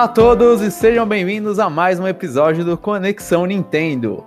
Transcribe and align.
Olá 0.00 0.06
a 0.06 0.14
todos 0.14 0.62
e 0.62 0.70
sejam 0.70 1.06
bem-vindos 1.06 1.58
a 1.58 1.68
mais 1.68 2.00
um 2.00 2.08
episódio 2.08 2.64
do 2.64 2.74
Conexão 2.78 3.44
Nintendo. 3.44 4.24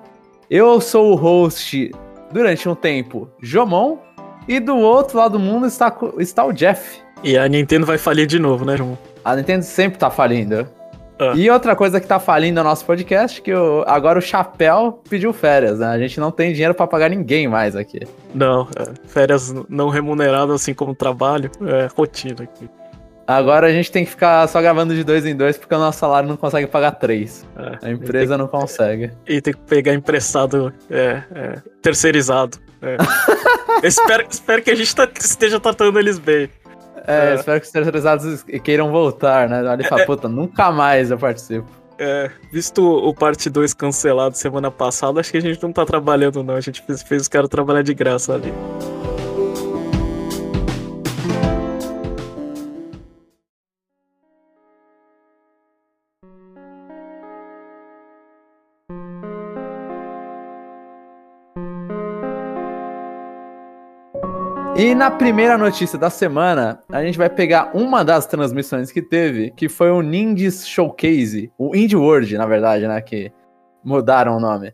Eu 0.47 0.79
sou 0.79 1.11
o 1.11 1.15
host 1.15 1.89
durante 2.31 2.69
um 2.69 2.75
tempo, 2.75 3.27
Jomon, 3.41 3.97
e 4.47 4.59
do 4.59 4.77
outro 4.77 5.17
lado 5.17 5.31
do 5.31 5.39
mundo 5.39 5.65
está, 5.65 5.91
está 6.19 6.45
o 6.45 6.53
Jeff. 6.53 7.01
E 7.23 7.35
a 7.35 7.47
Nintendo 7.47 7.87
vai 7.87 7.97
falir 7.97 8.27
de 8.27 8.37
novo, 8.37 8.63
né, 8.63 8.77
Jomon? 8.77 8.95
A 9.25 9.35
Nintendo 9.35 9.65
sempre 9.65 9.97
tá 9.97 10.11
falindo. 10.11 10.69
Ah. 11.17 11.33
E 11.35 11.49
outra 11.49 11.75
coisa 11.75 11.99
que 11.99 12.05
tá 12.05 12.19
falindo 12.19 12.57
no 12.57 12.69
nosso 12.69 12.85
podcast, 12.85 13.41
que 13.41 13.51
o, 13.51 13.83
agora 13.87 14.19
o 14.19 14.21
Chapéu 14.21 15.01
pediu 15.09 15.33
férias, 15.33 15.79
né? 15.79 15.87
A 15.87 15.97
gente 15.97 16.19
não 16.19 16.29
tem 16.29 16.53
dinheiro 16.53 16.75
para 16.75 16.85
pagar 16.85 17.09
ninguém 17.09 17.47
mais 17.47 17.75
aqui. 17.75 18.01
Não, 18.31 18.67
é, 18.77 18.93
férias 19.07 19.51
não 19.67 19.89
remuneradas 19.89 20.53
assim 20.53 20.75
como 20.75 20.93
trabalho, 20.93 21.49
é 21.65 21.87
rotina 21.95 22.43
aqui. 22.43 22.69
Agora 23.25 23.67
a 23.67 23.71
gente 23.71 23.89
tem 23.89 24.03
que 24.03 24.11
ficar 24.11 24.47
só 24.47 24.61
gravando 24.61 24.93
de 24.93 25.03
dois 25.03 25.25
em 25.25 25.35
dois 25.35 25.57
porque 25.57 25.73
o 25.73 25.79
nosso 25.79 25.99
salário 25.99 26.27
não 26.27 26.35
consegue 26.35 26.67
pagar 26.67 26.91
três. 26.91 27.47
É, 27.57 27.87
a 27.87 27.91
empresa 27.91 28.37
não 28.37 28.47
consegue. 28.47 29.11
E 29.27 29.41
tem 29.41 29.53
que 29.53 29.61
pegar 29.61 29.93
emprestado 29.93 30.73
é, 30.89 31.23
é, 31.33 31.61
terceirizado. 31.81 32.57
É. 32.81 32.97
espero, 33.87 34.25
espero 34.29 34.61
que 34.61 34.71
a 34.71 34.75
gente 34.75 34.93
tá, 34.93 35.07
esteja 35.17 35.59
tratando 35.59 35.97
eles 35.97 36.19
bem. 36.19 36.49
É, 37.07 37.31
é, 37.31 37.35
espero 37.35 37.59
que 37.59 37.65
os 37.65 37.71
terceirizados 37.71 38.43
queiram 38.63 38.91
voltar, 38.91 39.47
né? 39.47 39.67
Ali 39.67 39.85
fala, 39.85 40.05
puta, 40.05 40.27
nunca 40.27 40.71
mais 40.71 41.11
eu 41.11 41.17
participo. 41.17 41.67
É, 41.97 42.29
visto 42.51 42.83
o 42.83 43.13
parte 43.13 43.49
2 43.49 43.73
cancelado 43.73 44.35
semana 44.35 44.71
passada, 44.71 45.19
acho 45.19 45.31
que 45.31 45.37
a 45.37 45.41
gente 45.41 45.61
não 45.61 45.71
tá 45.71 45.85
trabalhando, 45.85 46.43
não. 46.43 46.55
A 46.55 46.61
gente 46.61 46.81
fez, 46.81 47.03
fez 47.03 47.21
os 47.23 47.27
caras 47.27 47.49
trabalhar 47.49 47.83
de 47.83 47.93
graça 47.93 48.33
ali. 48.33 48.53
E 64.75 64.95
na 64.95 65.11
primeira 65.11 65.55
notícia 65.55 65.99
da 65.99 66.09
semana, 66.09 66.81
a 66.89 67.03
gente 67.03 67.15
vai 67.15 67.29
pegar 67.29 67.69
uma 67.75 68.03
das 68.03 68.25
transmissões 68.25 68.91
que 68.91 69.03
teve, 69.03 69.51
que 69.51 69.69
foi 69.69 69.91
o 69.91 70.01
Ninjas 70.01 70.67
Showcase, 70.67 71.51
o 71.59 71.75
Indie 71.75 71.95
World, 71.95 72.35
na 72.35 72.47
verdade, 72.47 72.87
né, 72.87 72.99
que 72.99 73.31
mudaram 73.83 74.35
o 74.35 74.39
nome. 74.39 74.73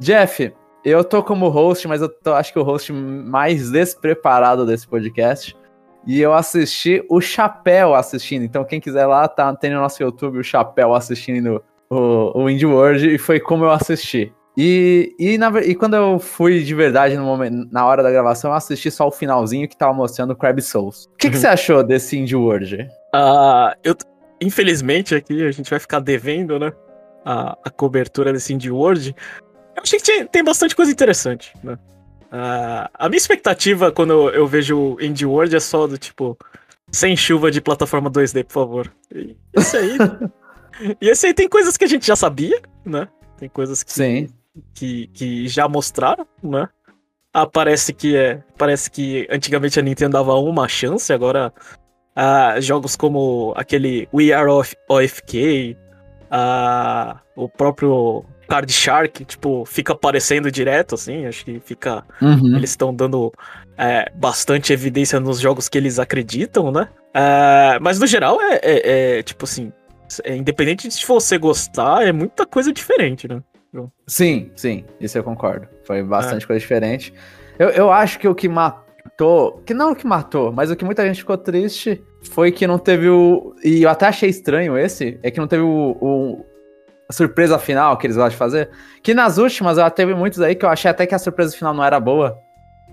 Jeff, 0.00 0.52
eu 0.84 1.04
tô 1.04 1.22
como 1.22 1.48
host, 1.48 1.86
mas 1.86 2.02
eu 2.02 2.08
tô, 2.08 2.34
acho 2.34 2.52
que 2.52 2.58
o 2.58 2.64
host 2.64 2.92
mais 2.92 3.70
despreparado 3.70 4.66
desse 4.66 4.88
podcast. 4.88 5.56
E 6.04 6.20
eu 6.20 6.34
assisti 6.34 7.04
o 7.08 7.20
Chapéu 7.20 7.94
assistindo. 7.94 8.42
Então, 8.44 8.64
quem 8.64 8.80
quiser 8.80 9.06
lá, 9.06 9.28
tá, 9.28 9.54
tem 9.54 9.70
no 9.70 9.80
nosso 9.80 10.02
YouTube 10.02 10.38
o 10.38 10.44
Chapéu 10.44 10.94
assistindo 10.94 11.62
o, 11.88 12.42
o 12.42 12.50
Indie 12.50 12.66
World. 12.66 13.14
E 13.14 13.18
foi 13.18 13.38
como 13.38 13.64
eu 13.64 13.70
assisti. 13.70 14.32
E, 14.60 15.14
e, 15.20 15.38
na, 15.38 15.56
e 15.60 15.72
quando 15.72 15.94
eu 15.94 16.18
fui 16.18 16.64
de 16.64 16.74
verdade 16.74 17.16
no 17.16 17.22
momento, 17.22 17.68
na 17.70 17.86
hora 17.86 18.02
da 18.02 18.10
gravação, 18.10 18.50
eu 18.50 18.56
assisti 18.56 18.90
só 18.90 19.06
o 19.06 19.12
finalzinho 19.12 19.68
que 19.68 19.76
tava 19.76 19.94
mostrando 19.94 20.32
o 20.32 20.36
Crab 20.36 20.60
Souls. 20.60 21.04
O 21.04 21.16
que, 21.16 21.30
que 21.30 21.36
você 21.38 21.46
achou 21.46 21.84
desse 21.84 22.18
Indie 22.18 22.34
World? 22.34 22.90
Uh, 23.14 23.78
eu, 23.84 23.94
infelizmente, 24.40 25.14
aqui 25.14 25.46
a 25.46 25.52
gente 25.52 25.70
vai 25.70 25.78
ficar 25.78 26.00
devendo, 26.00 26.58
né? 26.58 26.72
A, 27.24 27.56
a 27.64 27.70
cobertura 27.70 28.32
desse 28.32 28.52
Indie 28.52 28.72
World. 28.72 29.14
Eu 29.76 29.82
achei 29.84 30.00
que 30.00 30.04
tinha, 30.04 30.26
tem 30.26 30.42
bastante 30.42 30.74
coisa 30.74 30.90
interessante, 30.90 31.52
né? 31.62 31.78
Uh, 32.24 32.90
a 32.94 33.08
minha 33.08 33.16
expectativa 33.16 33.92
quando 33.92 34.12
eu, 34.12 34.30
eu 34.30 34.46
vejo 34.48 34.76
o 34.76 35.00
Indie 35.00 35.24
World 35.24 35.54
é 35.54 35.60
só 35.60 35.86
do 35.86 35.96
tipo. 35.96 36.36
Sem 36.90 37.16
chuva 37.16 37.50
de 37.50 37.60
plataforma 37.60 38.10
2D, 38.10 38.42
por 38.44 38.54
favor. 38.54 38.92
E 39.14 39.36
esse 39.52 39.76
aí. 39.76 39.98
e 41.00 41.08
esse 41.08 41.26
aí 41.28 41.34
tem 41.34 41.48
coisas 41.48 41.76
que 41.76 41.84
a 41.84 41.88
gente 41.88 42.04
já 42.04 42.16
sabia, 42.16 42.60
né? 42.84 43.06
Tem 43.38 43.48
coisas 43.48 43.84
que. 43.84 43.92
Sim 43.92 44.26
que, 44.74 45.08
que 45.08 45.48
já 45.48 45.68
mostraram, 45.68 46.26
né? 46.42 46.68
Ah, 47.32 47.46
parece 47.46 47.92
que 47.92 48.16
é. 48.16 48.42
Parece 48.56 48.90
que 48.90 49.26
antigamente 49.30 49.78
a 49.78 49.82
Nintendo 49.82 50.12
dava 50.12 50.34
uma 50.34 50.66
chance, 50.66 51.12
agora 51.12 51.52
ah, 52.16 52.60
jogos 52.60 52.96
como 52.96 53.52
aquele 53.56 54.08
We 54.12 54.32
Are 54.32 54.50
of, 54.50 54.74
OFK, 54.88 55.76
ah, 56.30 57.20
o 57.36 57.48
próprio 57.48 58.24
Card 58.48 58.72
Shark, 58.72 59.24
tipo, 59.24 59.64
fica 59.64 59.92
aparecendo 59.92 60.50
direto, 60.50 60.96
assim, 60.96 61.26
acho 61.26 61.44
que 61.44 61.60
fica. 61.60 62.04
Uhum. 62.20 62.56
Eles 62.56 62.70
estão 62.70 62.92
dando 62.92 63.32
é, 63.76 64.10
bastante 64.16 64.72
evidência 64.72 65.20
nos 65.20 65.38
jogos 65.38 65.68
que 65.68 65.78
eles 65.78 65.98
acreditam, 65.98 66.72
né? 66.72 66.88
É, 67.14 67.78
mas 67.80 68.00
no 68.00 68.06
geral 68.06 68.40
é, 68.40 68.58
é, 68.62 69.18
é 69.18 69.22
tipo 69.22 69.44
assim. 69.44 69.72
É, 70.24 70.34
independente 70.34 70.88
de 70.88 70.94
se 70.94 71.06
você 71.06 71.36
gostar, 71.36 72.04
é 72.04 72.10
muita 72.10 72.46
coisa 72.46 72.72
diferente, 72.72 73.28
né? 73.28 73.42
Sim, 74.06 74.50
sim, 74.56 74.84
isso 75.00 75.18
eu 75.18 75.24
concordo. 75.24 75.68
Foi 75.84 76.02
bastante 76.02 76.44
é. 76.44 76.46
coisa 76.46 76.60
diferente. 76.60 77.12
Eu, 77.58 77.68
eu 77.70 77.92
acho 77.92 78.18
que 78.18 78.28
o 78.28 78.34
que 78.34 78.48
matou. 78.48 79.62
Que 79.66 79.74
não 79.74 79.92
o 79.92 79.96
que 79.96 80.06
matou, 80.06 80.52
mas 80.52 80.70
o 80.70 80.76
que 80.76 80.84
muita 80.84 81.06
gente 81.06 81.20
ficou 81.20 81.36
triste 81.36 82.02
foi 82.30 82.50
que 82.50 82.66
não 82.66 82.78
teve 82.78 83.08
o. 83.08 83.54
E 83.62 83.82
eu 83.82 83.90
até 83.90 84.06
achei 84.06 84.28
estranho 84.28 84.76
esse, 84.76 85.18
é 85.22 85.30
que 85.30 85.40
não 85.40 85.46
teve 85.46 85.62
o, 85.62 85.96
o 86.00 86.44
a 87.08 87.12
surpresa 87.12 87.58
final 87.58 87.96
que 87.96 88.06
eles 88.06 88.16
gostam 88.16 88.30
de 88.30 88.36
fazer. 88.36 88.70
Que 89.02 89.14
nas 89.14 89.38
últimas 89.38 89.76
já 89.76 89.88
teve 89.90 90.14
muitos 90.14 90.40
aí 90.40 90.54
que 90.54 90.64
eu 90.64 90.68
achei 90.68 90.90
até 90.90 91.06
que 91.06 91.14
a 91.14 91.18
surpresa 91.18 91.56
final 91.56 91.72
não 91.72 91.82
era 91.82 91.98
boa, 91.98 92.38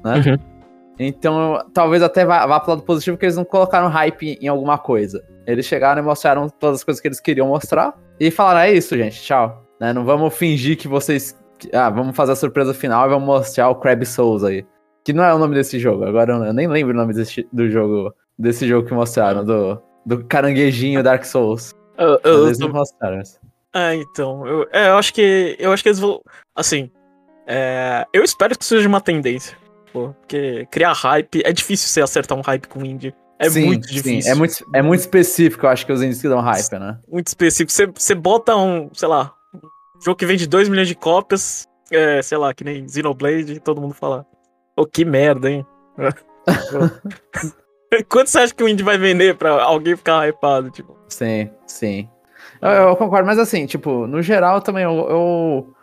né? 0.03 0.23
Uhum. 0.25 0.55
Então, 0.97 1.65
talvez 1.73 2.01
até 2.01 2.23
vá, 2.23 2.45
vá 2.45 2.59
pro 2.59 2.71
lado 2.71 2.83
positivo 2.83 3.17
que 3.17 3.25
eles 3.25 3.35
não 3.35 3.43
colocaram 3.43 3.89
hype 3.89 4.37
em 4.41 4.47
alguma 4.47 4.77
coisa. 4.77 5.21
Eles 5.45 5.65
chegaram 5.65 6.01
e 6.01 6.05
mostraram 6.05 6.47
todas 6.47 6.79
as 6.79 6.83
coisas 6.83 7.01
que 7.01 7.07
eles 7.07 7.19
queriam 7.19 7.47
mostrar. 7.47 7.93
E 8.17 8.31
falaram: 8.31 8.61
é 8.61 8.71
isso, 8.71 8.97
gente, 8.97 9.21
tchau. 9.21 9.64
Né? 9.79 9.93
Não 9.93 10.05
vamos 10.05 10.33
fingir 10.33 10.77
que 10.77 10.87
vocês. 10.87 11.37
Ah, 11.73 11.89
vamos 11.89 12.15
fazer 12.15 12.33
a 12.33 12.35
surpresa 12.35 12.73
final 12.73 13.05
e 13.05 13.09
vamos 13.09 13.25
mostrar 13.25 13.69
o 13.69 13.75
Crab 13.75 14.05
Souls 14.05 14.43
aí. 14.43 14.65
Que 15.03 15.13
não 15.13 15.23
é 15.23 15.33
o 15.33 15.37
nome 15.39 15.55
desse 15.55 15.79
jogo. 15.79 16.05
Agora 16.05 16.33
eu 16.33 16.53
nem 16.53 16.67
lembro 16.67 16.93
o 16.93 16.97
nome 16.97 17.13
desse, 17.13 17.47
do 17.51 17.69
jogo. 17.69 18.13
Desse 18.37 18.67
jogo 18.67 18.85
que 18.85 18.93
mostraram, 18.93 19.45
do, 19.45 19.81
do 20.05 20.25
caranguejinho 20.25 21.01
Dark 21.01 21.23
Souls. 21.23 21.73
Eu, 21.97 22.19
eu, 22.23 22.45
eles 22.47 22.59
não 22.59 22.69
mostraram 22.69 23.21
isso. 23.21 23.39
Ah, 23.73 23.95
então. 23.95 24.45
Eu, 24.45 24.67
é, 24.71 24.89
eu 24.89 24.97
acho 24.97 25.13
que. 25.13 25.55
Eu 25.59 25.71
acho 25.71 25.81
que 25.81 25.89
eles 25.89 25.99
vão. 25.99 26.21
Assim. 26.53 26.91
É, 27.47 28.05
eu 28.11 28.23
espero 28.23 28.57
que 28.57 28.65
seja 28.65 28.87
uma 28.87 28.99
tendência. 28.99 29.57
Porque 29.93 30.67
criar 30.69 30.93
hype. 30.93 31.41
É 31.45 31.53
difícil 31.53 31.87
você 31.87 32.01
acertar 32.01 32.37
um 32.37 32.41
hype 32.41 32.67
com 32.67 32.83
indie. 32.83 33.13
É 33.37 33.49
sim, 33.49 33.65
muito 33.65 33.87
difícil. 33.87 34.21
Sim. 34.21 34.29
É, 34.29 34.35
muito, 34.35 34.53
é 34.73 34.81
muito 34.81 34.99
específico, 35.01 35.65
eu 35.65 35.69
acho 35.69 35.85
que 35.85 35.91
os 35.91 36.01
indies 36.01 36.21
que 36.21 36.29
dão 36.29 36.39
hype, 36.39 36.79
né? 36.79 36.97
Muito 37.07 37.27
específico. 37.27 37.71
Você, 37.71 37.85
você 37.87 38.15
bota 38.15 38.55
um, 38.55 38.89
sei 38.93 39.07
lá, 39.09 39.33
Jogo 40.05 40.17
que 40.17 40.25
vende 40.27 40.45
2 40.45 40.69
milhões 40.69 40.87
de 40.87 40.93
cópias, 40.93 41.67
é, 41.91 42.21
sei 42.21 42.37
lá, 42.37 42.53
que 42.53 42.63
nem 42.63 42.87
Xenoblade, 42.87 43.59
todo 43.59 43.81
mundo 43.81 43.95
fala. 43.95 44.23
Ô, 44.77 44.83
oh, 44.83 44.85
que 44.85 45.03
merda, 45.03 45.49
hein? 45.49 45.65
Quanto 48.07 48.29
você 48.29 48.37
acha 48.37 48.53
que 48.53 48.63
o 48.63 48.69
indie 48.69 48.83
vai 48.83 48.99
vender 48.99 49.35
pra 49.35 49.63
alguém 49.63 49.95
ficar 49.95 50.27
hypado, 50.27 50.69
tipo? 50.69 50.95
Sim, 51.09 51.49
sim. 51.65 52.07
Eu, 52.61 52.69
eu, 52.69 52.95
concordo, 52.95 53.25
mas 53.25 53.39
assim, 53.39 53.65
tipo, 53.65 54.05
no 54.05 54.21
geral 54.21 54.61
também 54.61 54.83
eu, 54.83 55.09
eu, 55.09 55.73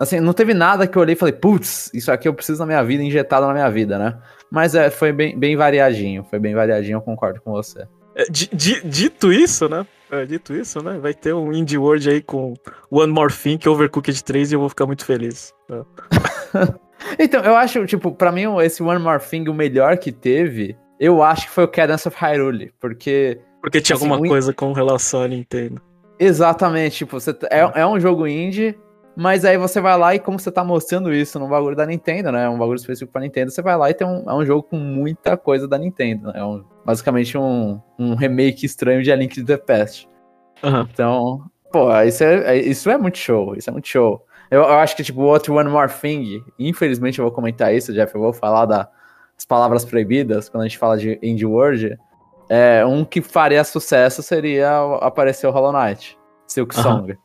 Assim, 0.00 0.18
não 0.18 0.32
teve 0.32 0.54
nada 0.54 0.88
que 0.88 0.98
eu 0.98 1.02
olhei 1.02 1.14
e 1.14 1.18
falei, 1.18 1.34
putz, 1.34 1.88
isso 1.94 2.10
aqui 2.10 2.26
eu 2.26 2.34
preciso 2.34 2.58
na 2.58 2.66
minha 2.66 2.82
vida, 2.82 3.02
injetado 3.02 3.46
na 3.46 3.52
minha 3.52 3.70
vida, 3.70 3.96
né? 3.96 4.18
Mas 4.50 4.74
é, 4.74 4.90
foi 4.90 5.12
bem, 5.12 5.38
bem 5.38 5.56
variadinho, 5.56 6.24
foi 6.24 6.40
bem 6.40 6.52
variadinho, 6.52 6.96
eu 6.96 7.02
concordo 7.02 7.40
com 7.40 7.52
você. 7.52 7.86
É, 8.18 8.24
dito 8.28 9.32
isso, 9.32 9.68
né? 9.68 9.86
É, 10.10 10.26
dito 10.26 10.52
isso, 10.52 10.82
né? 10.82 10.98
Vai 10.98 11.14
ter 11.14 11.32
um 11.32 11.52
Indie 11.52 11.78
World 11.78 12.10
aí 12.10 12.20
com 12.20 12.54
One 12.90 13.12
More 13.12 13.32
Thing, 13.32 13.60
Overcooked 13.64 14.24
3 14.24 14.50
e 14.50 14.54
eu 14.56 14.60
vou 14.60 14.68
ficar 14.68 14.86
muito 14.86 15.04
feliz. 15.04 15.54
É. 15.70 15.82
então, 17.22 17.44
eu 17.44 17.54
acho, 17.54 17.86
tipo, 17.86 18.10
pra 18.10 18.32
mim, 18.32 18.44
esse 18.60 18.82
One 18.82 19.00
More 19.00 19.22
Thing, 19.22 19.48
o 19.48 19.54
melhor 19.54 19.96
que 19.98 20.10
teve, 20.10 20.76
eu 20.98 21.22
acho 21.22 21.46
que 21.46 21.52
foi 21.52 21.62
o 21.62 21.68
Cadence 21.68 22.08
of 22.08 22.16
Hyrule, 22.18 22.72
porque... 22.80 23.40
Porque 23.60 23.80
tinha 23.80 23.94
assim, 23.94 24.08
alguma 24.08 24.26
coisa 24.26 24.52
com 24.52 24.72
relação 24.72 25.22
à 25.22 25.28
Nintendo. 25.28 25.80
Exatamente, 26.18 26.96
tipo, 26.96 27.20
você, 27.20 27.30
é, 27.50 27.80
é 27.80 27.86
um 27.86 28.00
jogo 28.00 28.26
indie, 28.26 28.76
mas 29.18 29.44
aí 29.44 29.58
você 29.58 29.80
vai 29.80 29.98
lá 29.98 30.14
e 30.14 30.20
como 30.20 30.38
você 30.38 30.48
tá 30.48 30.62
mostrando 30.62 31.12
isso 31.12 31.40
no 31.40 31.48
bagulho 31.48 31.74
da 31.74 31.84
Nintendo, 31.84 32.30
né? 32.30 32.48
Um 32.48 32.56
bagulho 32.56 32.76
específico 32.76 33.10
pra 33.10 33.20
Nintendo, 33.20 33.50
você 33.50 33.60
vai 33.60 33.76
lá 33.76 33.90
e 33.90 33.94
tem 33.94 34.06
um, 34.06 34.30
é 34.30 34.32
um 34.32 34.46
jogo 34.46 34.62
com 34.62 34.76
muita 34.76 35.36
coisa 35.36 35.66
da 35.66 35.76
Nintendo, 35.76 36.28
né? 36.28 36.34
É 36.36 36.44
um, 36.44 36.64
basicamente 36.84 37.36
um, 37.36 37.80
um 37.98 38.14
remake 38.14 38.64
estranho 38.64 39.02
de 39.02 39.10
A 39.10 39.16
Link 39.16 39.34
to 39.34 39.44
the 39.44 39.56
Past. 39.56 40.08
Uhum. 40.62 40.82
Então, 40.82 41.50
pô, 41.72 41.92
isso 42.02 42.22
é, 42.22 42.58
isso 42.58 42.88
é 42.88 42.96
muito 42.96 43.18
show, 43.18 43.56
isso 43.56 43.68
é 43.68 43.72
muito 43.72 43.88
show. 43.88 44.24
Eu, 44.52 44.60
eu, 44.60 44.74
acho 44.74 44.94
que, 44.94 45.02
tipo, 45.02 45.20
outro 45.22 45.52
One 45.56 45.68
More 45.68 45.92
Thing, 45.92 46.40
infelizmente 46.56 47.18
eu 47.18 47.24
vou 47.24 47.34
comentar 47.34 47.74
isso, 47.74 47.92
Jeff, 47.92 48.14
eu 48.14 48.20
vou 48.20 48.32
falar 48.32 48.66
da, 48.66 48.88
das 49.34 49.44
palavras 49.44 49.84
proibidas 49.84 50.48
quando 50.48 50.62
a 50.62 50.68
gente 50.68 50.78
fala 50.78 50.96
de 50.96 51.18
Indie 51.20 51.44
World. 51.44 51.98
É, 52.48 52.86
um 52.86 53.04
que 53.04 53.20
faria 53.20 53.64
sucesso 53.64 54.22
seria 54.22 54.78
aparecer 55.00 55.48
o 55.48 55.50
Hollow 55.50 55.72
Knight, 55.72 56.16
Silk 56.46 56.72
Song. 56.72 57.10
Uhum. 57.10 57.18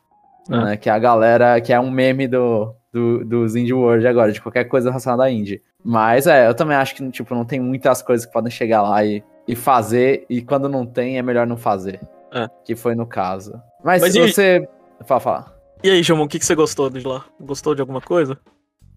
É. 0.50 0.56
Né, 0.64 0.76
que 0.76 0.88
é 0.90 0.92
a 0.92 0.98
galera, 0.98 1.60
que 1.60 1.72
é 1.72 1.80
um 1.80 1.90
meme 1.90 2.28
do, 2.28 2.74
do, 2.92 3.24
dos 3.24 3.56
Indie 3.56 3.72
World 3.72 4.06
agora, 4.06 4.30
de 4.32 4.40
qualquer 4.42 4.64
coisa 4.64 4.90
relacionada 4.90 5.24
à 5.24 5.30
Indie. 5.30 5.62
Mas 5.82 6.26
é, 6.26 6.48
eu 6.48 6.54
também 6.54 6.76
acho 6.76 6.94
que, 6.94 7.10
tipo, 7.10 7.34
não 7.34 7.44
tem 7.44 7.60
muitas 7.60 8.02
coisas 8.02 8.26
que 8.26 8.32
podem 8.32 8.50
chegar 8.50 8.82
lá 8.82 9.04
e, 9.04 9.22
e 9.48 9.54
fazer, 9.56 10.26
e 10.28 10.42
quando 10.42 10.68
não 10.68 10.84
tem, 10.84 11.18
é 11.18 11.22
melhor 11.22 11.46
não 11.46 11.56
fazer. 11.56 12.00
É. 12.32 12.48
Que 12.64 12.74
foi 12.74 12.94
no 12.94 13.06
caso. 13.06 13.54
Mas, 13.82 14.02
Mas 14.02 14.12
se 14.12 14.18
e- 14.20 14.32
você. 14.32 14.68
Fala, 15.06 15.20
fala. 15.20 15.54
E 15.82 15.90
aí, 15.90 16.02
Jomon, 16.02 16.24
o 16.24 16.28
que, 16.28 16.38
que 16.38 16.46
você 16.46 16.54
gostou 16.54 16.88
de 16.90 17.06
lá? 17.06 17.24
Gostou 17.40 17.74
de 17.74 17.80
alguma 17.80 18.00
coisa? 18.00 18.38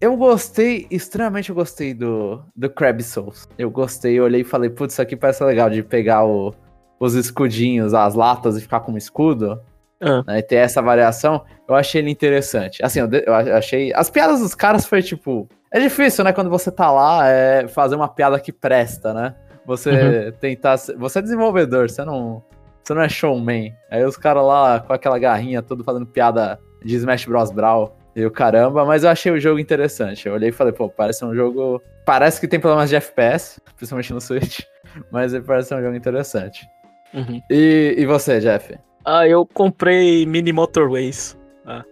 Eu 0.00 0.16
gostei, 0.16 0.86
extremamente 0.90 1.50
eu 1.50 1.54
gostei 1.56 1.92
do, 1.92 2.40
do 2.54 2.70
Crab 2.70 3.02
Souls. 3.02 3.48
Eu 3.58 3.70
gostei, 3.70 4.18
eu 4.18 4.24
olhei 4.24 4.42
e 4.42 4.44
falei, 4.44 4.70
putz, 4.70 4.94
isso 4.94 5.02
aqui 5.02 5.16
parece 5.16 5.42
legal 5.44 5.68
de 5.68 5.82
pegar 5.82 6.24
o- 6.24 6.54
os 7.00 7.14
escudinhos, 7.14 7.94
as 7.94 8.14
latas 8.14 8.56
e 8.56 8.60
ficar 8.60 8.80
como 8.80 8.96
escudo. 8.96 9.60
Ah. 10.00 10.22
né, 10.26 10.38
e 10.38 10.42
ter 10.42 10.56
essa 10.56 10.80
variação, 10.80 11.44
eu 11.68 11.74
achei 11.74 12.00
ele 12.00 12.10
interessante. 12.10 12.84
Assim, 12.84 13.00
eu, 13.00 13.08
eu 13.10 13.34
achei. 13.56 13.92
As 13.94 14.08
piadas 14.10 14.40
dos 14.40 14.54
caras 14.54 14.86
foi 14.86 15.02
tipo. 15.02 15.48
É 15.70 15.80
difícil, 15.80 16.24
né? 16.24 16.32
Quando 16.32 16.48
você 16.48 16.70
tá 16.70 16.90
lá, 16.90 17.26
é 17.28 17.66
fazer 17.68 17.94
uma 17.96 18.08
piada 18.08 18.38
que 18.40 18.52
presta, 18.52 19.12
né? 19.12 19.34
Você 19.66 20.32
tentar. 20.40 20.76
ser- 20.78 20.96
Você 20.96 21.18
é 21.18 21.22
desenvolvedor, 21.22 21.90
você 21.90 22.04
não. 22.04 22.42
Você 22.82 22.94
não 22.94 23.02
é 23.02 23.08
showman. 23.08 23.74
Aí 23.90 24.02
os 24.04 24.16
caras 24.16 24.42
lá 24.44 24.80
com 24.80 24.92
aquela 24.94 25.18
garrinha, 25.18 25.60
tudo 25.60 25.84
fazendo 25.84 26.06
piada 26.06 26.58
de 26.82 26.94
Smash 26.96 27.26
Bros. 27.26 27.50
Brawl. 27.50 27.94
E 28.16 28.24
o 28.24 28.30
caramba, 28.32 28.84
mas 28.84 29.04
eu 29.04 29.10
achei 29.10 29.30
o 29.30 29.38
jogo 29.38 29.60
interessante. 29.60 30.26
Eu 30.26 30.34
olhei 30.34 30.48
e 30.48 30.52
falei, 30.52 30.72
pô, 30.72 30.88
parece 30.88 31.24
um 31.24 31.32
jogo. 31.34 31.80
Parece 32.04 32.40
que 32.40 32.48
tem 32.48 32.58
problemas 32.58 32.88
de 32.88 32.96
FPS, 32.96 33.60
principalmente 33.76 34.12
no 34.12 34.20
Switch. 34.20 34.60
Mas 35.12 35.34
ele 35.34 35.44
parece 35.44 35.68
ser 35.68 35.74
um 35.76 35.82
jogo 35.82 35.94
interessante. 35.94 36.66
Uhum. 37.14 37.40
E, 37.50 37.94
e 37.98 38.06
você, 38.06 38.40
Jeff? 38.40 38.76
Ah, 39.10 39.26
eu 39.26 39.46
comprei 39.46 40.26
Mini 40.26 40.52
Motorways. 40.52 41.38
Ah. 41.64 41.82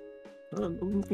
Não, 0.53 0.69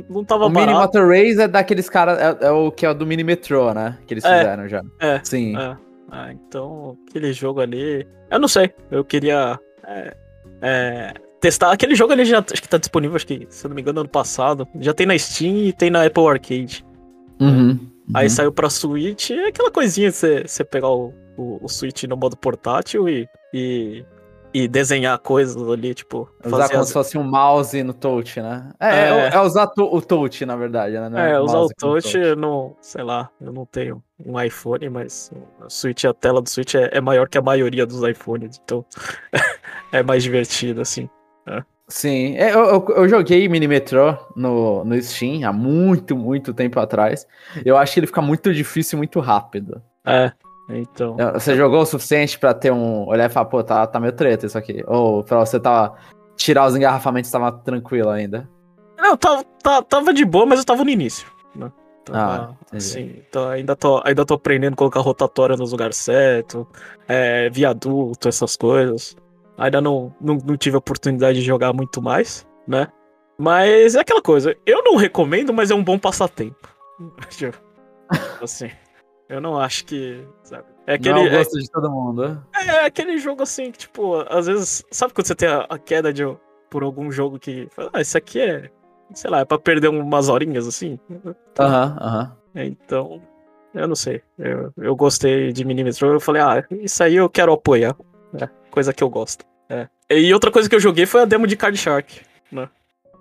não- 0.09 0.25
tava 0.25 0.47
O 0.47 0.49
Mini 0.49 0.67
barato. 0.67 0.81
Motor 0.99 1.09
Race 1.09 1.41
é 1.41 1.47
daqueles 1.49 1.89
caras. 1.89 2.19
É, 2.19 2.47
é 2.47 2.51
o 2.51 2.71
que 2.73 2.85
é 2.85 2.91
o 2.91 2.95
do 2.95 3.07
Mini 3.07 3.23
Metrô, 3.23 3.73
né? 3.73 3.97
Que 4.07 4.15
eles 4.15 4.25
É. 4.25 4.39
fizeram 4.39 4.69
já. 4.69 4.83
É. 5.01 5.21
Sim. 5.23 5.57
É. 5.57 5.77
Ah, 6.11 6.33
então, 6.33 6.97
aquele 7.09 7.33
jogo 7.33 7.61
ali. 7.61 8.07
Eu 8.31 8.39
não 8.41 8.49
sei. 8.49 8.73
Eu 8.91 9.05
queria. 9.05 9.59
é, 9.87 10.17
é, 10.61 11.15
testar. 11.41 11.71
Aquele 11.73 11.95
jogo 11.95 12.13
ali 12.13 12.25
já 12.25 12.39
acho 12.41 12.61
que 12.63 12.69
tá 12.69 12.79
disponível, 12.79 13.17
acho 13.17 13.27
que, 13.27 13.47
se 13.49 13.65
eu 13.65 13.69
não 13.69 13.75
me 13.77 13.83
engano, 13.83 14.01
ano 14.01 14.09
passado. 14.09 14.67
Já 14.81 14.93
tem 14.95 15.07
na 15.07 15.17
Steam 15.19 15.57
e 15.57 15.73
tem 15.73 15.91
na 15.91 16.05
Apple 16.05 16.27
Arcade. 16.27 16.85
Uhum. 17.41 17.79
Aí 18.15 18.27
Uhum. 18.27 18.31
saiu 18.31 18.53
pra 18.53 18.69
Switch, 18.71 19.31
é 19.31 19.47
aquela 19.49 19.71
coisinha 19.71 20.11
você 20.13 20.45
pegar 20.71 20.89
o, 20.91 21.13
o, 21.37 21.59
o 21.65 21.69
Switch 21.69 22.05
no 22.05 22.17
modo 22.17 22.37
portátil 22.37 23.09
e, 23.09 23.27
e, 23.55 24.05
e 24.55 24.69
desenhar 24.69 25.19
coisas 25.19 25.57
ali, 25.71 25.95
tipo. 25.95 26.29
Usar 26.45 26.69
como 26.69 26.81
as- 26.83 26.89
se 26.89 26.93
fosse 26.93 27.17
um 27.19 27.23
mouse 27.23 27.83
no 27.83 27.93
touch, 27.95 28.41
né? 28.41 28.71
É, 28.79 28.89
É. 28.89 29.09
é, 29.09 29.35
é 29.35 29.41
usar 29.41 29.67
to- 29.69 29.95
o 29.95 30.01
touch, 30.03 30.45
na 30.45 30.57
verdade, 30.57 30.95
né? 30.99 31.09
Não 31.09 31.19
É, 31.19 31.41
usar 31.41 31.59
o 31.61 31.69
touch, 31.69 32.17
eu 32.17 32.37
não, 32.37 32.77
sei 32.81 33.03
lá, 33.03 33.31
eu 33.41 33.53
não 33.53 33.65
tenho 33.67 34.03
um 34.25 34.41
iPhone, 34.41 34.89
mas 34.89 35.31
o 35.65 35.69
Switch, 35.71 36.05
a 36.05 36.13
tela 36.15 36.41
do 36.43 36.49
Switch 36.49 36.75
é, 36.75 36.91
é 36.93 37.01
maior 37.01 37.29
que 37.29 37.39
a 37.39 37.43
maioria 37.43 37.87
dos 37.87 38.03
iPhones, 38.03 38.61
então 38.63 38.85
é 39.93 40.03
mais 40.03 40.23
divertido, 40.23 40.81
assim. 40.81 41.09
Sim, 41.89 42.37
é, 42.39 42.55
eu, 42.55 42.61
eu, 42.65 42.87
eu 42.97 43.09
joguei 43.09 43.47
Mini 43.51 43.69
Metro 43.69 44.17
no, 44.35 44.83
no 44.83 45.03
Steam 45.03 45.47
há 45.47 45.53
muito, 45.53 46.17
muito 46.17 46.55
tempo 46.55 46.81
atrás. 46.81 47.27
Eu 47.67 47.77
acho 47.77 47.93
que 47.93 48.01
ele 48.01 48.07
fica 48.07 48.23
muito 48.23 48.51
difícil 48.55 48.97
e 48.97 48.99
muito 48.99 49.21
rápido. 49.21 49.83
É, 50.07 50.33
então. 50.69 51.17
Você 51.35 51.55
jogou 51.57 51.81
o 51.83 51.87
suficiente 51.87 52.39
pra 52.39 52.55
ter 52.55 52.73
um. 52.73 53.07
olhar 53.09 53.27
e 53.27 53.33
falar, 53.33 53.47
pô, 53.47 53.63
tá, 53.63 53.87
tá 53.87 53.99
meio 54.01 54.13
treta 54.13 54.47
isso 54.47 54.57
aqui. 54.57 54.83
Ou 54.87 55.23
pra 55.23 55.39
você 55.41 55.59
tá. 55.61 55.93
tirar 56.37 56.67
os 56.67 56.77
engarrafamentos 56.77 57.31
tava 57.31 57.53
tranquilo 57.53 58.09
ainda. 58.11 58.49
Não, 58.97 59.17
tava, 59.17 59.45
tava, 59.63 59.83
tava 59.83 60.15
de 60.15 60.25
boa, 60.25 60.47
mas 60.47 60.61
eu 60.61 60.65
tava 60.65 60.85
no 60.85 60.91
início. 60.91 61.27
Né? 61.55 61.71
Tava, 62.05 62.19
Ah, 62.19 62.55
entendi. 62.67 62.77
assim, 62.77 63.23
então 63.29 63.49
ainda 63.49 63.77
tô, 63.77 64.01
ainda 64.05 64.25
tô 64.25 64.35
aprendendo 64.35 64.75
a 64.75 64.77
colocar 64.77 65.01
rotatória 65.01 65.57
nos 65.57 65.73
lugares 65.73 65.97
certos, 65.97 66.65
é, 67.09 67.49
viaduto, 67.51 68.29
essas 68.29 68.57
coisas. 68.57 69.17
Ainda 69.59 69.81
não, 69.81 70.15
não, 70.21 70.39
não 70.45 70.57
tive 70.57 70.77
a 70.77 70.79
oportunidade 70.79 71.39
de 71.41 71.45
jogar 71.45 71.73
muito 71.73 72.01
mais, 72.01 72.47
né? 72.67 72.89
Mas 73.39 73.95
é 73.95 74.01
aquela 74.01 74.23
coisa, 74.23 74.57
eu 74.65 74.83
não 74.83 74.97
recomendo, 74.97 75.53
mas 75.53 75.71
é 75.71 75.75
um 75.75 75.83
bom 75.85 75.99
passatempo. 75.99 76.69
Assim, 78.43 78.71
eu 79.29 79.41
não 79.41 79.59
acho 79.59 79.85
que. 79.85 80.25
Sabe? 80.43 80.65
É 80.87 80.95
aquele, 80.95 81.15
Não 81.15 81.23
é 81.23 81.25
o 81.25 81.29
é, 81.29 81.39
gosto 81.39 81.59
de 81.59 81.71
todo 81.71 81.91
mundo. 81.91 82.45
é 82.55 82.85
aquele 82.85 83.19
jogo 83.19 83.43
assim 83.43 83.71
que, 83.71 83.79
tipo, 83.79 84.17
às 84.29 84.47
vezes. 84.47 84.85
Sabe 84.91 85.13
quando 85.15 85.27
você 85.27 85.35
tem 85.35 85.49
a, 85.49 85.67
a 85.69 85.79
queda 85.79 86.13
de, 86.13 86.23
por 86.71 86.83
algum 86.83 87.11
jogo 87.11 87.39
que. 87.39 87.69
Ah, 87.93 88.01
isso 88.01 88.17
aqui 88.19 88.41
é. 88.41 88.71
Sei 89.15 89.31
lá, 89.31 89.41
é 89.41 89.45
pra 89.45 89.59
perder 89.59 89.89
umas 89.89 90.29
horinhas 90.29 90.67
assim? 90.67 90.99
Aham, 91.59 91.97
aham. 92.01 92.37
É, 92.55 92.65
Então. 92.65 93.21
Eu 93.75 93.89
não 93.89 93.95
sei. 93.97 94.23
Eu, 94.39 94.71
eu 94.77 94.95
gostei 94.95 95.51
de 95.51 95.65
Minimetro. 95.65 96.07
Eu 96.07 96.21
falei, 96.21 96.43
ah, 96.43 96.63
isso 96.73 97.03
aí 97.03 97.17
eu 97.17 97.27
quero 97.31 97.55
apoiar. 97.55 97.97
né? 98.31 98.47
Coisa 98.71 98.93
que 98.93 99.03
eu 99.03 99.09
gosto. 99.09 99.47
É. 99.67 99.89
E 100.11 100.33
outra 100.35 100.51
coisa 100.51 100.69
que 100.69 100.75
eu 100.75 100.81
joguei 100.81 101.07
foi 101.07 101.23
a 101.23 101.25
demo 101.25 101.47
de 101.47 101.57
Card 101.57 101.79
Shark, 101.79 102.21
né? 102.51 102.69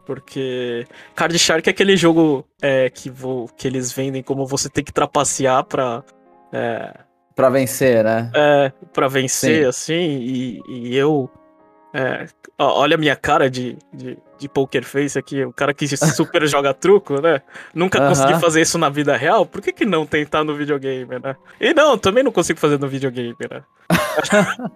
Porque 0.05 0.85
Card 1.15 1.37
Shark 1.37 1.67
é 1.69 1.71
aquele 1.71 1.95
jogo 1.95 2.45
é, 2.61 2.89
que, 2.89 3.09
vo, 3.09 3.49
que 3.55 3.67
eles 3.67 3.91
vendem 3.91 4.23
como 4.23 4.45
você 4.45 4.69
tem 4.69 4.83
que 4.83 4.91
trapacear 4.91 5.63
pra. 5.65 6.03
É, 6.51 6.93
Pra 7.35 7.49
vencer, 7.49 8.03
né? 8.03 8.29
é, 8.35 8.71
pra 8.93 9.07
vencer, 9.07 9.63
Sim. 9.63 9.67
assim, 9.69 9.93
e, 9.95 10.61
e 10.67 10.95
eu. 10.97 11.29
é, 11.93 12.25
olha 12.59 12.95
a 12.95 12.97
minha 12.97 13.15
cara 13.15 13.49
de, 13.49 13.77
de, 13.93 14.17
de 14.37 14.49
poker 14.49 14.83
face 14.83 15.17
aqui, 15.17 15.43
o 15.45 15.53
cara 15.53 15.73
que 15.73 15.87
super 15.95 16.45
joga 16.47 16.73
truco, 16.73 17.21
né? 17.21 17.41
Nunca 17.73 17.99
Aham. 17.99 18.09
consegui 18.09 18.39
fazer 18.39 18.61
isso 18.61 18.77
na 18.77 18.89
vida 18.89 19.15
real, 19.15 19.45
por 19.45 19.61
que, 19.61 19.71
que 19.71 19.85
não 19.85 20.05
tentar 20.05 20.43
no 20.43 20.55
videogame, 20.55 21.19
né? 21.23 21.35
E 21.59 21.73
não, 21.73 21.97
também 21.97 22.23
não 22.23 22.31
consigo 22.31 22.59
fazer 22.59 22.77
no 22.79 22.87
videogame, 22.87 23.35
né? 23.49 23.63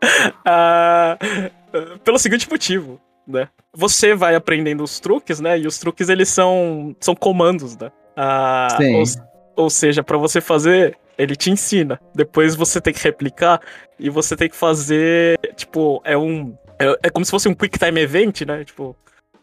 Ah, 0.44 1.18
pelo 2.04 2.18
seguinte 2.18 2.48
motivo, 2.50 3.00
né? 3.26 3.48
Você 3.74 4.14
vai 4.14 4.34
aprendendo 4.34 4.82
os 4.82 4.98
truques, 5.00 5.40
né? 5.40 5.58
E 5.58 5.66
os 5.66 5.78
truques 5.78 6.08
eles 6.08 6.28
são, 6.28 6.94
são 7.00 7.14
comandos, 7.14 7.76
né? 7.76 7.90
Ah, 8.16 8.68
Sim. 8.78 8.94
ou, 8.96 9.64
ou 9.64 9.70
seja, 9.70 10.02
pra 10.02 10.16
você 10.16 10.40
fazer, 10.40 10.96
ele 11.18 11.36
te 11.36 11.50
ensina. 11.50 12.00
Depois 12.14 12.54
você 12.54 12.80
tem 12.80 12.94
que 12.94 13.02
replicar 13.02 13.60
e 13.98 14.08
você 14.08 14.34
tem 14.36 14.48
que 14.48 14.56
fazer, 14.56 15.38
tipo, 15.56 16.00
é 16.04 16.16
um 16.16 16.56
é, 16.78 16.98
é 17.04 17.10
como 17.10 17.24
se 17.24 17.30
fosse 17.30 17.48
um 17.48 17.54
quick 17.54 17.78
time 17.78 18.00
event, 18.00 18.42
né? 18.42 18.62
Tipo, 18.64 18.94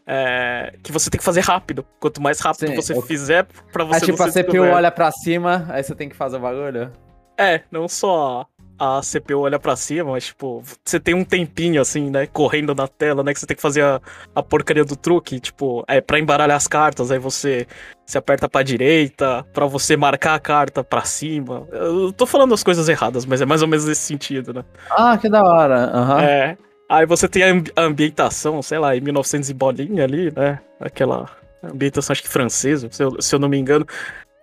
é, 0.06 0.74
que 0.82 0.92
você 0.92 1.10
tem 1.10 1.18
que 1.18 1.24
fazer 1.24 1.40
rápido. 1.40 1.84
Quanto 1.98 2.20
mais 2.22 2.38
rápido 2.40 2.68
Sim, 2.68 2.76
você 2.76 2.92
eu- 2.92 3.02
fizer, 3.02 3.46
pra 3.72 3.84
você 3.84 3.96
É 3.96 4.00
tipo 4.06 4.22
a 4.22 4.30
CPU 4.30 4.60
olha 4.62 4.90
pra 4.90 5.10
cima, 5.10 5.66
aí 5.68 5.82
você 5.82 5.94
tem 5.94 6.08
que 6.08 6.14
fazer 6.16 6.36
o 6.36 6.40
bagulho. 6.40 6.92
É, 7.38 7.62
não 7.70 7.88
só 7.88 8.46
a 8.84 9.00
CPU 9.02 9.40
olha 9.40 9.58
pra 9.58 9.76
cima, 9.76 10.12
mas, 10.12 10.26
tipo, 10.26 10.62
você 10.84 10.98
tem 11.00 11.14
um 11.14 11.24
tempinho, 11.24 11.80
assim, 11.80 12.10
né, 12.10 12.26
correndo 12.26 12.74
na 12.74 12.86
tela, 12.88 13.22
né, 13.22 13.32
que 13.32 13.40
você 13.40 13.46
tem 13.46 13.56
que 13.56 13.62
fazer 13.62 13.82
a, 13.82 14.00
a 14.34 14.42
porcaria 14.42 14.84
do 14.84 14.96
truque, 14.96 15.40
tipo, 15.40 15.84
é 15.88 16.00
pra 16.00 16.18
embaralhar 16.18 16.56
as 16.56 16.66
cartas, 16.66 17.10
aí 17.10 17.18
você 17.18 17.66
se 18.06 18.18
aperta 18.18 18.48
pra 18.48 18.62
direita, 18.62 19.44
pra 19.52 19.66
você 19.66 19.96
marcar 19.96 20.34
a 20.34 20.38
carta 20.40 20.84
pra 20.84 21.02
cima. 21.04 21.66
Eu 21.72 22.12
tô 22.12 22.26
falando 22.26 22.52
as 22.54 22.62
coisas 22.62 22.88
erradas, 22.88 23.24
mas 23.24 23.40
é 23.40 23.46
mais 23.46 23.62
ou 23.62 23.68
menos 23.68 23.84
nesse 23.86 24.02
sentido, 24.02 24.52
né? 24.52 24.64
Ah, 24.90 25.16
que 25.16 25.28
da 25.28 25.42
hora. 25.42 25.76
Aham. 25.92 26.22
É. 26.22 26.58
Aí 26.88 27.06
você 27.06 27.26
tem 27.26 27.42
a 27.42 27.50
ambi- 27.50 27.72
a 27.74 27.82
ambientação, 27.82 28.60
sei 28.62 28.78
lá, 28.78 28.94
em 28.94 29.00
1900 29.00 29.48
e 29.48 29.54
bolinha 29.54 30.04
ali, 30.04 30.30
né, 30.36 30.60
aquela 30.78 31.28
ambientação, 31.62 32.12
acho 32.12 32.22
que 32.22 32.28
francesa, 32.28 32.88
se 32.90 33.02
eu, 33.02 33.20
se 33.22 33.34
eu 33.34 33.38
não 33.38 33.48
me 33.48 33.56
engano. 33.58 33.86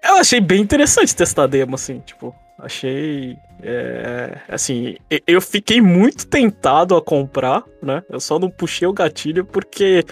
Eu 0.04 0.16
achei 0.16 0.42
bem 0.42 0.60
interessante 0.62 1.16
testar 1.16 1.44
a 1.44 1.48
demo, 1.48 1.76
assim, 1.76 2.00
tipo, 2.00 2.34
achei. 2.58 3.38
É, 3.64 4.38
assim, 4.48 4.96
eu 5.28 5.42
fiquei 5.42 5.80
muito 5.82 6.28
tentado 6.28 6.96
a 6.96 7.02
comprar, 7.02 7.64
né? 7.82 8.04
Eu 8.10 8.20
só 8.20 8.38
não 8.40 8.50
puxei 8.50 8.88
o 8.88 8.94
gatilho 8.94 9.46
porque. 9.46 10.04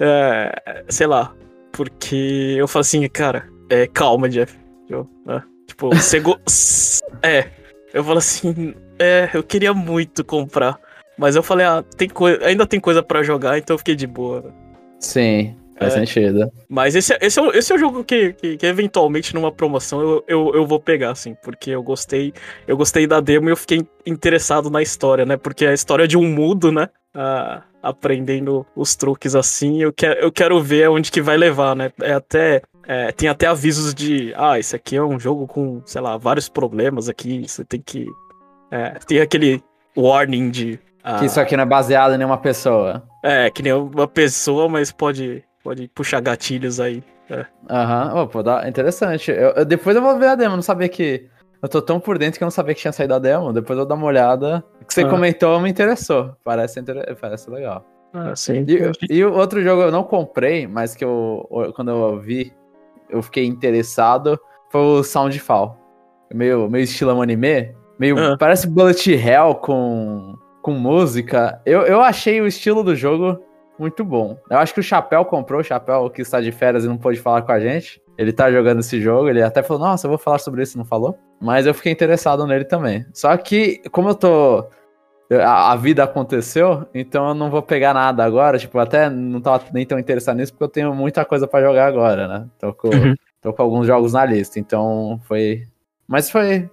é, 0.00 0.84
sei 0.88 1.06
lá. 1.06 1.34
Porque 1.72 2.54
eu 2.58 2.66
falei 2.66 2.80
assim, 2.82 3.08
cara, 3.08 3.46
é, 3.68 3.86
calma, 3.86 4.28
Jeff. 4.28 4.56
Eu, 4.88 5.06
né, 5.26 5.42
tipo, 5.66 5.90
você. 5.94 6.20
go- 6.20 6.40
é. 7.22 7.50
Eu 7.92 8.02
falo 8.04 8.18
assim, 8.18 8.74
é, 8.98 9.30
eu 9.34 9.42
queria 9.42 9.72
muito 9.74 10.24
comprar. 10.24 10.78
Mas 11.18 11.34
eu 11.34 11.42
falei, 11.42 11.64
ah, 11.66 11.82
tem 11.96 12.10
ainda 12.44 12.66
tem 12.66 12.78
coisa 12.78 13.02
pra 13.02 13.22
jogar, 13.22 13.56
então 13.58 13.74
eu 13.74 13.78
fiquei 13.78 13.94
de 13.94 14.06
boa. 14.06 14.42
né? 14.42 14.52
Sim, 15.00 15.56
faz 15.78 15.94
É. 15.94 15.98
sentido. 15.98 16.50
Mas 16.68 16.94
esse, 16.94 17.12
é- 17.12 17.18
esse, 17.20 17.38
é, 17.38 17.42
o- 17.42 17.50
esse 17.52 17.72
é 17.72 17.76
o 17.76 17.78
jogo 17.78 18.02
que, 18.04 18.32
que, 18.34 18.56
que 18.56 18.66
eventualmente 18.66 19.34
numa 19.34 19.52
promoção 19.52 20.00
eu, 20.00 20.24
eu, 20.26 20.54
eu 20.54 20.66
vou 20.66 20.80
pegar, 20.80 21.10
assim, 21.10 21.34
porque 21.42 21.70
eu 21.70 21.82
gostei. 21.82 22.32
Eu 22.66 22.76
gostei 22.76 23.06
da 23.06 23.20
demo 23.20 23.48
e 23.48 23.52
eu 23.52 23.56
fiquei 23.56 23.86
interessado 24.06 24.70
na 24.70 24.82
história, 24.82 25.24
né? 25.26 25.36
Porque 25.36 25.64
é 25.64 25.70
a 25.70 25.74
história 25.74 26.06
de 26.08 26.16
um 26.16 26.26
mudo, 26.28 26.70
né? 26.72 26.88
Ah, 27.14 27.62
aprendendo 27.82 28.66
os 28.74 28.94
truques 28.96 29.34
assim. 29.34 29.80
Eu 29.82 29.92
quero, 29.92 30.20
eu 30.20 30.30
quero 30.32 30.60
ver 30.62 30.88
onde 30.90 31.10
que 31.10 31.20
vai 31.22 31.36
levar, 31.36 31.74
né? 31.74 31.90
É 32.02 32.12
até. 32.12 32.62
é, 32.86 33.10
tem 33.12 33.28
até 33.28 33.46
avisos 33.46 33.94
de. 33.94 34.32
Ah, 34.36 34.58
esse 34.58 34.74
aqui 34.76 34.96
é 34.96 35.02
um 35.02 35.18
jogo 35.18 35.46
com, 35.46 35.80
sei 35.84 36.00
lá, 36.00 36.16
vários 36.16 36.48
problemas 36.48 37.08
aqui. 37.08 37.46
Você 37.48 37.64
tem 37.64 37.80
que. 37.80 38.06
é, 38.70 38.90
tem 39.06 39.20
aquele 39.20 39.62
warning 39.96 40.50
de. 40.50 40.78
ah, 41.02 41.18
Que 41.18 41.26
isso 41.26 41.40
aqui 41.40 41.56
não 41.56 41.62
é 41.62 41.66
baseado 41.66 42.14
em 42.14 42.18
nenhuma 42.18 42.38
pessoa. 42.38 43.02
É, 43.22 43.50
que 43.50 43.62
nem 43.62 43.72
uma 43.72 44.06
pessoa, 44.06 44.68
mas 44.68 44.92
pode, 44.92 45.42
pode 45.66 45.88
puxar 45.88 46.20
gatilhos 46.20 46.78
aí. 46.78 47.02
Aham, 47.68 48.22
Ô, 48.22 48.26
pô, 48.28 48.42
dá... 48.42 48.68
interessante. 48.68 49.30
Eu, 49.32 49.50
eu- 49.50 49.64
depois 49.64 49.96
eu 49.96 50.02
vou 50.02 50.16
ver 50.18 50.28
a 50.28 50.34
demo, 50.36 50.54
não 50.54 50.62
sabia 50.62 50.88
que. 50.88 51.28
Eu 51.60 51.68
tô 51.68 51.82
tão 51.82 51.98
por 51.98 52.18
dentro 52.18 52.38
que 52.38 52.44
eu 52.44 52.46
não 52.46 52.50
sabia 52.52 52.74
que 52.74 52.80
tinha 52.80 52.92
saído 52.92 53.14
a 53.14 53.18
demo. 53.18 53.52
Depois 53.52 53.76
eu 53.76 53.84
vou 53.84 53.88
dar 53.88 53.94
uma 53.96 54.06
olhada. 54.06 54.62
O 54.80 54.84
que 54.84 54.94
você 54.94 55.02
Ah. 55.02 55.08
comentou 55.08 55.58
me 55.58 55.68
interessou. 55.68 56.36
Parece, 56.44 56.78
inter... 56.78 57.16
Parece 57.20 57.50
legal. 57.50 57.84
Ah, 58.12 58.36
sim. 58.36 58.64
E, 58.68 59.16
e 59.16 59.24
o 59.24 59.34
outro 59.34 59.60
jogo 59.62 59.82
eu 59.82 59.90
não 59.90 60.04
comprei, 60.04 60.66
mas 60.68 60.94
que 60.94 61.04
eu, 61.04 61.48
quando 61.74 61.90
eu 61.90 62.20
vi, 62.20 62.52
eu 63.10 63.20
fiquei 63.22 63.44
interessado, 63.44 64.38
foi 64.70 64.80
o 64.80 65.02
Soundfall. 65.02 65.76
Meio, 66.32 66.68
meio 66.70 66.84
estilo 66.84 67.20
anime. 67.20 67.74
Meio, 67.98 68.16
ah. 68.18 68.36
Parece 68.38 68.68
Bullet 68.68 69.10
Hell 69.12 69.54
com, 69.56 70.34
com 70.62 70.70
música. 70.72 71.60
Eu, 71.66 71.82
eu 71.82 72.00
achei 72.00 72.40
o 72.40 72.46
estilo 72.46 72.84
do 72.84 72.94
jogo 72.94 73.40
muito 73.78 74.04
bom. 74.04 74.38
Eu 74.50 74.58
acho 74.58 74.72
que 74.74 74.80
o 74.80 74.82
Chapéu 74.82 75.24
comprou, 75.24 75.60
o 75.60 75.64
Chapéu 75.64 76.08
que 76.10 76.22
está 76.22 76.40
de 76.40 76.52
férias 76.52 76.84
e 76.84 76.88
não 76.88 76.96
pôde 76.96 77.20
falar 77.20 77.42
com 77.42 77.52
a 77.52 77.60
gente. 77.60 78.00
Ele 78.18 78.32
tá 78.32 78.50
jogando 78.50 78.80
esse 78.80 79.00
jogo, 79.00 79.28
ele 79.28 79.42
até 79.42 79.62
falou, 79.62 79.82
nossa, 79.82 80.06
eu 80.06 80.10
vou 80.10 80.18
falar 80.18 80.38
sobre 80.38 80.62
isso, 80.62 80.78
não 80.78 80.84
falou? 80.84 81.18
Mas 81.40 81.66
eu 81.66 81.74
fiquei 81.74 81.92
interessado 81.92 82.46
nele 82.46 82.64
também. 82.64 83.04
Só 83.12 83.36
que, 83.36 83.82
como 83.90 84.08
eu 84.10 84.14
tô. 84.14 84.66
A, 85.30 85.72
a 85.72 85.76
vida 85.76 86.04
aconteceu, 86.04 86.86
então 86.94 87.28
eu 87.28 87.34
não 87.34 87.50
vou 87.50 87.60
pegar 87.60 87.92
nada 87.92 88.24
agora. 88.24 88.58
Tipo, 88.58 88.78
até 88.78 89.10
não 89.10 89.40
tava 89.40 89.64
nem 89.72 89.84
tão 89.84 89.98
interessado 89.98 90.36
nisso, 90.36 90.52
porque 90.52 90.64
eu 90.64 90.68
tenho 90.68 90.94
muita 90.94 91.24
coisa 91.24 91.46
para 91.48 91.66
jogar 91.66 91.86
agora, 91.86 92.28
né? 92.28 92.46
Tô 92.58 92.72
com, 92.72 92.88
uhum. 92.88 93.14
tô 93.42 93.52
com 93.52 93.62
alguns 93.62 93.86
jogos 93.86 94.12
na 94.12 94.24
lista, 94.24 94.58
então 94.58 95.20
foi. 95.24 95.66
Mas 96.06 96.30
foi. 96.30 96.70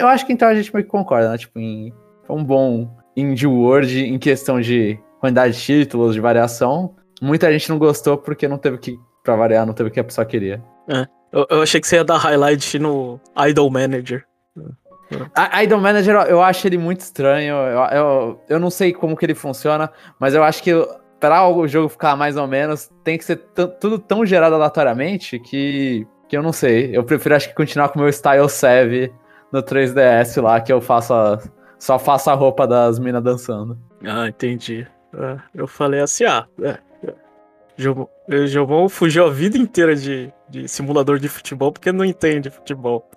Eu 0.00 0.08
acho 0.08 0.24
que 0.24 0.32
então 0.32 0.48
a 0.48 0.54
gente 0.54 0.72
meio 0.72 0.84
que 0.84 0.90
concorda, 0.90 1.30
né? 1.30 1.36
Tipo, 1.36 1.58
em, 1.58 1.92
foi 2.26 2.36
um 2.36 2.44
bom 2.44 2.88
Indie 3.16 3.46
World 3.46 4.04
em 4.04 4.18
questão 4.18 4.60
de 4.60 4.98
quantidade 5.20 5.54
de 5.54 5.60
títulos, 5.60 6.14
de 6.14 6.20
variação. 6.20 6.94
Muita 7.20 7.50
gente 7.52 7.68
não 7.70 7.78
gostou 7.78 8.16
porque 8.16 8.46
não 8.46 8.58
teve 8.58 8.78
que, 8.78 8.98
pra 9.22 9.36
variar, 9.36 9.66
não 9.66 9.74
teve 9.74 9.88
o 9.88 9.92
que 9.92 10.00
a 10.00 10.04
pessoa 10.04 10.24
queria. 10.24 10.62
É. 10.88 11.06
Eu, 11.32 11.46
eu, 11.50 11.62
achei 11.62 11.80
que 11.80 11.88
você 11.88 11.96
ia 11.96 12.04
dar 12.04 12.18
highlight 12.18 12.78
no 12.78 13.20
Idol 13.48 13.70
Manager. 13.70 14.24
A 15.34 15.62
Idol 15.62 15.80
Manager, 15.80 16.14
eu 16.28 16.42
acho 16.42 16.66
ele 16.66 16.78
muito 16.78 17.00
estranho. 17.00 17.54
Eu, 17.54 17.98
eu, 17.98 18.40
eu 18.48 18.60
não 18.60 18.70
sei 18.70 18.92
como 18.92 19.16
que 19.16 19.24
ele 19.24 19.34
funciona, 19.34 19.90
mas 20.18 20.34
eu 20.34 20.42
acho 20.42 20.62
que 20.62 20.72
para 21.20 21.48
o 21.48 21.66
jogo 21.66 21.88
ficar 21.88 22.16
mais 22.16 22.36
ou 22.36 22.46
menos, 22.46 22.90
tem 23.02 23.16
que 23.18 23.24
ser 23.24 23.36
tudo 23.80 23.98
tão 23.98 24.24
gerado 24.24 24.54
aleatoriamente 24.54 25.38
que, 25.38 26.06
que 26.28 26.36
eu 26.36 26.42
não 26.42 26.52
sei. 26.52 26.96
Eu 26.96 27.04
prefiro, 27.04 27.34
acho 27.34 27.48
que, 27.48 27.54
continuar 27.54 27.88
com 27.88 27.98
o 27.98 28.02
meu 28.02 28.12
Style 28.12 28.48
Save 28.48 29.12
no 29.52 29.62
3DS 29.62 30.40
lá, 30.42 30.60
que 30.60 30.72
eu 30.72 30.80
faço 30.80 31.14
a, 31.14 31.38
só 31.78 31.98
faço 31.98 32.30
a 32.30 32.34
roupa 32.34 32.66
das 32.66 32.98
minas 32.98 33.22
dançando. 33.22 33.78
Ah, 34.04 34.28
entendi. 34.28 34.86
É, 35.16 35.38
eu 35.54 35.66
falei 35.66 36.00
assim, 36.00 36.24
ah, 36.24 36.46
é, 36.62 36.78
o 38.28 38.46
Giovanni 38.46 38.88
fugiu 38.88 39.26
a 39.26 39.30
vida 39.30 39.56
inteira 39.56 39.94
de, 39.94 40.32
de 40.48 40.68
simulador 40.68 41.18
de 41.18 41.28
futebol 41.28 41.72
porque 41.72 41.92
não 41.92 42.04
entende 42.04 42.50
futebol. 42.50 43.08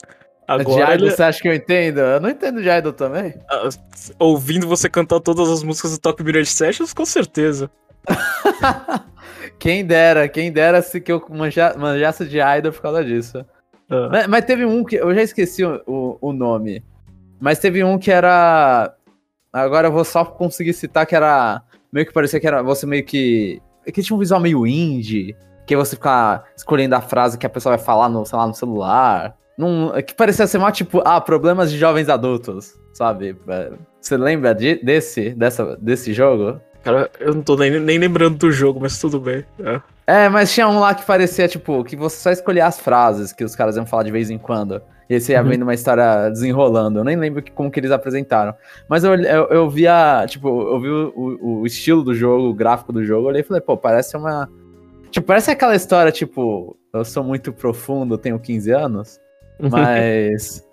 Agora 0.48 0.88
de 0.88 0.94
Idol, 0.96 1.12
você 1.12 1.24
acha 1.24 1.42
que 1.42 1.48
eu 1.48 1.54
entendo? 1.54 2.00
Eu 2.00 2.20
não 2.20 2.30
entendo 2.30 2.62
de 2.62 2.68
Idol 2.68 2.92
também. 2.92 3.36
Ah, 3.48 3.70
ouvindo 4.18 4.68
você 4.68 4.90
cantar 4.90 5.20
todas 5.20 5.48
as 5.48 5.62
músicas 5.62 5.92
do 5.92 6.00
Top 6.00 6.24
Mirror 6.24 6.46
Sessions, 6.46 6.92
com 6.92 7.06
certeza. 7.06 7.70
quem 9.60 9.86
dera, 9.86 10.28
quem 10.28 10.52
dera 10.52 10.82
se 10.82 11.00
que 11.00 11.12
eu 11.12 11.24
manja, 11.30 11.76
manjasse 11.78 12.26
de 12.26 12.40
Idol 12.40 12.72
por 12.72 12.82
causa 12.82 13.06
disso. 13.06 13.46
Ah. 13.90 14.10
Mas, 14.12 14.28
mas, 14.28 14.46
teve 14.46 14.66
um 14.66 14.84
que. 14.84 14.96
Eu 14.96 15.14
já 15.14 15.22
esqueci 15.22 15.64
o, 15.64 15.82
o, 15.86 16.18
o, 16.20 16.34
nome. 16.34 16.84
Mas 17.40 17.60
teve 17.60 17.84
um 17.84 17.98
que 18.00 18.12
era. 18.12 18.94
Agora 19.54 19.88
eu 19.88 19.92
vou 19.92 20.06
só 20.06 20.26
conseguir 20.26 20.74
citar 20.74 21.06
que 21.06 21.16
era. 21.16 21.62
Meio 21.92 22.06
que 22.06 22.14
parecia 22.14 22.40
que 22.40 22.48
era. 22.48 22.62
Você 22.62 22.86
meio 22.86 23.04
que 23.04 23.62
é 23.86 23.92
que 23.92 24.04
tinha 24.04 24.16
um 24.16 24.20
visual 24.20 24.40
meio 24.40 24.68
indie, 24.68 25.36
que 25.66 25.76
você 25.76 25.96
ficar 25.96 26.46
escolhendo 26.56 26.96
a 26.96 27.02
frase 27.02 27.38
que 27.38 27.46
a 27.46 27.50
pessoa 27.50 27.76
vai 27.76 27.84
falar 27.84 28.10
no, 28.10 28.26
sei 28.26 28.38
lá, 28.38 28.48
no 28.48 28.54
celular. 28.54 29.36
Num, 29.58 29.94
é 29.94 30.02
que 30.02 30.14
parecia 30.14 30.48
ser 30.48 30.58
mais 30.58 30.78
tipo, 30.78 31.02
ah, 31.04 31.20
problemas 31.20 31.72
de 31.72 31.78
jovens 31.78 32.08
adultos, 32.08 32.80
sabe? 32.94 33.36
É, 33.48 33.72
você 34.00 34.16
lembra 34.16 34.54
de, 34.56 34.76
desse, 34.84 35.32
dessa, 35.32 35.76
desse 35.78 36.14
jogo? 36.14 36.62
Cara, 36.84 37.10
eu 37.20 37.36
não 37.36 37.42
tô 37.42 37.58
nem, 37.58 37.80
nem 37.80 37.98
lembrando 37.98 38.38
do 38.38 38.52
jogo, 38.52 38.80
mas 38.80 38.98
tudo 39.00 39.20
bem. 39.20 39.44
É. 39.60 39.82
é, 40.08 40.30
mas 40.30 40.54
tinha 40.54 40.68
um 40.68 40.80
lá 40.80 40.96
que 40.96 41.06
parecia, 41.06 41.48
tipo, 41.48 41.84
que 41.84 41.96
você 41.96 42.18
só 42.18 42.32
escolhia 42.32 42.66
as 42.66 42.80
frases 42.80 43.34
que 43.34 43.44
os 43.44 43.56
caras 43.56 43.76
iam 43.76 43.86
falar 43.86 44.04
de 44.04 44.12
vez 44.12 44.30
em 44.30 44.38
quando. 44.38 44.82
E 45.10 45.20
você 45.20 45.34
ia 45.34 45.42
uhum. 45.42 45.50
vendo 45.50 45.64
uma 45.64 45.74
história 45.74 46.30
desenrolando. 46.30 47.00
Eu 47.00 47.04
nem 47.04 47.16
lembro 47.16 47.42
que, 47.42 47.52
como 47.52 47.72
que 47.72 47.80
eles 47.80 47.90
apresentaram. 47.90 48.54
Mas 48.88 49.04
eu, 49.04 49.16
eu, 49.16 49.48
eu 49.48 49.70
via, 49.70 50.24
tipo, 50.28 50.48
eu 50.48 50.80
vi 50.80 50.90
o, 50.90 51.62
o, 51.62 51.66
estilo 51.66 52.04
do 52.04 52.14
jogo, 52.14 52.50
o 52.50 52.54
gráfico 52.54 52.94
do 52.94 53.04
jogo, 53.04 53.24
eu 53.24 53.30
olhei 53.30 53.42
e 53.42 53.44
falei, 53.44 53.62
pô, 53.62 53.76
parece 53.76 54.16
uma. 54.16 54.48
Tipo, 55.10 55.26
parece 55.26 55.50
aquela 55.50 55.76
história, 55.76 56.12
tipo, 56.12 56.78
eu 56.94 57.04
sou 57.04 57.24
muito 57.24 57.52
profundo, 57.52 58.20
tenho 58.20 58.40
15 58.40 58.72
anos. 58.72 59.20
Mas. 59.60 60.68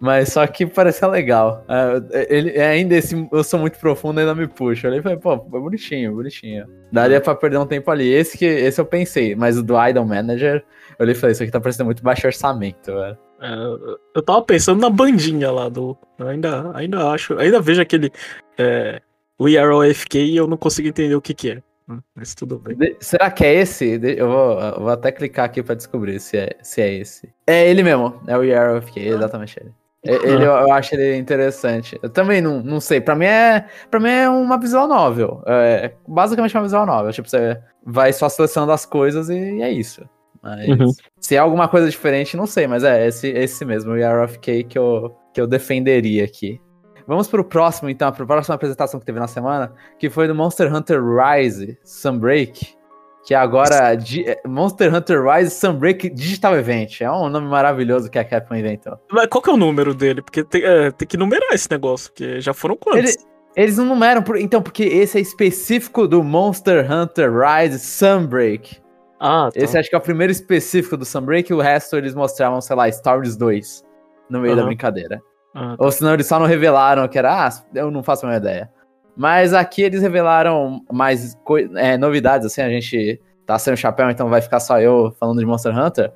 Mas 0.00 0.32
só 0.32 0.44
que 0.46 0.66
parecia 0.66 1.06
legal. 1.06 1.64
É, 1.68 2.26
ele, 2.34 2.50
é 2.56 2.66
ainda 2.66 2.96
esse 2.96 3.28
eu 3.30 3.44
sou 3.44 3.60
muito 3.60 3.78
profundo, 3.78 4.18
ainda 4.18 4.34
me 4.34 4.48
puxa. 4.48 4.86
Eu 4.86 4.90
olhei 4.90 5.00
e 5.00 5.02
falei, 5.02 5.18
pô, 5.18 5.34
é 5.34 5.60
bonitinho, 5.60 6.14
bonitinho. 6.14 6.66
Daria 6.90 7.20
pra 7.20 7.34
perder 7.34 7.58
um 7.58 7.66
tempo 7.66 7.90
ali. 7.90 8.08
Esse 8.08 8.36
que 8.36 8.44
esse 8.44 8.80
eu 8.80 8.84
pensei, 8.84 9.36
mas 9.36 9.56
o 9.56 9.62
do 9.62 9.74
Idol 9.86 10.04
Manager, 10.04 10.64
olhei 10.98 11.14
e 11.14 11.16
falei, 11.16 11.32
isso 11.32 11.42
aqui 11.42 11.52
tá 11.52 11.60
parecendo 11.60 11.86
muito 11.86 12.02
baixo 12.02 12.26
orçamento, 12.26 12.92
velho. 12.92 13.18
É, 13.40 13.98
eu 14.14 14.22
tava 14.22 14.42
pensando 14.42 14.80
na 14.80 14.90
bandinha 14.90 15.50
lá 15.50 15.68
do. 15.68 15.96
ainda, 16.18 16.72
ainda 16.74 17.10
acho. 17.10 17.38
Ainda 17.38 17.60
vejo 17.60 17.82
aquele. 17.82 18.10
É, 18.58 19.00
We 19.40 19.58
Are 19.58 19.72
OFK 19.72 20.18
e 20.18 20.36
eu 20.36 20.46
não 20.46 20.56
consigo 20.56 20.88
entender 20.88 21.14
o 21.14 21.20
que, 21.20 21.34
que 21.34 21.50
é. 21.50 21.62
Hum, 21.88 22.00
mas 22.14 22.34
tudo 22.34 22.58
bem. 22.58 22.76
De, 22.76 22.96
será 23.00 23.30
que 23.30 23.44
é 23.44 23.54
esse? 23.54 24.00
Eu 24.02 24.28
vou, 24.28 24.60
eu 24.60 24.80
vou 24.80 24.88
até 24.88 25.12
clicar 25.12 25.44
aqui 25.44 25.62
pra 25.62 25.74
descobrir 25.74 26.18
se 26.18 26.38
é, 26.38 26.56
se 26.62 26.80
é 26.80 26.94
esse. 26.94 27.32
É 27.46 27.68
ele 27.68 27.82
mesmo. 27.82 28.20
É 28.26 28.36
o 28.36 28.40
We 28.40 28.54
Are 28.54 28.78
OFK, 28.78 29.00
exatamente 29.00 29.58
ele. 29.60 29.72
Ele, 30.02 30.44
eu, 30.44 30.52
eu, 30.52 30.72
acho 30.72 30.94
ele 30.94 31.16
interessante. 31.16 31.98
Eu 32.00 32.08
também 32.08 32.40
não, 32.40 32.62
não 32.62 32.80
sei. 32.80 33.00
Pra 33.00 33.16
mim 33.16 33.24
é. 33.24 33.66
para 33.90 33.98
mim 33.98 34.08
é 34.08 34.28
uma 34.28 34.58
visual 34.58 34.86
novel. 34.86 35.42
É 35.46 35.92
basicamente 36.06 36.56
uma 36.56 36.62
visual 36.62 36.86
novel. 36.86 37.12
Tipo, 37.12 37.28
você 37.28 37.60
vai 37.84 38.12
só 38.12 38.28
selecionando 38.28 38.72
as 38.72 38.86
coisas 38.86 39.28
e 39.28 39.62
é 39.62 39.70
isso. 39.70 40.08
Mas 40.46 40.68
uhum. 40.68 40.92
se 41.18 41.34
é 41.34 41.38
alguma 41.38 41.66
coisa 41.66 41.90
diferente, 41.90 42.36
não 42.36 42.46
sei, 42.46 42.68
mas 42.68 42.84
é 42.84 43.08
esse, 43.08 43.28
esse 43.28 43.64
mesmo, 43.64 43.94
o 43.94 44.38
K 44.40 44.62
que 44.62 44.78
eu, 44.78 45.12
que 45.34 45.40
eu 45.40 45.46
defenderia 45.46 46.24
aqui. 46.24 46.60
Vamos 47.06 47.28
pro 47.28 47.44
próximo, 47.44 47.88
então, 47.88 48.10
pra 48.12 48.26
próxima 48.26 48.54
apresentação 48.54 48.98
que 48.98 49.06
teve 49.06 49.18
na 49.18 49.28
semana, 49.28 49.72
que 49.98 50.10
foi 50.10 50.26
do 50.26 50.34
Monster 50.34 50.72
Hunter 50.74 51.00
Rise 51.02 51.78
Sunbreak, 51.84 52.76
que 53.24 53.34
é 53.34 53.36
agora 53.36 53.94
é, 53.94 54.40
Monster 54.46 54.92
Hunter 54.94 55.24
Rise 55.24 55.50
Sunbreak 55.50 56.10
Digital 56.10 56.56
Event. 56.56 57.00
É 57.00 57.10
um 57.10 57.28
nome 57.28 57.48
maravilhoso 57.48 58.08
que 58.08 58.18
a 58.18 58.24
Capcom 58.24 58.54
inventou. 58.54 58.98
Mas 59.10 59.26
qual 59.26 59.42
que 59.42 59.50
é 59.50 59.52
o 59.52 59.56
número 59.56 59.94
dele? 59.94 60.22
Porque 60.22 60.44
tem, 60.44 60.62
é, 60.62 60.90
tem 60.92 61.06
que 61.06 61.16
numerar 61.16 61.52
esse 61.52 61.70
negócio, 61.70 62.10
porque 62.10 62.40
já 62.40 62.54
foram 62.54 62.76
quantos? 62.76 63.14
Ele, 63.14 63.24
eles 63.56 63.78
não 63.78 63.84
numeram, 63.84 64.22
então, 64.38 64.60
porque 64.60 64.84
esse 64.84 65.18
é 65.18 65.20
específico 65.20 66.06
do 66.06 66.22
Monster 66.22 66.86
Hunter 66.90 67.32
Rise 67.32 67.78
Sunbreak. 67.78 68.80
Ah, 69.18 69.50
tá. 69.52 69.60
Esse 69.60 69.78
acho 69.78 69.88
que 69.88 69.94
é 69.94 69.98
o 69.98 70.02
primeiro 70.02 70.30
específico 70.30 70.96
do 70.96 71.04
Sunbreak, 71.04 71.52
o 71.52 71.60
resto 71.60 71.96
eles 71.96 72.14
mostravam, 72.14 72.60
sei 72.60 72.76
lá, 72.76 72.90
Stories 72.90 73.36
2 73.36 73.84
no 74.28 74.40
meio 74.40 74.54
uhum. 74.54 74.60
da 74.60 74.66
brincadeira. 74.66 75.22
Ah, 75.54 75.76
tá. 75.76 75.84
Ou 75.84 75.90
senão 75.90 76.14
eles 76.14 76.26
só 76.26 76.38
não 76.38 76.46
revelaram 76.46 77.06
que 77.08 77.18
era, 77.18 77.46
ah, 77.46 77.50
eu 77.74 77.90
não 77.90 78.02
faço 78.02 78.26
a 78.26 78.28
minha 78.28 78.38
ideia. 78.38 78.70
Mas 79.16 79.54
aqui 79.54 79.82
eles 79.82 80.02
revelaram 80.02 80.84
mais 80.92 81.36
é, 81.76 81.96
novidades, 81.96 82.46
assim, 82.46 82.60
a 82.60 82.68
gente 82.68 83.20
tá 83.46 83.58
sem 83.58 83.72
o 83.72 83.76
chapéu, 83.76 84.10
então 84.10 84.28
vai 84.28 84.42
ficar 84.42 84.60
só 84.60 84.78
eu 84.78 85.14
falando 85.18 85.38
de 85.38 85.46
Monster 85.46 85.76
Hunter. 85.76 86.12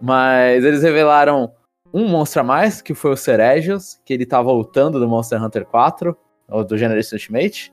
Mas 0.00 0.64
eles 0.64 0.82
revelaram 0.82 1.52
um 1.92 2.08
monstro 2.08 2.40
a 2.40 2.44
mais, 2.44 2.80
que 2.80 2.94
foi 2.94 3.12
o 3.12 3.16
Ceregios, 3.16 4.00
que 4.04 4.14
ele 4.14 4.24
tá 4.24 4.40
voltando 4.40 4.98
do 4.98 5.08
Monster 5.08 5.42
Hunter 5.42 5.66
4, 5.66 6.16
ou 6.48 6.64
do 6.64 6.78
Generation 6.78 7.16
Ultimate. 7.16 7.72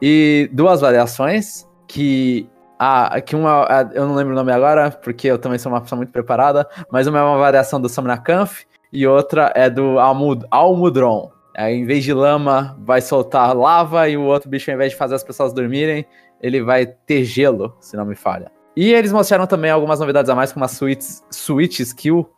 E 0.00 0.48
duas 0.52 0.80
variações, 0.80 1.68
que 1.86 2.48
ah, 2.78 3.06
aqui 3.16 3.34
uma. 3.34 3.66
Eu 3.92 4.06
não 4.06 4.14
lembro 4.14 4.32
o 4.32 4.36
nome 4.36 4.52
agora, 4.52 4.90
porque 4.90 5.26
eu 5.26 5.38
também 5.38 5.58
sou 5.58 5.72
uma 5.72 5.80
pessoa 5.80 5.96
muito 5.96 6.12
preparada, 6.12 6.68
mas 6.90 7.06
uma 7.06 7.18
é 7.18 7.22
uma 7.22 7.38
variação 7.38 7.80
do 7.80 7.88
Samnakanf 7.88 8.62
e 8.92 9.06
outra 9.06 9.52
é 9.54 9.68
do 9.68 9.98
Almud, 9.98 10.46
Almudron. 10.50 11.32
Aí, 11.56 11.74
em 11.74 11.84
vez 11.84 12.04
de 12.04 12.14
lama, 12.14 12.78
vai 12.80 13.00
soltar 13.00 13.56
lava 13.56 14.08
e 14.08 14.16
o 14.16 14.22
outro 14.22 14.48
bicho, 14.48 14.70
ao 14.70 14.76
invés 14.76 14.92
de 14.92 14.96
fazer 14.96 15.16
as 15.16 15.24
pessoas 15.24 15.52
dormirem, 15.52 16.06
ele 16.40 16.62
vai 16.62 16.86
ter 16.86 17.24
gelo, 17.24 17.76
se 17.80 17.96
não 17.96 18.04
me 18.04 18.14
falha. 18.14 18.48
E 18.76 18.92
eles 18.92 19.10
mostraram 19.10 19.44
também 19.44 19.72
algumas 19.72 19.98
novidades 19.98 20.30
a 20.30 20.36
mais, 20.36 20.52
como 20.52 20.64
a 20.64 20.68
Switch, 20.68 21.02
Switch 21.32 21.80
Skill 21.80 22.30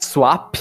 Swap. 0.00 0.54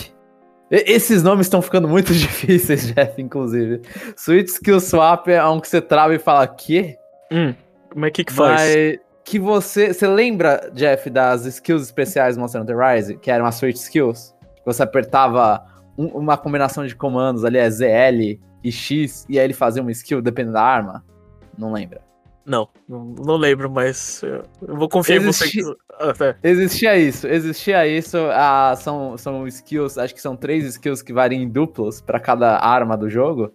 E, 0.70 0.92
esses 0.92 1.24
nomes 1.24 1.46
estão 1.46 1.62
ficando 1.62 1.88
muito 1.88 2.12
difíceis, 2.14 2.94
Jeff, 2.94 3.22
inclusive. 3.22 3.82
Switch 4.18 4.50
Skill 4.50 4.82
Swap 4.82 5.30
é 5.30 5.42
um 5.46 5.62
que 5.62 5.70
você 5.70 5.80
trava 5.80 6.14
e 6.14 6.20
fala, 6.20 6.46
que? 6.46 6.98
Hum, 7.32 7.54
como 7.90 8.06
é 8.06 8.12
que, 8.12 8.26
que 8.26 8.34
faz? 8.34 8.60
Mas 8.60 9.00
que 9.32 9.40
você. 9.40 9.94
Você 9.94 10.06
lembra, 10.06 10.70
Jeff, 10.74 11.10
das 11.10 11.46
skills 11.46 11.84
especiais 11.84 12.36
do 12.36 12.42
Monster 12.42 12.62
Hunter 12.62 12.78
Rise, 12.78 13.16
que 13.16 13.32
eram 13.32 13.46
as 13.46 13.56
Switch 13.56 13.78
Skills? 13.78 14.36
Você 14.66 14.84
apertava 14.84 15.66
um, 15.98 16.08
uma 16.08 16.38
combinação 16.38 16.86
de 16.86 16.94
comandos 16.94 17.46
ali, 17.46 17.58
é 17.58 17.70
ZL 17.70 18.38
e 18.62 18.72
X, 18.72 19.26
e 19.30 19.40
aí 19.40 19.46
ele 19.46 19.54
fazia 19.54 19.82
uma 19.82 19.92
skill 19.92 20.22
dependendo 20.22 20.56
da 20.56 20.62
arma? 20.62 21.02
Não 21.58 21.72
lembra? 21.72 22.02
Não, 22.46 22.68
não, 22.90 23.38
lembro, 23.38 23.72
mas 23.72 24.22
eu 24.24 24.44
vou 24.76 24.90
confiar 24.90 25.22
Existi... 25.22 25.60
em 25.60 25.64
você. 25.64 25.78
Ah, 25.98 26.14
é. 26.26 26.50
Existia 26.50 26.98
isso, 26.98 27.26
existia 27.26 27.88
isso. 27.88 28.18
Ah, 28.34 28.74
são, 28.76 29.18
são 29.18 29.48
skills, 29.48 29.98
acho 29.98 30.14
que 30.14 30.22
são 30.22 30.36
três 30.36 30.66
skills 30.66 31.02
que 31.02 31.14
variam 31.14 31.42
em 31.42 31.48
duplos 31.48 32.02
para 32.02 32.20
cada 32.20 32.58
arma 32.58 32.98
do 32.98 33.10
jogo. 33.10 33.54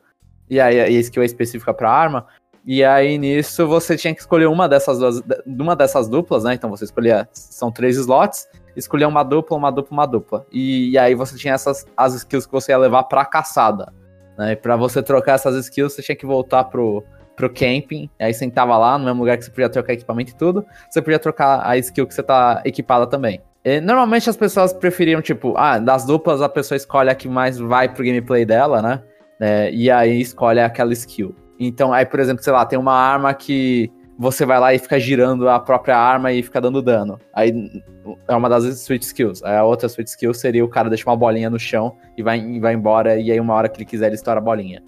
E 0.49 0.59
aí 0.59 0.81
a 0.81 0.89
skill 0.89 1.23
é 1.23 1.27
específica 1.27 1.75
pra 1.75 1.91
arma. 1.91 2.27
E 2.67 2.83
aí 2.83 3.17
nisso 3.17 3.65
você 3.69 3.97
tinha 3.97 4.13
que 4.13 4.21
escolher 4.21 4.47
uma 4.47 4.69
dessas 4.69 4.99
duas, 4.99 5.23
uma 5.47 5.77
dessas 5.77 6.09
duplas, 6.09 6.43
né? 6.43 6.55
Então 6.55 6.69
você 6.69 6.85
escolhia, 6.85 7.29
são 7.33 7.71
três 7.71 7.97
slots, 7.97 8.49
escolhia 8.75 9.07
uma 9.07 9.23
dupla, 9.23 9.57
uma 9.57 9.71
dupla, 9.71 9.97
uma 9.97 10.07
dupla. 10.07 10.47
E, 10.51 10.91
e 10.91 10.99
aí 10.99 11.15
você 11.15 11.37
tinha 11.37 11.55
essas 11.55 11.87
as 11.97 12.15
skills 12.15 12.45
que 12.45 12.53
você 12.53 12.73
ia 12.73 12.79
levar 12.79 13.05
pra 13.05 13.25
caçada. 13.25 13.93
Né? 14.37 14.53
E 14.53 14.57
pra 14.57 14.75
você 14.77 15.01
trocar 15.01 15.35
essas 15.35 15.55
skills, 15.65 15.93
você 15.93 16.03
tinha 16.03 16.17
que 16.17 16.27
voltar 16.27 16.65
pro, 16.65 17.05
pro 17.37 17.49
camping. 17.49 18.11
Aí 18.19 18.35
você 18.35 18.51
tava 18.51 18.77
lá 18.77 18.99
no 18.99 19.05
mesmo 19.05 19.21
lugar 19.21 19.37
que 19.39 19.45
você 19.45 19.51
podia 19.51 19.69
trocar 19.69 19.93
equipamento 19.93 20.33
e 20.33 20.37
tudo. 20.37 20.67
Você 20.91 21.01
podia 21.01 21.21
trocar 21.21 21.65
a 21.65 21.79
skill 21.79 22.05
que 22.05 22.15
você 22.15 22.23
tá 22.23 22.63
equipada 22.65 23.07
também. 23.07 23.41
E, 23.65 23.81
normalmente 23.81 24.29
as 24.29 24.37
pessoas 24.37 24.73
preferiam, 24.73 25.23
tipo, 25.23 25.55
ah, 25.57 25.79
das 25.79 26.05
duplas 26.05 26.43
a 26.43 26.49
pessoa 26.49 26.77
escolhe 26.77 27.11
a 27.11 27.15
que 27.15 27.29
mais 27.29 27.59
vai 27.59 27.89
pro 27.89 28.05
gameplay 28.05 28.45
dela, 28.45 28.83
né? 28.83 29.03
É, 29.39 29.71
e 29.73 29.89
aí 29.89 30.21
escolhe 30.21 30.61
aquela 30.61 30.93
skill. 30.93 31.35
Então, 31.59 31.93
aí, 31.93 32.05
por 32.05 32.21
exemplo, 32.21 32.43
sei 32.43 32.53
lá, 32.53 32.65
tem 32.67 32.79
uma 32.79 32.93
arma 32.93 33.33
que 33.33 33.91
você 34.19 34.47
vai 34.47 34.59
lá 34.59 34.75
e 34.75 34.79
fica 34.79 34.99
girando 34.99 35.49
a 35.49 35.61
própria 35.61 35.97
arma 35.97 36.33
e 36.33 36.43
fica 36.43 36.61
dando 36.61 36.81
dano. 36.81 37.19
Aí 37.35 37.83
é 38.27 38.35
uma 38.35 38.49
das 38.49 38.79
switch 38.81 39.03
skills. 39.03 39.43
Aí 39.43 39.57
a 39.57 39.65
outra 39.65 39.89
switch 39.89 40.09
skill 40.09 40.33
seria 40.33 40.65
o 40.65 40.69
cara 40.69 40.89
deixar 40.89 41.11
uma 41.11 41.17
bolinha 41.17 41.51
no 41.51 41.59
chão 41.59 41.97
e 42.17 42.23
vai, 42.23 42.39
e 42.39 42.59
vai 42.59 42.75
embora, 42.75 43.19
e 43.19 43.31
aí 43.31 43.39
uma 43.39 43.55
hora 43.55 43.69
que 43.69 43.79
ele 43.79 43.85
quiser 43.85 44.07
ele 44.07 44.15
estoura 44.15 44.41
a 44.41 44.43
bolinha. 44.43 44.83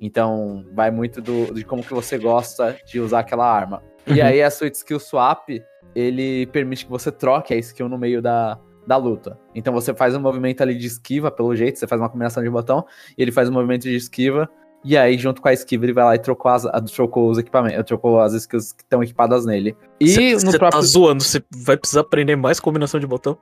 Então, 0.00 0.64
vai 0.74 0.90
muito 0.92 1.20
do, 1.20 1.52
de 1.52 1.64
como 1.64 1.82
que 1.82 1.92
você 1.92 2.16
gosta 2.18 2.76
de 2.86 3.00
usar 3.00 3.20
aquela 3.20 3.50
arma. 3.50 3.82
Uhum. 4.06 4.14
E 4.14 4.22
aí 4.22 4.42
a 4.42 4.50
switch 4.50 4.74
skill 4.74 5.00
swap, 5.00 5.48
ele 5.94 6.46
permite 6.46 6.84
que 6.84 6.90
você 6.90 7.10
troque 7.10 7.52
a 7.52 7.56
skill 7.56 7.88
no 7.88 7.98
meio 7.98 8.22
da, 8.22 8.60
da 8.86 8.96
luta. 8.96 9.36
Então 9.54 9.72
você 9.72 9.92
faz 9.92 10.14
um 10.14 10.20
movimento 10.20 10.62
ali 10.62 10.76
de 10.76 10.86
esquiva, 10.86 11.32
pelo 11.32 11.54
jeito, 11.56 11.80
você 11.80 11.86
faz 11.86 12.00
uma 12.00 12.08
combinação 12.08 12.44
de 12.44 12.48
botão, 12.48 12.84
e 13.16 13.22
ele 13.22 13.32
faz 13.32 13.48
um 13.48 13.52
movimento 13.52 13.82
de 13.82 13.96
esquiva, 13.96 14.48
e 14.84 14.96
aí, 14.96 15.18
junto 15.18 15.42
com 15.42 15.48
a 15.48 15.52
esquiva, 15.52 15.84
ele 15.84 15.92
vai 15.92 16.04
lá 16.04 16.14
e 16.14 16.18
trocou, 16.18 16.50
as, 16.50 16.62
trocou 16.92 17.30
os 17.30 17.38
equipamentos, 17.38 17.84
trocou 17.84 18.20
as 18.20 18.32
skills 18.32 18.72
que 18.72 18.82
estão 18.82 19.02
equipadas 19.02 19.44
nele. 19.44 19.76
E 20.00 20.08
cê, 20.08 20.32
no 20.34 20.52
cê 20.52 20.58
próprio. 20.58 20.80
Tá 20.80 20.86
zoando, 20.86 21.22
você 21.22 21.42
vai 21.64 21.76
precisar 21.76 22.02
aprender 22.02 22.36
mais 22.36 22.60
combinação 22.60 23.00
de 23.00 23.06
botão? 23.06 23.36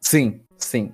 Sim, 0.00 0.40
sim. 0.56 0.92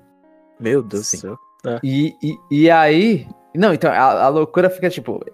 Meu 0.59 0.83
Deus 0.83 1.13
do 1.13 1.19
céu. 1.19 1.39
É. 1.65 1.79
E, 1.83 2.15
e, 2.23 2.37
e 2.51 2.71
aí. 2.71 3.27
Não, 3.55 3.73
então, 3.73 3.91
a, 3.91 4.25
a 4.25 4.29
loucura 4.29 4.69
fica 4.69 4.91
tipo. 4.91 5.25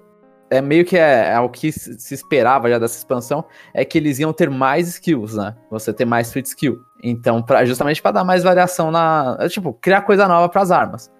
É 0.50 0.60
meio 0.60 0.84
que 0.84 0.98
é, 0.98 1.32
é, 1.32 1.40
o 1.40 1.48
que 1.48 1.72
se 1.72 2.12
esperava 2.12 2.68
já 2.68 2.78
dessa 2.78 2.98
expansão, 2.98 3.42
é 3.72 3.86
que 3.86 3.96
eles 3.96 4.18
iam 4.18 4.34
ter 4.34 4.50
mais 4.50 4.86
skills, 4.86 5.34
né? 5.34 5.56
Você 5.70 5.94
ter 5.94 6.04
mais 6.04 6.28
sweet 6.28 6.46
skill. 6.46 6.78
Então, 7.02 7.42
pra, 7.42 7.64
justamente 7.64 8.02
para 8.02 8.12
dar 8.12 8.24
mais 8.24 8.42
variação 8.42 8.90
na. 8.90 9.38
É, 9.40 9.48
tipo, 9.48 9.72
criar 9.72 10.02
coisa 10.02 10.28
nova 10.28 10.50
para 10.50 10.60
as 10.60 10.70
armas. 10.70 11.10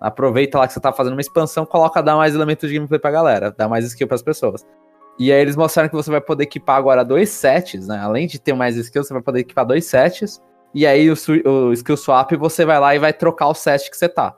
Aproveita 0.00 0.58
lá 0.58 0.66
que 0.66 0.72
você 0.72 0.80
tá 0.80 0.92
fazendo 0.92 1.12
uma 1.12 1.20
expansão, 1.20 1.66
coloca, 1.66 2.02
dá 2.02 2.16
mais 2.16 2.34
elementos 2.34 2.68
de 2.68 2.74
gameplay 2.74 2.98
pra 2.98 3.10
galera, 3.10 3.54
dá 3.56 3.68
mais 3.68 3.84
skill 3.84 4.08
pras 4.08 4.22
pessoas. 4.22 4.66
E 5.18 5.30
aí 5.30 5.40
eles 5.40 5.54
mostraram 5.54 5.90
que 5.90 5.94
você 5.94 6.10
vai 6.10 6.20
poder 6.20 6.44
equipar 6.44 6.76
agora 6.76 7.04
dois 7.04 7.28
sets, 7.28 7.86
né? 7.86 7.98
Além 7.98 8.26
de 8.26 8.40
ter 8.40 8.54
mais 8.54 8.76
skills, 8.76 9.06
você 9.06 9.12
vai 9.12 9.22
poder 9.22 9.40
equipar 9.40 9.66
dois 9.66 9.84
sets. 9.84 10.40
E 10.74 10.86
aí 10.86 11.10
o, 11.10 11.14
o 11.44 11.72
skill 11.74 11.96
swap 11.96 12.32
você 12.32 12.64
vai 12.64 12.80
lá 12.80 12.94
e 12.94 12.98
vai 12.98 13.12
trocar 13.12 13.48
o 13.48 13.54
set 13.54 13.90
que 13.90 13.96
você 13.96 14.08
tá. 14.08 14.34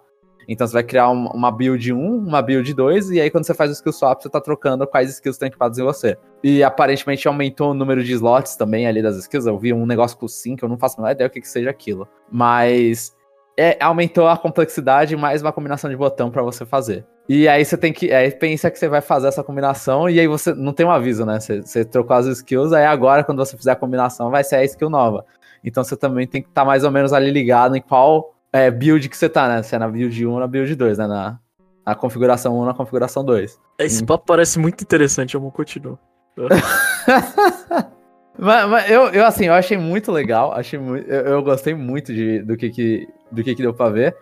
Então 0.48 0.66
você 0.66 0.72
vai 0.72 0.82
criar 0.82 1.08
uma 1.08 1.52
build 1.52 1.92
1, 1.92 2.16
uma 2.16 2.42
build 2.42 2.74
2, 2.74 3.10
e 3.12 3.20
aí 3.20 3.30
quando 3.30 3.44
você 3.44 3.54
faz 3.54 3.70
o 3.70 3.74
skill 3.74 3.92
swap, 3.92 4.20
você 4.20 4.28
tá 4.28 4.40
trocando 4.40 4.86
quais 4.86 5.10
skills 5.10 5.36
estão 5.36 5.46
equipados 5.46 5.78
em 5.78 5.84
você. 5.84 6.18
E 6.42 6.64
aparentemente 6.64 7.28
aumentou 7.28 7.70
o 7.70 7.74
número 7.74 8.02
de 8.02 8.12
slots 8.12 8.56
também 8.56 8.86
ali 8.86 9.00
das 9.00 9.16
skills. 9.16 9.46
Eu 9.46 9.56
vi 9.58 9.72
um 9.72 9.86
negócio 9.86 10.18
com 10.18 10.26
5, 10.26 10.64
eu 10.64 10.68
não 10.68 10.78
faço 10.78 10.98
a 10.98 11.02
menor 11.02 11.12
ideia 11.12 11.28
o 11.28 11.30
que, 11.30 11.40
que 11.40 11.48
seja 11.48 11.70
aquilo. 11.70 12.08
Mas 12.30 13.16
é, 13.56 13.76
aumentou 13.82 14.28
a 14.28 14.36
complexidade 14.36 15.16
mais 15.16 15.42
uma 15.42 15.52
combinação 15.52 15.90
de 15.90 15.96
botão 15.96 16.30
para 16.30 16.42
você 16.42 16.64
fazer. 16.64 17.04
E 17.28 17.46
aí 17.48 17.64
você 17.64 17.76
tem 17.76 17.92
que. 17.92 18.12
Aí 18.12 18.30
pensa 18.30 18.70
que 18.70 18.78
você 18.78 18.88
vai 18.88 19.00
fazer 19.00 19.28
essa 19.28 19.44
combinação 19.44 20.08
e 20.08 20.18
aí 20.18 20.26
você 20.26 20.54
não 20.54 20.72
tem 20.72 20.84
um 20.84 20.90
aviso, 20.90 21.24
né? 21.24 21.38
Você, 21.38 21.60
você 21.60 21.84
trocou 21.84 22.16
as 22.16 22.26
skills, 22.26 22.72
aí 22.72 22.84
agora, 22.84 23.22
quando 23.22 23.38
você 23.38 23.56
fizer 23.56 23.72
a 23.72 23.76
combinação, 23.76 24.30
vai 24.30 24.42
ser 24.42 24.56
a 24.56 24.64
skill 24.64 24.90
nova. 24.90 25.24
Então 25.62 25.84
você 25.84 25.96
também 25.96 26.26
tem 26.26 26.42
que 26.42 26.48
estar 26.48 26.62
tá 26.62 26.66
mais 26.66 26.82
ou 26.82 26.90
menos 26.90 27.12
ali 27.12 27.30
ligado 27.30 27.76
em 27.76 27.80
qual 27.80 28.34
é, 28.52 28.70
build 28.70 29.08
que 29.08 29.16
você 29.16 29.28
tá, 29.28 29.48
né? 29.48 29.62
Se 29.62 29.74
é 29.74 29.78
na 29.78 29.88
build 29.88 30.26
1 30.26 30.30
ou 30.30 30.40
na 30.40 30.46
build 30.46 30.74
2, 30.74 30.98
né? 30.98 31.06
Na, 31.06 31.38
na 31.86 31.94
configuração 31.94 32.54
1 32.54 32.56
ou 32.56 32.66
na 32.66 32.74
configuração 32.74 33.24
2. 33.24 33.58
Esse 33.78 34.02
hum. 34.02 34.06
papo 34.06 34.24
parece 34.26 34.58
muito 34.58 34.82
interessante, 34.82 35.34
eu 35.34 35.40
vou 35.40 35.52
continuar. 35.52 35.98
mas, 38.38 38.68
mas 38.68 38.90
eu, 38.90 39.08
eu, 39.08 39.24
assim, 39.24 39.46
eu 39.46 39.54
achei 39.54 39.76
muito 39.76 40.10
legal, 40.10 40.52
achei 40.52 40.78
muito, 40.78 41.08
eu, 41.08 41.20
eu 41.22 41.42
gostei 41.42 41.74
muito 41.74 42.12
de, 42.12 42.42
do 42.42 42.56
que, 42.56 42.70
que 42.70 43.08
do 43.30 43.42
que, 43.42 43.54
que 43.54 43.62
deu 43.62 43.74
pra 43.74 43.88
ver. 43.88 44.16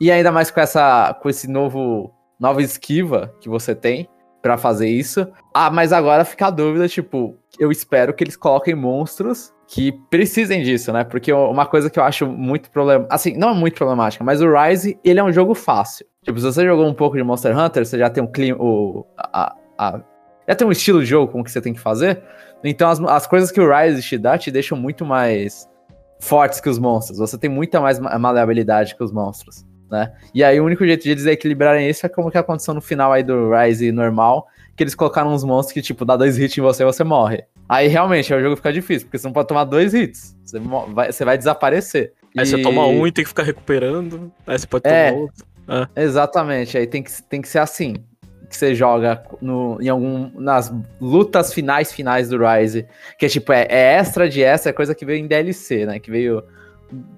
E 0.00 0.10
ainda 0.10 0.32
mais 0.32 0.50
com 0.50 0.60
essa 0.60 1.14
com 1.14 1.28
esse 1.28 1.48
novo 1.48 2.12
nova 2.38 2.60
esquiva 2.60 3.32
que 3.40 3.48
você 3.48 3.74
tem 3.74 4.08
para 4.42 4.58
fazer 4.58 4.88
isso. 4.88 5.26
Ah, 5.54 5.70
mas 5.70 5.92
agora 5.92 6.24
fica 6.24 6.48
a 6.48 6.50
dúvida, 6.50 6.88
tipo, 6.88 7.38
eu 7.58 7.70
espero 7.70 8.12
que 8.12 8.24
eles 8.24 8.36
coloquem 8.36 8.74
monstros 8.74 9.52
que 9.68 9.92
precisem 10.10 10.62
disso, 10.62 10.92
né? 10.92 11.04
Porque 11.04 11.32
uma 11.32 11.64
coisa 11.64 11.88
que 11.88 11.98
eu 11.98 12.02
acho 12.02 12.26
muito 12.26 12.68
problemática, 12.70 13.14
assim, 13.14 13.36
não 13.36 13.50
é 13.50 13.54
muito 13.54 13.76
problemática, 13.76 14.24
mas 14.24 14.42
o 14.42 14.52
Rise, 14.52 14.98
ele 15.04 15.20
é 15.20 15.24
um 15.24 15.32
jogo 15.32 15.54
fácil. 15.54 16.04
Tipo, 16.22 16.38
se 16.38 16.44
você 16.44 16.64
jogou 16.64 16.86
um 16.86 16.94
pouco 16.94 17.16
de 17.16 17.22
Monster 17.22 17.56
Hunter, 17.56 17.86
você 17.86 17.96
já 17.96 18.10
tem 18.10 18.22
um 18.22 18.26
clima, 18.26 18.58
o, 18.60 19.06
a, 19.16 19.54
a, 19.78 20.00
já 20.48 20.54
tem 20.54 20.66
um 20.66 20.72
estilo 20.72 21.00
de 21.00 21.06
jogo 21.06 21.32
com 21.32 21.40
o 21.40 21.44
que 21.44 21.50
você 21.50 21.60
tem 21.60 21.72
que 21.72 21.80
fazer. 21.80 22.22
Então 22.64 22.88
as, 22.88 23.00
as 23.00 23.26
coisas 23.26 23.50
que 23.50 23.60
o 23.60 23.68
Rise 23.68 24.02
te 24.02 24.18
dá 24.18 24.38
te 24.38 24.50
deixam 24.50 24.76
muito 24.76 25.04
mais 25.04 25.68
fortes 26.20 26.60
que 26.60 26.68
os 26.68 26.78
monstros. 26.78 27.18
Você 27.18 27.36
tem 27.36 27.50
muita 27.50 27.80
mais 27.80 27.98
maleabilidade 27.98 28.94
que 28.94 29.02
os 29.02 29.12
monstros, 29.12 29.66
né? 29.90 30.12
E 30.32 30.44
aí 30.44 30.60
o 30.60 30.64
único 30.64 30.86
jeito 30.86 31.02
de 31.02 31.10
eles 31.10 31.26
equilibrarem 31.26 31.88
isso 31.88 32.06
é 32.06 32.08
como 32.08 32.30
que 32.30 32.38
aconteceu 32.38 32.72
no 32.72 32.80
final 32.80 33.12
aí 33.12 33.22
do 33.22 33.50
Rise 33.52 33.90
normal, 33.90 34.46
que 34.76 34.84
eles 34.84 34.94
colocaram 34.94 35.32
uns 35.32 35.42
monstros 35.42 35.72
que, 35.72 35.82
tipo, 35.82 36.04
dá 36.04 36.16
dois 36.16 36.38
hits 36.38 36.56
em 36.56 36.60
você 36.60 36.84
e 36.84 36.86
você 36.86 37.02
morre. 37.02 37.44
Aí 37.68 37.88
realmente 37.88 38.32
o 38.32 38.40
jogo 38.40 38.56
fica 38.56 38.72
difícil, 38.72 39.06
porque 39.06 39.18
você 39.18 39.26
não 39.26 39.32
pode 39.32 39.48
tomar 39.48 39.64
dois 39.64 39.94
hits. 39.94 40.36
Você 40.44 40.60
vai, 40.60 41.12
você 41.12 41.24
vai 41.24 41.36
desaparecer. 41.36 42.12
Aí 42.36 42.44
e... 42.44 42.46
você 42.46 42.62
toma 42.62 42.86
um 42.86 43.06
e 43.06 43.12
tem 43.12 43.24
que 43.24 43.28
ficar 43.28 43.42
recuperando. 43.42 44.32
Aí 44.46 44.58
você 44.58 44.66
pode 44.66 44.84
tomar 44.84 44.94
é, 44.94 45.12
outro. 45.12 45.44
É. 45.68 46.02
Exatamente, 46.02 46.78
aí 46.78 46.86
tem 46.86 47.02
que, 47.02 47.22
tem 47.24 47.40
que 47.40 47.48
ser 47.48 47.58
assim 47.58 47.96
que 48.52 48.58
você 48.58 48.74
joga 48.74 49.22
no, 49.40 49.78
em 49.80 49.88
algum 49.88 50.30
nas 50.38 50.72
lutas 51.00 51.52
finais 51.52 51.92
finais 51.92 52.28
do 52.28 52.38
Rise, 52.38 52.86
que 53.18 53.26
é 53.26 53.28
tipo 53.28 53.52
é, 53.52 53.66
é 53.68 53.94
extra 53.94 54.28
de 54.28 54.42
extra, 54.42 54.70
é 54.70 54.72
coisa 54.72 54.94
que 54.94 55.04
veio 55.04 55.18
em 55.18 55.26
DLC, 55.26 55.86
né? 55.86 55.98
Que 55.98 56.10
veio 56.10 56.44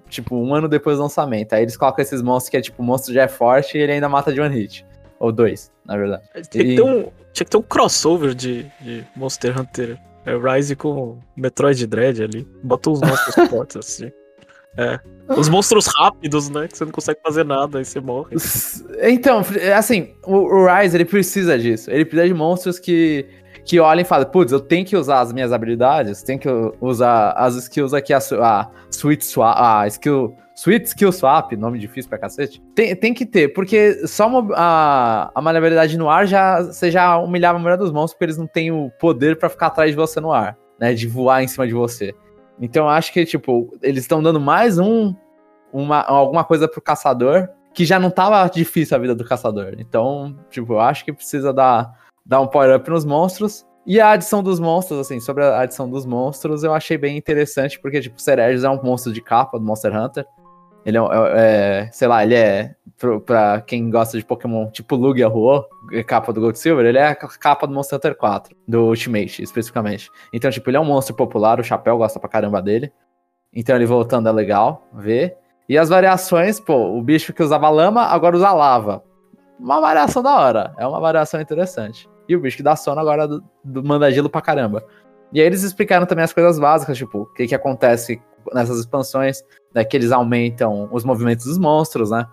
tipo 0.08 0.36
um 0.36 0.54
ano 0.54 0.68
depois 0.68 0.96
do 0.96 1.02
lançamento. 1.02 1.52
Aí 1.52 1.62
eles 1.62 1.76
colocam 1.76 2.02
esses 2.02 2.22
monstros 2.22 2.50
que 2.50 2.56
é 2.56 2.60
tipo 2.60 2.80
o 2.82 2.86
monstro 2.86 3.12
já 3.12 3.22
é 3.22 3.28
forte 3.28 3.76
e 3.76 3.80
ele 3.80 3.92
ainda 3.92 4.08
mata 4.08 4.32
de 4.32 4.40
one 4.40 4.54
hit. 4.54 4.86
Ou 5.18 5.32
dois, 5.32 5.70
na 5.84 5.96
verdade. 5.96 6.22
Tinha, 6.50 6.64
e... 6.64 6.68
que, 6.68 6.76
ter 6.76 6.82
um, 6.82 7.02
tinha 7.32 7.44
que 7.44 7.50
ter 7.50 7.56
um 7.56 7.62
crossover 7.62 8.34
de, 8.34 8.64
de 8.80 9.04
Monster 9.16 9.60
Hunter 9.60 9.98
é, 10.24 10.36
Rise 10.36 10.76
com 10.76 11.18
Metroid 11.36 11.86
Dread 11.86 12.22
ali. 12.22 12.48
Bota 12.62 12.90
uns 12.90 13.00
monstros 13.00 13.48
fortes 13.48 13.76
assim. 13.76 14.12
É. 14.76 14.98
Os 15.28 15.48
monstros 15.48 15.86
rápidos, 15.86 16.50
né? 16.50 16.68
Que 16.68 16.76
você 16.76 16.84
não 16.84 16.92
consegue 16.92 17.20
fazer 17.22 17.44
nada, 17.44 17.78
aí 17.78 17.84
você 17.84 18.00
morre. 18.00 18.36
Então, 19.02 19.42
assim, 19.76 20.14
o, 20.26 20.36
o 20.36 20.66
Rise, 20.66 20.96
ele 20.96 21.04
precisa 21.04 21.58
disso. 21.58 21.90
Ele 21.90 22.04
precisa 22.04 22.28
de 22.28 22.34
monstros 22.34 22.78
que, 22.78 23.26
que 23.64 23.80
olhem 23.80 24.02
e 24.02 24.04
falem, 24.04 24.28
putz, 24.30 24.52
eu 24.52 24.60
tenho 24.60 24.84
que 24.84 24.96
usar 24.96 25.20
as 25.20 25.32
minhas 25.32 25.52
habilidades, 25.52 26.22
tenho 26.22 26.38
que 26.38 26.48
usar 26.80 27.30
as 27.32 27.54
skills 27.56 27.94
aqui, 27.94 28.12
a, 28.12 28.18
a 28.18 28.70
Sweet 28.90 29.24
Swap, 29.24 29.56
a 29.58 29.86
skill... 29.88 30.36
Sweet 30.56 30.86
Skill 30.86 31.10
Swap, 31.10 31.50
nome 31.56 31.80
difícil 31.80 32.08
pra 32.08 32.16
cacete. 32.16 32.62
Tem, 32.76 32.94
tem 32.94 33.12
que 33.12 33.26
ter, 33.26 33.52
porque 33.52 34.06
só 34.06 34.28
uma, 34.28 34.54
a, 34.54 35.30
a 35.34 35.42
maleabilidade 35.42 35.98
no 35.98 36.08
ar 36.08 36.28
já 36.28 36.62
você 36.62 36.92
já 36.92 37.18
humilhava 37.18 37.58
a 37.58 37.60
maioria 37.60 37.84
dos 37.84 37.90
monstros, 37.90 38.12
porque 38.12 38.26
eles 38.26 38.38
não 38.38 38.46
têm 38.46 38.70
o 38.70 38.88
poder 39.00 39.36
para 39.36 39.48
ficar 39.48 39.66
atrás 39.66 39.90
de 39.90 39.96
você 39.96 40.20
no 40.20 40.30
ar, 40.32 40.56
né? 40.78 40.94
De 40.94 41.08
voar 41.08 41.42
em 41.42 41.48
cima 41.48 41.66
de 41.66 41.74
você. 41.74 42.14
Então 42.60 42.88
acho 42.88 43.12
que, 43.12 43.24
tipo, 43.24 43.76
eles 43.82 44.04
estão 44.04 44.22
dando 44.22 44.40
mais 44.40 44.78
um, 44.78 45.14
uma, 45.72 46.02
alguma 46.02 46.44
coisa 46.44 46.68
pro 46.68 46.80
caçador 46.80 47.48
que 47.72 47.84
já 47.84 47.98
não 47.98 48.10
tava 48.10 48.48
difícil 48.48 48.96
a 48.96 49.00
vida 49.00 49.14
do 49.14 49.24
caçador. 49.24 49.74
Então, 49.78 50.38
tipo, 50.48 50.74
eu 50.74 50.80
acho 50.80 51.04
que 51.04 51.12
precisa 51.12 51.52
dar, 51.52 51.92
dar 52.24 52.40
um 52.40 52.46
power-up 52.46 52.88
nos 52.88 53.04
monstros. 53.04 53.66
E 53.84 54.00
a 54.00 54.12
adição 54.12 54.42
dos 54.42 54.58
monstros, 54.60 55.00
assim, 55.00 55.20
sobre 55.20 55.44
a 55.44 55.60
adição 55.60 55.90
dos 55.90 56.06
monstros, 56.06 56.62
eu 56.62 56.72
achei 56.72 56.96
bem 56.96 57.18
interessante, 57.18 57.78
porque, 57.80 58.00
tipo, 58.00 58.16
o 58.16 58.30
é 58.30 58.70
um 58.70 58.82
monstro 58.82 59.12
de 59.12 59.20
capa 59.20 59.58
do 59.58 59.64
Monster 59.64 59.94
Hunter. 59.94 60.24
Ele 60.84 60.98
é, 60.98 61.00
é, 61.00 61.86
é 61.86 61.90
sei 61.92 62.08
lá, 62.08 62.22
ele 62.22 62.34
é, 62.34 62.74
pra 63.24 63.60
quem 63.60 63.90
gosta 63.90 64.16
de 64.18 64.24
Pokémon, 64.24 64.70
tipo 64.70 64.96
Lugia 64.96 65.28
Ruo, 65.28 65.64
capa 66.06 66.32
do 66.32 66.40
Gold 66.40 66.58
Silver, 66.58 66.86
ele 66.86 66.98
é 66.98 67.08
a 67.08 67.14
capa 67.14 67.66
do 67.66 67.74
Monster 67.74 67.96
Hunter 67.96 68.16
4, 68.16 68.56
do 68.66 68.86
Ultimate, 68.86 69.42
especificamente. 69.42 70.10
Então, 70.32 70.50
tipo, 70.50 70.68
ele 70.70 70.76
é 70.76 70.80
um 70.80 70.84
monstro 70.84 71.14
popular, 71.14 71.60
o 71.60 71.64
Chapéu 71.64 71.96
gosta 71.98 72.20
pra 72.20 72.28
caramba 72.28 72.62
dele. 72.62 72.92
Então, 73.52 73.76
ele 73.76 73.86
voltando 73.86 74.28
é 74.28 74.32
legal 74.32 74.86
ver. 74.92 75.36
E 75.68 75.78
as 75.78 75.88
variações, 75.88 76.60
pô, 76.60 76.96
o 76.96 77.02
bicho 77.02 77.32
que 77.32 77.42
usava 77.42 77.68
lama, 77.70 78.02
agora 78.02 78.36
usa 78.36 78.52
lava. 78.52 79.02
Uma 79.58 79.80
variação 79.80 80.22
da 80.22 80.36
hora, 80.36 80.74
é 80.76 80.86
uma 80.86 81.00
variação 81.00 81.40
interessante. 81.40 82.08
E 82.28 82.34
o 82.34 82.40
bicho 82.40 82.56
que 82.56 82.62
dá 82.62 82.76
sono 82.76 83.00
agora 83.00 83.28
do, 83.28 83.42
do 83.62 83.82
manda 83.82 84.10
gelo 84.10 84.28
pra 84.28 84.40
caramba. 84.40 84.84
E 85.32 85.40
aí 85.40 85.46
eles 85.46 85.62
explicaram 85.62 86.06
também 86.06 86.24
as 86.24 86.32
coisas 86.32 86.58
básicas, 86.58 86.96
tipo, 86.96 87.22
o 87.22 87.26
que 87.26 87.46
que 87.46 87.54
acontece 87.54 88.20
nessas 88.52 88.78
expansões, 88.78 89.42
né, 89.74 89.84
que 89.84 89.96
eles 89.96 90.12
aumentam 90.12 90.88
os 90.92 91.04
movimentos 91.04 91.46
dos 91.46 91.58
monstros, 91.58 92.10
né? 92.10 92.26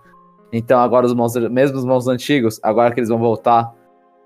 Então 0.53 0.79
agora 0.79 1.05
os 1.05 1.13
monstros, 1.13 1.49
mesmo 1.49 1.77
os 1.77 1.85
monstros 1.85 2.13
antigos, 2.13 2.59
agora 2.61 2.93
que 2.93 2.99
eles 2.99 3.09
vão 3.09 3.17
voltar, 3.17 3.73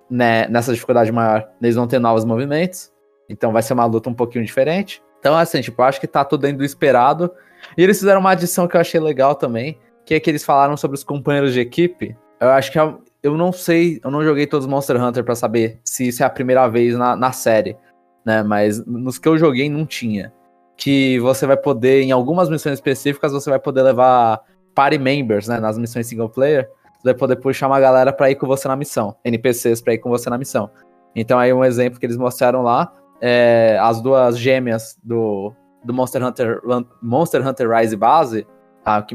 né, 0.10 0.48
nessa 0.48 0.74
dificuldade 0.74 1.12
maior, 1.12 1.48
eles 1.62 1.76
vão 1.76 1.88
ter 1.88 2.00
novos 2.00 2.26
movimentos. 2.26 2.92
Então 3.30 3.52
vai 3.52 3.62
ser 3.62 3.74
uma 3.74 3.86
luta 3.86 4.10
um 4.10 4.14
pouquinho 4.14 4.44
diferente. 4.44 5.02
Então, 5.20 5.36
assim, 5.36 5.62
tipo, 5.62 5.82
eu 5.82 5.86
acho 5.86 6.00
que 6.00 6.08
tá 6.08 6.24
tudo 6.24 6.42
dentro 6.42 6.60
do 6.60 6.66
esperado. 6.66 7.32
E 7.76 7.82
eles 7.82 7.98
fizeram 7.98 8.20
uma 8.20 8.32
adição 8.32 8.68
que 8.68 8.78
eu 8.78 8.82
achei 8.82 9.00
legal 9.00 9.34
também, 9.34 9.80
que 10.06 10.14
é 10.14 10.20
que 10.20 10.30
eles 10.30 10.44
falaram 10.44 10.78
sobre 10.78 10.96
os 10.96 11.04
companheiros 11.04 11.54
de 11.54 11.60
equipe. 11.60 12.16
Eu 12.40 12.50
acho 12.50 12.72
que 12.72 12.78
é, 12.78 12.94
eu 13.24 13.36
não 13.36 13.52
sei, 13.52 14.00
eu 14.04 14.12
não 14.12 14.24
joguei 14.24 14.46
todos 14.46 14.66
os 14.66 14.72
Monster 14.72 15.02
Hunter 15.02 15.24
para 15.24 15.34
saber 15.34 15.80
se 15.84 16.08
isso 16.08 16.22
é 16.22 16.26
a 16.26 16.30
primeira 16.30 16.68
vez 16.68 16.96
na, 16.96 17.16
na 17.16 17.32
série, 17.32 17.76
né? 18.24 18.44
Mas 18.44 18.86
nos 18.86 19.18
que 19.18 19.28
eu 19.28 19.36
joguei 19.36 19.68
não 19.68 19.84
tinha. 19.86 20.32
Que 20.78 21.20
você 21.20 21.46
vai 21.46 21.58
poder, 21.58 22.02
em 22.02 22.12
algumas 22.12 22.50
missões 22.50 22.74
específicas, 22.74 23.32
você 23.32 23.50
vai 23.50 23.60
poder 23.60 23.82
levar 23.82 24.42
party 24.74 24.98
members, 24.98 25.48
né? 25.48 25.60
Nas 25.60 25.78
missões 25.78 26.08
single 26.08 26.30
player, 26.30 26.70
você 26.98 27.10
vai 27.10 27.14
poder 27.14 27.38
puxar 27.38 27.68
uma 27.68 27.80
galera 27.80 28.12
pra 28.12 28.30
ir 28.30 28.36
com 28.36 28.46
você 28.46 28.68
na 28.68 28.76
missão. 28.76 29.16
NPCs 29.24 29.82
pra 29.82 29.94
ir 29.94 30.00
com 30.00 30.10
você 30.10 30.30
na 30.30 30.38
missão. 30.38 30.70
Então 31.16 31.40
aí 31.40 31.54
um 31.54 31.64
exemplo 31.64 32.00
que 32.00 32.06
eles 32.06 32.18
mostraram 32.18 32.62
lá, 32.62 32.92
é, 33.22 33.78
as 33.82 34.02
duas 34.02 34.38
gêmeas 34.38 34.98
do, 35.02 35.54
do 35.84 35.94
Monster 35.94 36.24
Hunter 36.24 36.62
Monster 37.02 37.48
Hunter 37.48 37.70
Rise 37.70 37.96
base, 37.96 38.46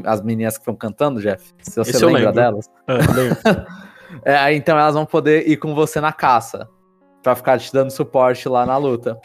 as 0.03 0.21
meninas 0.21 0.55
que 0.55 0.61
estão 0.61 0.75
cantando, 0.75 1.21
Jeff, 1.21 1.53
se 1.61 1.75
você 1.77 1.91
Esse 1.91 2.05
lembra 2.05 2.33
delas. 2.33 2.69
É, 4.25 4.33
é, 4.49 4.53
então 4.53 4.77
elas 4.77 4.95
vão 4.95 5.05
poder 5.05 5.47
ir 5.47 5.57
com 5.57 5.73
você 5.75 6.01
na 6.01 6.11
caça, 6.11 6.67
pra 7.21 7.35
ficar 7.35 7.59
te 7.59 7.71
dando 7.71 7.91
suporte 7.91 8.49
lá 8.49 8.65
na 8.65 8.75
luta. 8.77 9.17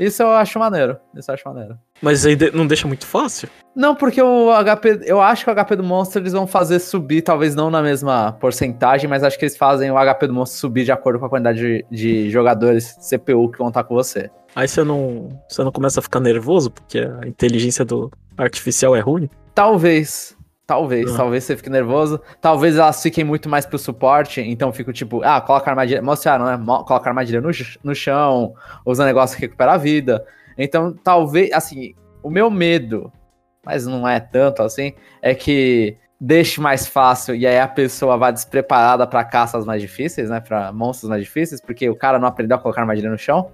Isso 0.00 0.22
eu 0.22 0.30
acho 0.30 0.58
maneiro. 0.58 0.96
Isso 1.14 1.30
eu 1.30 1.34
acho 1.34 1.46
maneiro. 1.46 1.78
Mas 2.00 2.24
aí 2.24 2.34
não 2.54 2.66
deixa 2.66 2.88
muito 2.88 3.06
fácil? 3.06 3.50
Não, 3.76 3.94
porque 3.94 4.20
o 4.22 4.48
HP. 4.64 5.00
Eu 5.04 5.20
acho 5.20 5.44
que 5.44 5.50
o 5.50 5.54
HP 5.54 5.76
do 5.76 5.84
monstro 5.84 6.22
eles 6.22 6.32
vão 6.32 6.46
fazer 6.46 6.78
subir, 6.78 7.20
talvez 7.20 7.54
não 7.54 7.70
na 7.70 7.82
mesma 7.82 8.32
porcentagem, 8.32 9.08
mas 9.08 9.22
acho 9.22 9.38
que 9.38 9.44
eles 9.44 9.58
fazem 9.58 9.90
o 9.90 9.94
HP 9.94 10.26
do 10.26 10.32
monstro 10.32 10.58
subir 10.58 10.84
de 10.84 10.92
acordo 10.92 11.18
com 11.18 11.26
a 11.26 11.28
quantidade 11.28 11.58
de, 11.58 11.86
de 11.90 12.30
jogadores 12.30 12.96
CPU 13.10 13.50
que 13.50 13.58
vão 13.58 13.68
estar 13.68 13.84
com 13.84 13.94
você. 13.94 14.30
Aí 14.56 14.66
você 14.66 14.82
não, 14.82 15.28
você 15.46 15.62
não 15.62 15.70
começa 15.70 16.00
a 16.00 16.02
ficar 16.02 16.18
nervoso 16.18 16.70
porque 16.70 16.98
a 16.98 17.28
inteligência 17.28 17.84
do 17.84 18.10
artificial 18.38 18.96
é 18.96 19.00
ruim? 19.00 19.28
Talvez. 19.54 20.34
Talvez, 20.70 21.10
uhum. 21.10 21.16
talvez 21.16 21.42
você 21.42 21.56
fique 21.56 21.68
nervoso. 21.68 22.20
Talvez 22.40 22.76
elas 22.76 23.02
fiquem 23.02 23.24
muito 23.24 23.48
mais 23.48 23.66
pro 23.66 23.76
suporte, 23.76 24.40
então 24.40 24.72
fico 24.72 24.92
tipo, 24.92 25.20
ah, 25.24 25.40
coloca 25.40 25.68
armadilha. 25.68 26.00
Mostraram, 26.00 26.44
né? 26.44 26.56
Coloca 26.64 27.10
armadilha 27.10 27.40
no, 27.40 27.50
no 27.82 27.92
chão, 27.92 28.54
usa 28.86 29.04
negócio 29.04 29.34
que 29.36 29.42
recupera 29.42 29.72
a 29.72 29.76
vida. 29.76 30.24
Então, 30.56 30.94
talvez, 31.02 31.50
assim, 31.50 31.92
o 32.22 32.30
meu 32.30 32.48
medo, 32.48 33.12
mas 33.66 33.84
não 33.84 34.06
é 34.06 34.20
tanto 34.20 34.62
assim, 34.62 34.92
é 35.20 35.34
que 35.34 35.96
deixe 36.20 36.60
mais 36.60 36.86
fácil 36.86 37.34
e 37.34 37.48
aí 37.48 37.58
a 37.58 37.66
pessoa 37.66 38.16
vá 38.16 38.30
despreparada 38.30 39.08
para 39.08 39.24
caças 39.24 39.64
mais 39.64 39.82
difíceis, 39.82 40.30
né? 40.30 40.38
Para 40.38 40.72
monstros 40.72 41.10
mais 41.10 41.24
difíceis, 41.24 41.60
porque 41.60 41.90
o 41.90 41.96
cara 41.96 42.16
não 42.16 42.28
aprendeu 42.28 42.56
a 42.56 42.60
colocar 42.60 42.82
armadilha 42.82 43.10
no 43.10 43.18
chão. 43.18 43.50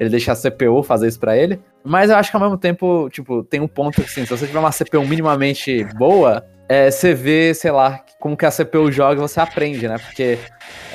Ele 0.00 0.08
deixa 0.08 0.32
a 0.32 0.34
CPU 0.34 0.82
fazer 0.82 1.08
isso 1.08 1.20
para 1.20 1.36
ele. 1.36 1.60
Mas 1.84 2.08
eu 2.08 2.16
acho 2.16 2.30
que 2.30 2.36
ao 2.36 2.42
mesmo 2.42 2.56
tempo, 2.56 3.10
tipo, 3.10 3.44
tem 3.44 3.60
um 3.60 3.68
ponto 3.68 4.00
assim, 4.00 4.24
se 4.24 4.30
você 4.30 4.46
tiver 4.46 4.58
uma 4.58 4.72
CPU 4.72 5.06
minimamente 5.06 5.84
boa, 5.98 6.42
é, 6.66 6.90
você 6.90 7.12
vê, 7.12 7.52
sei 7.52 7.70
lá, 7.70 8.02
como 8.18 8.34
que 8.34 8.46
a 8.46 8.50
CPU 8.50 8.90
joga 8.90 9.16
e 9.16 9.28
você 9.28 9.40
aprende, 9.40 9.86
né? 9.86 9.98
Porque, 9.98 10.38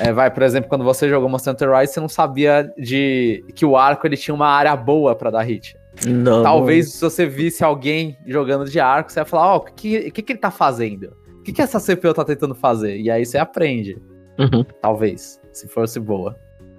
é, 0.00 0.12
vai, 0.12 0.28
por 0.28 0.42
exemplo, 0.42 0.68
quando 0.68 0.84
você 0.84 1.08
jogou 1.08 1.28
Monster 1.28 1.52
Hunter 1.52 1.70
Rise, 1.70 1.92
você 1.92 2.00
não 2.00 2.08
sabia 2.08 2.72
de 2.76 3.44
que 3.54 3.64
o 3.64 3.76
arco 3.76 4.04
ele 4.06 4.16
tinha 4.16 4.34
uma 4.34 4.48
área 4.48 4.74
boa 4.74 5.14
para 5.14 5.30
dar 5.30 5.42
hit. 5.42 5.76
Não. 6.04 6.42
Talvez 6.42 6.92
se 6.94 7.00
você 7.00 7.26
visse 7.26 7.62
alguém 7.62 8.18
jogando 8.26 8.64
de 8.64 8.80
arco, 8.80 9.12
você 9.12 9.20
ia 9.20 9.24
falar, 9.24 9.52
ó, 9.52 9.54
oh, 9.54 9.58
o 9.58 9.60
que, 9.60 10.10
que, 10.10 10.22
que 10.22 10.32
ele 10.32 10.40
tá 10.40 10.50
fazendo? 10.50 11.16
O 11.38 11.42
que, 11.42 11.52
que 11.52 11.62
essa 11.62 11.78
CPU 11.78 12.12
tá 12.12 12.24
tentando 12.24 12.56
fazer? 12.56 12.98
E 12.98 13.08
aí 13.08 13.24
você 13.24 13.38
aprende. 13.38 13.96
Uhum. 14.38 14.64
Talvez, 14.82 15.40
se 15.52 15.68
fosse 15.68 16.00
boa. 16.00 16.36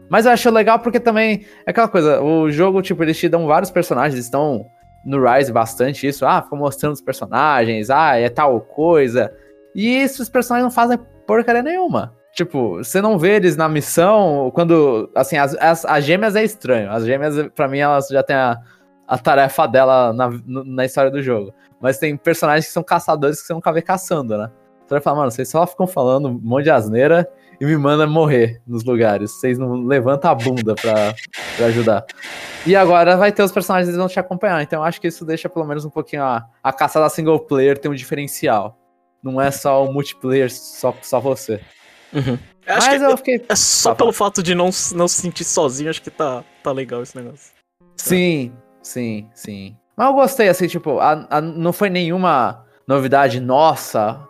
Mas 0.09 0.25
eu 0.25 0.31
acho 0.31 0.49
legal 0.49 0.79
porque 0.79 0.99
também 0.99 1.45
é 1.65 1.71
aquela 1.71 1.87
coisa, 1.87 2.21
o 2.21 2.49
jogo, 2.49 2.81
tipo, 2.81 3.03
eles 3.03 3.17
te 3.17 3.27
dão 3.27 3.45
vários 3.45 3.71
personagens, 3.71 4.23
estão 4.23 4.65
no 5.05 5.23
Rise 5.23 5.51
bastante 5.51 6.07
isso, 6.07 6.25
ah, 6.25 6.41
ficam 6.41 6.57
mostrando 6.57 6.93
os 6.93 7.01
personagens, 7.01 7.89
ah, 7.89 8.17
é 8.17 8.29
tal 8.29 8.59
coisa. 8.61 9.33
E 9.75 9.95
esses 9.95 10.29
personagens 10.29 10.63
não 10.63 10.71
fazem 10.71 10.99
porcaria 11.25 11.61
nenhuma. 11.61 12.13
Tipo, 12.33 12.77
você 12.77 13.01
não 13.01 13.17
vê 13.17 13.35
eles 13.35 13.55
na 13.55 13.67
missão, 13.67 14.51
quando, 14.53 15.09
assim, 15.15 15.37
as, 15.37 15.55
as, 15.55 15.85
as 15.85 16.03
gêmeas 16.03 16.35
é 16.35 16.43
estranho. 16.43 16.91
As 16.91 17.05
gêmeas, 17.05 17.35
para 17.55 17.67
mim, 17.67 17.79
elas 17.79 18.07
já 18.09 18.21
têm 18.21 18.35
a, 18.35 18.59
a 19.07 19.17
tarefa 19.17 19.67
dela 19.67 20.13
na, 20.13 20.29
na 20.45 20.85
história 20.85 21.09
do 21.09 21.21
jogo. 21.21 21.53
Mas 21.81 21.97
tem 21.97 22.15
personagens 22.15 22.67
que 22.67 22.73
são 22.73 22.83
caçadores 22.83 23.41
que 23.41 23.47
você 23.47 23.53
nunca 23.53 23.71
vê 23.71 23.81
caçando, 23.81 24.37
né? 24.37 24.51
Você 24.85 24.93
vai 24.95 25.01
falar, 25.01 25.17
mano, 25.17 25.31
vocês 25.31 25.49
só 25.49 25.65
ficam 25.65 25.87
falando 25.87 26.29
um 26.29 26.39
monte 26.41 26.65
de 26.65 26.71
asneira 26.71 27.27
e 27.59 27.65
me 27.65 27.77
manda 27.77 28.05
morrer 28.05 28.61
nos 28.65 28.83
lugares. 28.83 29.31
Vocês 29.31 29.57
não 29.57 29.85
levantam 29.85 30.31
a 30.31 30.35
bunda 30.35 30.75
pra, 30.75 31.13
pra 31.55 31.65
ajudar. 31.67 32.05
E 32.65 32.75
agora 32.75 33.17
vai 33.17 33.31
ter 33.31 33.43
os 33.43 33.51
personagens 33.51 33.91
que 33.91 33.97
vão 33.97 34.07
te 34.07 34.19
acompanhar. 34.19 34.61
Então 34.61 34.83
acho 34.83 35.01
que 35.01 35.07
isso 35.07 35.25
deixa 35.25 35.49
pelo 35.49 35.65
menos 35.65 35.85
um 35.85 35.89
pouquinho 35.89 36.23
a, 36.23 36.45
a 36.63 36.73
caça 36.73 36.99
da 36.99 37.09
single 37.09 37.39
player 37.39 37.77
ter 37.77 37.89
um 37.89 37.95
diferencial. 37.95 38.77
Não 39.23 39.41
é 39.41 39.51
só 39.51 39.83
o 39.83 39.91
multiplayer, 39.91 40.51
só, 40.51 40.95
só 41.01 41.19
você. 41.19 41.59
Uhum. 42.13 42.37
Mas 42.67 43.01
eu 43.01 43.17
fiquei. 43.17 43.43
É 43.47 43.55
só 43.55 43.95
pelo 43.95 44.11
fato 44.11 44.43
de 44.43 44.53
não, 44.53 44.69
não 44.93 45.07
se 45.07 45.21
sentir 45.21 45.43
sozinho, 45.43 45.89
acho 45.89 46.01
que 46.01 46.11
tá, 46.11 46.43
tá 46.61 46.71
legal 46.71 47.01
esse 47.01 47.15
negócio. 47.15 47.51
Sim, 47.95 48.53
sim, 48.81 49.29
sim. 49.33 49.75
Mas 49.95 50.07
eu 50.07 50.13
gostei, 50.13 50.49
assim, 50.49 50.67
tipo, 50.67 50.99
a, 50.99 51.25
a, 51.29 51.41
não 51.41 51.73
foi 51.73 51.89
nenhuma 51.89 52.65
novidade 52.87 53.39
nossa 53.39 54.21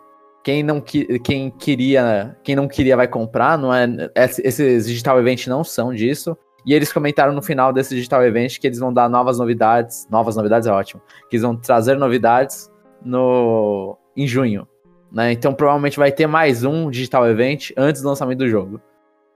quem 0.48 0.62
não 0.62 0.80
quem 0.80 1.50
queria, 1.50 2.34
quem 2.42 2.56
não 2.56 2.66
queria 2.66 2.96
vai 2.96 3.06
comprar, 3.06 3.58
não 3.58 3.70
é? 3.70 3.86
Esses 4.16 4.86
digital 4.86 5.20
event 5.20 5.46
não 5.46 5.62
são 5.62 5.92
disso. 5.92 6.34
E 6.64 6.72
eles 6.72 6.90
comentaram 6.90 7.34
no 7.34 7.42
final 7.42 7.70
desse 7.70 7.94
digital 7.94 8.24
event 8.24 8.58
que 8.58 8.66
eles 8.66 8.78
vão 8.78 8.90
dar 8.90 9.10
novas 9.10 9.38
novidades, 9.38 10.08
novas 10.10 10.36
novidades 10.36 10.66
é 10.66 10.72
ótimo, 10.72 11.02
que 11.28 11.36
eles 11.36 11.42
vão 11.42 11.54
trazer 11.54 11.98
novidades 11.98 12.72
no 13.04 13.98
em 14.16 14.26
junho, 14.26 14.66
né? 15.12 15.32
Então 15.32 15.52
provavelmente 15.52 15.98
vai 15.98 16.10
ter 16.10 16.26
mais 16.26 16.64
um 16.64 16.90
digital 16.90 17.28
event 17.28 17.72
antes 17.76 18.00
do 18.00 18.08
lançamento 18.08 18.38
do 18.38 18.48
jogo. 18.48 18.80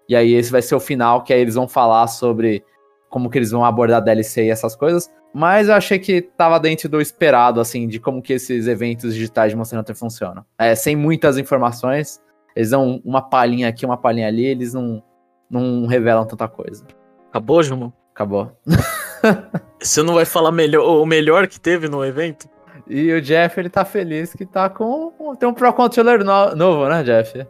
E 0.08 0.16
aí 0.16 0.32
esse 0.32 0.50
vai 0.50 0.62
ser 0.62 0.76
o 0.76 0.80
final 0.80 1.24
que 1.24 1.34
aí 1.34 1.42
eles 1.42 1.56
vão 1.56 1.68
falar 1.68 2.06
sobre 2.06 2.64
como 3.12 3.28
que 3.28 3.38
eles 3.38 3.50
vão 3.50 3.62
abordar 3.62 4.02
DLC 4.02 4.46
e 4.46 4.50
essas 4.50 4.74
coisas. 4.74 5.12
Mas 5.34 5.68
eu 5.68 5.74
achei 5.74 5.98
que 5.98 6.22
tava 6.22 6.58
dentro 6.58 6.88
do 6.88 6.98
esperado, 6.98 7.60
assim, 7.60 7.86
de 7.86 8.00
como 8.00 8.22
que 8.22 8.32
esses 8.32 8.66
eventos 8.66 9.14
digitais 9.14 9.52
de 9.52 9.56
Monster 9.56 9.78
Hunter 9.78 9.94
funcionam. 9.94 10.42
É, 10.58 10.74
sem 10.74 10.96
muitas 10.96 11.36
informações, 11.36 12.22
eles 12.56 12.70
dão 12.70 13.02
uma 13.04 13.20
palhinha 13.20 13.68
aqui, 13.68 13.84
uma 13.84 13.98
palhinha 13.98 14.28
ali, 14.28 14.46
eles 14.46 14.72
não, 14.72 15.02
não 15.50 15.86
revelam 15.86 16.24
tanta 16.24 16.48
coisa. 16.48 16.86
Acabou, 17.28 17.62
João? 17.62 17.92
Acabou. 18.14 18.50
Você 19.78 20.02
não 20.02 20.14
vai 20.14 20.24
falar 20.24 20.50
melhor, 20.50 20.82
o 20.82 21.04
melhor 21.04 21.46
que 21.46 21.60
teve 21.60 21.88
no 21.88 22.02
evento? 22.02 22.48
E 22.88 23.12
o 23.12 23.20
Jeff, 23.20 23.60
ele 23.60 23.68
tá 23.68 23.84
feliz 23.84 24.32
que 24.32 24.46
tá 24.46 24.70
com... 24.70 25.36
Tem 25.38 25.46
um 25.46 25.52
Pro 25.52 25.72
Controller 25.74 26.24
no, 26.24 26.56
novo, 26.56 26.88
né, 26.88 27.02
Jeff? 27.02 27.46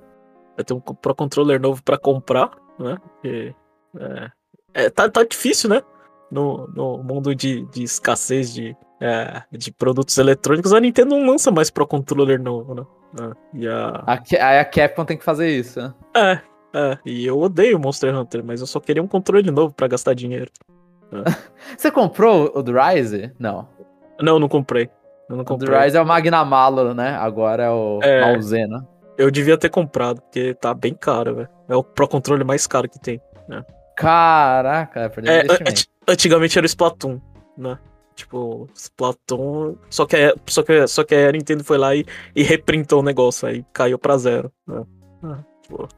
Eu 0.58 0.64
tenho 0.64 0.82
um 0.84 0.94
Pro 0.94 1.14
Controller 1.14 1.60
novo 1.60 1.80
pra 1.84 1.96
comprar, 1.96 2.50
né? 2.80 2.96
E, 3.24 3.54
é, 3.98 4.30
é, 4.74 4.90
tá, 4.90 5.08
tá 5.08 5.24
difícil, 5.24 5.70
né? 5.70 5.82
no, 6.32 6.66
no 6.74 6.98
mundo 7.04 7.34
de, 7.34 7.66
de 7.66 7.82
escassez 7.82 8.54
de, 8.54 8.74
é, 8.98 9.42
de 9.52 9.70
produtos 9.70 10.16
eletrônicos, 10.16 10.72
a 10.72 10.80
Nintendo 10.80 11.14
não 11.14 11.26
lança 11.26 11.50
mais 11.50 11.70
Pro 11.70 11.86
Controller 11.86 12.40
novo, 12.40 12.74
né? 12.74 12.86
É, 13.20 13.58
e 13.58 13.68
a... 13.68 14.02
a... 14.06 14.60
a 14.60 14.64
Capcom 14.64 15.04
tem 15.04 15.18
que 15.18 15.24
fazer 15.24 15.50
isso, 15.50 15.78
né? 15.78 15.94
É, 16.16 16.40
é. 16.74 16.98
E 17.04 17.26
eu 17.26 17.38
odeio 17.38 17.78
Monster 17.78 18.16
Hunter, 18.16 18.42
mas 18.42 18.62
eu 18.62 18.66
só 18.66 18.80
queria 18.80 19.02
um 19.02 19.06
controle 19.06 19.50
novo 19.50 19.74
para 19.74 19.86
gastar 19.86 20.14
dinheiro. 20.14 20.50
É. 21.12 21.30
Você 21.76 21.90
comprou 21.90 22.50
o 22.54 22.62
do 22.62 22.72
Rise? 22.72 23.30
Não. 23.38 23.68
Não, 24.18 24.38
não 24.38 24.48
comprei. 24.48 24.88
Eu 25.28 25.36
não 25.36 25.44
comprei. 25.44 25.68
O 25.68 25.72
do 25.72 25.78
Rise 25.78 25.98
é 25.98 26.00
o 26.00 26.06
Magnamalo, 26.06 26.94
né? 26.94 27.14
Agora 27.16 27.64
é 27.64 27.70
o 27.70 28.00
é, 28.02 28.22
Malzena. 28.22 28.88
Eu 29.18 29.30
devia 29.30 29.58
ter 29.58 29.68
comprado, 29.68 30.22
porque 30.22 30.54
tá 30.54 30.72
bem 30.72 30.94
caro, 30.94 31.34
velho. 31.34 31.48
É 31.68 31.76
o 31.76 31.84
Pro 31.84 32.08
Controle 32.08 32.44
mais 32.44 32.66
caro 32.66 32.88
que 32.88 32.98
tem, 32.98 33.20
né? 33.46 33.62
Caraca, 33.96 35.12
é, 35.24 35.40
é 35.40 36.12
Antigamente 36.12 36.58
era 36.58 36.64
o 36.64 36.66
Splatoon, 36.66 37.20
né? 37.56 37.78
Tipo, 38.14 38.68
Splatoon. 38.74 39.76
Só 39.88 40.06
que, 40.06 40.16
a, 40.16 40.34
só 40.46 40.62
que, 40.62 40.86
só 40.86 41.04
que 41.04 41.14
a 41.14 41.32
Nintendo 41.32 41.64
foi 41.64 41.78
lá 41.78 41.94
e, 41.94 42.04
e 42.34 42.42
reprintou 42.42 43.00
o 43.00 43.02
negócio, 43.02 43.48
aí 43.48 43.64
caiu 43.72 43.98
pra 43.98 44.18
zero. 44.18 44.52
Né? 44.66 44.82
Ah, 45.22 45.38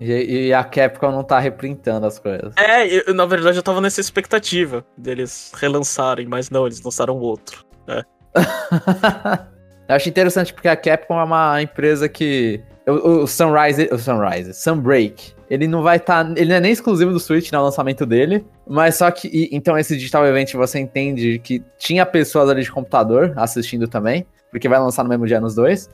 e, 0.00 0.46
e, 0.46 0.54
a 0.54 0.62
Capcom 0.62 1.10
não 1.10 1.24
tá 1.24 1.38
reprintando 1.38 2.06
as 2.06 2.18
coisas. 2.18 2.54
É, 2.56 2.86
eu, 2.86 3.14
na 3.14 3.26
verdade 3.26 3.58
eu 3.58 3.62
tava 3.62 3.80
nessa 3.80 4.00
expectativa 4.00 4.84
deles 4.96 5.52
relançarem, 5.56 6.26
mas 6.26 6.50
não, 6.50 6.66
eles 6.66 6.82
lançaram 6.82 7.18
outro. 7.18 7.64
Né? 7.86 8.02
eu 9.88 9.94
acho 9.96 10.08
interessante 10.08 10.52
porque 10.52 10.68
a 10.68 10.76
Capcom 10.76 11.18
é 11.18 11.24
uma 11.24 11.62
empresa 11.62 12.08
que. 12.08 12.62
O, 12.86 13.22
o 13.22 13.26
Sunrise. 13.26 13.88
O 13.92 13.98
Sunrise. 13.98 14.52
Sunbreak 14.52 15.34
ele 15.48 15.68
não 15.68 15.82
vai 15.82 15.96
estar. 15.96 16.24
Tá, 16.24 16.32
ele 16.36 16.48
não 16.48 16.56
é 16.56 16.60
nem 16.60 16.72
exclusivo 16.72 17.12
do 17.12 17.20
Switch 17.20 17.52
no 17.52 17.62
lançamento 17.62 18.06
dele. 18.06 18.44
Mas 18.66 18.96
só 18.96 19.10
que. 19.10 19.28
E, 19.28 19.48
então, 19.52 19.78
esse 19.78 19.96
Digital 19.96 20.26
Event 20.26 20.52
você 20.54 20.78
entende 20.78 21.38
que 21.38 21.62
tinha 21.78 22.04
pessoas 22.04 22.48
ali 22.48 22.62
de 22.62 22.72
computador 22.72 23.32
assistindo 23.36 23.86
também. 23.86 24.26
Porque 24.50 24.68
vai 24.68 24.78
lançar 24.78 25.02
no 25.02 25.08
mesmo 25.08 25.26
dia 25.26 25.40
nos 25.40 25.54
dois. 25.54 25.90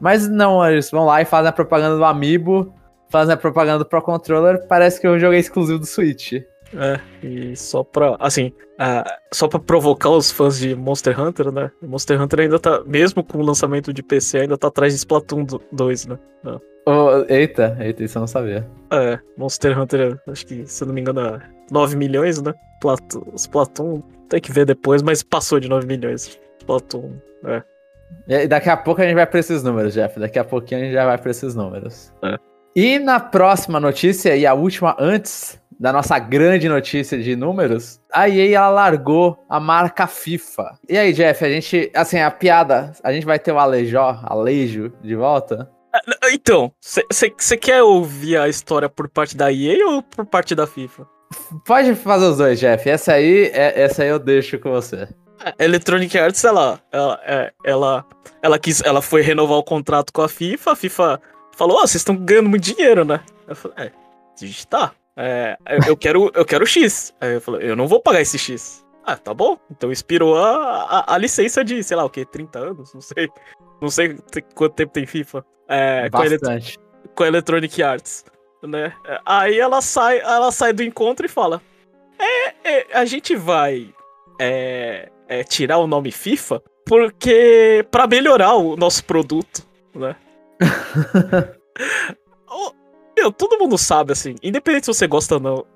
Mas 0.00 0.28
não, 0.28 0.66
eles 0.66 0.90
vão 0.90 1.04
lá 1.04 1.20
e 1.20 1.24
fazem 1.24 1.48
a 1.48 1.52
propaganda 1.52 1.96
do 1.96 2.04
Amiibo. 2.04 2.72
fazendo 3.08 3.34
a 3.34 3.36
propaganda 3.36 3.80
do 3.80 3.84
Pro 3.84 4.00
Controller, 4.00 4.66
parece 4.68 5.00
que 5.00 5.08
o 5.08 5.18
jogo 5.18 5.34
é 5.34 5.38
exclusivo 5.38 5.80
do 5.80 5.86
Switch. 5.86 6.34
É, 6.72 7.00
e 7.26 7.56
só 7.56 7.82
pra, 7.82 8.16
assim, 8.20 8.52
só 9.32 9.48
pra 9.48 9.58
provocar 9.58 10.10
os 10.10 10.30
fãs 10.30 10.58
de 10.58 10.74
Monster 10.74 11.20
Hunter, 11.20 11.50
né? 11.50 11.70
Monster 11.82 12.20
Hunter 12.20 12.40
ainda 12.40 12.58
tá, 12.58 12.82
mesmo 12.84 13.24
com 13.24 13.38
o 13.38 13.42
lançamento 13.42 13.92
de 13.92 14.02
PC, 14.02 14.40
ainda 14.40 14.56
tá 14.56 14.68
atrás 14.68 14.92
de 14.92 14.98
Splatoon 14.98 15.46
2, 15.72 16.06
né? 16.06 16.18
Oh, 16.86 17.24
eita, 17.28 17.76
eita, 17.80 18.04
isso 18.04 18.18
eu 18.18 18.20
não 18.20 18.26
sabia. 18.26 18.66
É, 18.90 19.18
Monster 19.36 19.78
Hunter, 19.78 20.18
acho 20.28 20.46
que, 20.46 20.66
se 20.66 20.82
eu 20.82 20.86
não 20.86 20.94
me 20.94 21.00
engano, 21.00 21.20
é 21.20 21.40
9 21.70 21.96
milhões, 21.96 22.40
né? 22.40 22.54
Plato, 22.80 23.26
Splatoon, 23.34 24.00
tem 24.28 24.40
que 24.40 24.52
ver 24.52 24.64
depois, 24.64 25.02
mas 25.02 25.22
passou 25.22 25.60
de 25.60 25.68
9 25.68 25.86
milhões. 25.86 26.38
Splatoon, 26.60 27.12
é. 27.44 27.62
E 28.28 28.46
daqui 28.48 28.70
a 28.70 28.76
pouco 28.76 29.00
a 29.00 29.04
gente 29.04 29.14
vai 29.14 29.26
pra 29.26 29.38
esses 29.40 29.62
números, 29.62 29.94
Jeff. 29.94 30.18
Daqui 30.18 30.38
a 30.38 30.44
pouquinho 30.44 30.80
a 30.80 30.84
gente 30.84 30.92
já 30.94 31.04
vai 31.04 31.18
pra 31.18 31.30
esses 31.30 31.54
números. 31.54 32.12
É. 32.22 32.36
E 32.74 32.98
na 32.98 33.20
próxima 33.20 33.78
notícia, 33.78 34.36
e 34.36 34.46
a 34.46 34.54
última 34.54 34.96
antes 34.98 35.60
da 35.80 35.94
nossa 35.94 36.18
grande 36.18 36.68
notícia 36.68 37.16
de 37.18 37.34
números, 37.34 37.98
a 38.12 38.28
EA 38.28 38.58
ela 38.58 38.68
largou 38.68 39.42
a 39.48 39.58
marca 39.58 40.06
FIFA. 40.06 40.78
E 40.86 40.98
aí, 40.98 41.10
Jeff, 41.14 41.42
a 41.42 41.48
gente, 41.48 41.90
assim, 41.94 42.18
a 42.18 42.30
piada, 42.30 42.92
a 43.02 43.10
gente 43.10 43.24
vai 43.24 43.38
ter 43.38 43.50
o 43.50 43.58
Alejó, 43.58 44.20
Alejo 44.24 44.92
de 45.02 45.16
volta? 45.16 45.70
É, 45.94 46.34
então, 46.34 46.70
você 46.78 47.56
quer 47.56 47.82
ouvir 47.82 48.36
a 48.36 48.46
história 48.46 48.90
por 48.90 49.08
parte 49.08 49.34
da 49.34 49.50
EA 49.50 49.86
ou 49.86 50.02
por 50.02 50.26
parte 50.26 50.54
da 50.54 50.66
FIFA? 50.66 51.06
Pode 51.64 51.94
fazer 51.94 52.26
os 52.26 52.36
dois, 52.36 52.60
Jeff. 52.60 52.88
Essa 52.88 53.14
aí, 53.14 53.50
é, 53.54 53.80
essa 53.80 54.02
aí 54.02 54.10
eu 54.10 54.18
deixo 54.18 54.58
com 54.58 54.70
você. 54.70 55.08
A 55.42 55.64
Electronic 55.64 56.16
Arts, 56.18 56.44
ela, 56.44 56.78
ela, 56.92 57.20
é, 57.24 57.52
ela, 57.64 58.04
ela, 58.42 58.58
quis, 58.58 58.82
ela 58.82 59.00
foi 59.00 59.22
renovar 59.22 59.56
o 59.56 59.64
contrato 59.64 60.12
com 60.12 60.20
a 60.20 60.28
FIFA, 60.28 60.72
a 60.72 60.76
FIFA 60.76 61.20
falou, 61.56 61.78
ó, 61.78 61.84
oh, 61.84 61.86
vocês 61.86 62.02
estão 62.02 62.14
ganhando 62.14 62.50
muito 62.50 62.64
dinheiro, 62.64 63.02
né? 63.02 63.20
Eu 63.48 63.56
falei, 63.56 63.86
é, 63.86 63.92
a 64.42 64.46
gente 64.46 64.66
tá. 64.66 64.92
É, 65.22 65.58
eu, 65.86 65.96
quero, 65.96 66.30
eu 66.34 66.44
quero 66.46 66.66
X. 66.66 67.14
Aí 67.20 67.34
eu 67.34 67.40
falei, 67.40 67.70
eu 67.70 67.76
não 67.76 67.86
vou 67.86 68.00
pagar 68.00 68.22
esse 68.22 68.38
X. 68.38 68.84
Ah, 69.04 69.16
tá 69.16 69.34
bom. 69.34 69.58
Então 69.70 69.92
expirou 69.92 70.36
a, 70.36 70.82
a, 70.82 71.14
a, 71.14 71.18
licença 71.18 71.62
de, 71.62 71.82
sei 71.82 71.96
lá, 71.96 72.04
o 72.04 72.10
que, 72.10 72.24
30 72.24 72.58
anos? 72.58 72.94
Não 72.94 73.00
sei. 73.00 73.28
Não 73.80 73.88
sei 73.88 74.18
quanto 74.54 74.74
tempo 74.74 74.92
tem 74.92 75.06
FIFA. 75.06 75.44
É, 75.68 76.08
Bastante. 76.08 76.78
Com, 76.78 76.84
a 76.84 76.90
com 77.14 77.22
a 77.24 77.26
Electronic 77.26 77.82
Arts. 77.82 78.24
Né? 78.62 78.92
Aí 79.24 79.58
ela 79.58 79.80
sai, 79.80 80.20
ela 80.20 80.50
sai 80.52 80.72
do 80.72 80.82
encontro 80.82 81.24
e 81.26 81.28
fala: 81.28 81.62
É, 82.18 82.54
é 82.64 82.86
a 82.92 83.04
gente 83.04 83.34
vai 83.36 83.92
é, 84.38 85.10
é, 85.28 85.44
tirar 85.44 85.78
o 85.78 85.86
nome 85.86 86.10
FIFA 86.10 86.62
porque 86.86 87.86
para 87.90 88.06
melhorar 88.06 88.54
o 88.54 88.76
nosso 88.76 89.04
produto, 89.04 89.66
né? 89.94 90.16
Meu, 93.20 93.30
todo 93.30 93.58
mundo 93.58 93.76
sabe, 93.76 94.12
assim, 94.12 94.34
independente 94.42 94.86
se 94.86 94.94
você 94.94 95.06
gosta 95.06 95.34
ou 95.34 95.40
não 95.40 95.66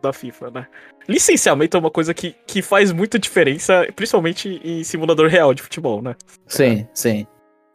da 0.00 0.10
FIFA, 0.10 0.50
né? 0.50 0.66
Licenciamento 1.06 1.76
é 1.76 1.80
uma 1.80 1.90
coisa 1.90 2.14
que, 2.14 2.34
que 2.46 2.62
faz 2.62 2.90
muita 2.92 3.18
diferença, 3.18 3.86
principalmente 3.94 4.58
em 4.64 4.82
simulador 4.82 5.28
real 5.28 5.52
de 5.52 5.62
futebol, 5.62 6.00
né? 6.00 6.16
Sim, 6.46 6.88
sim. 6.94 7.26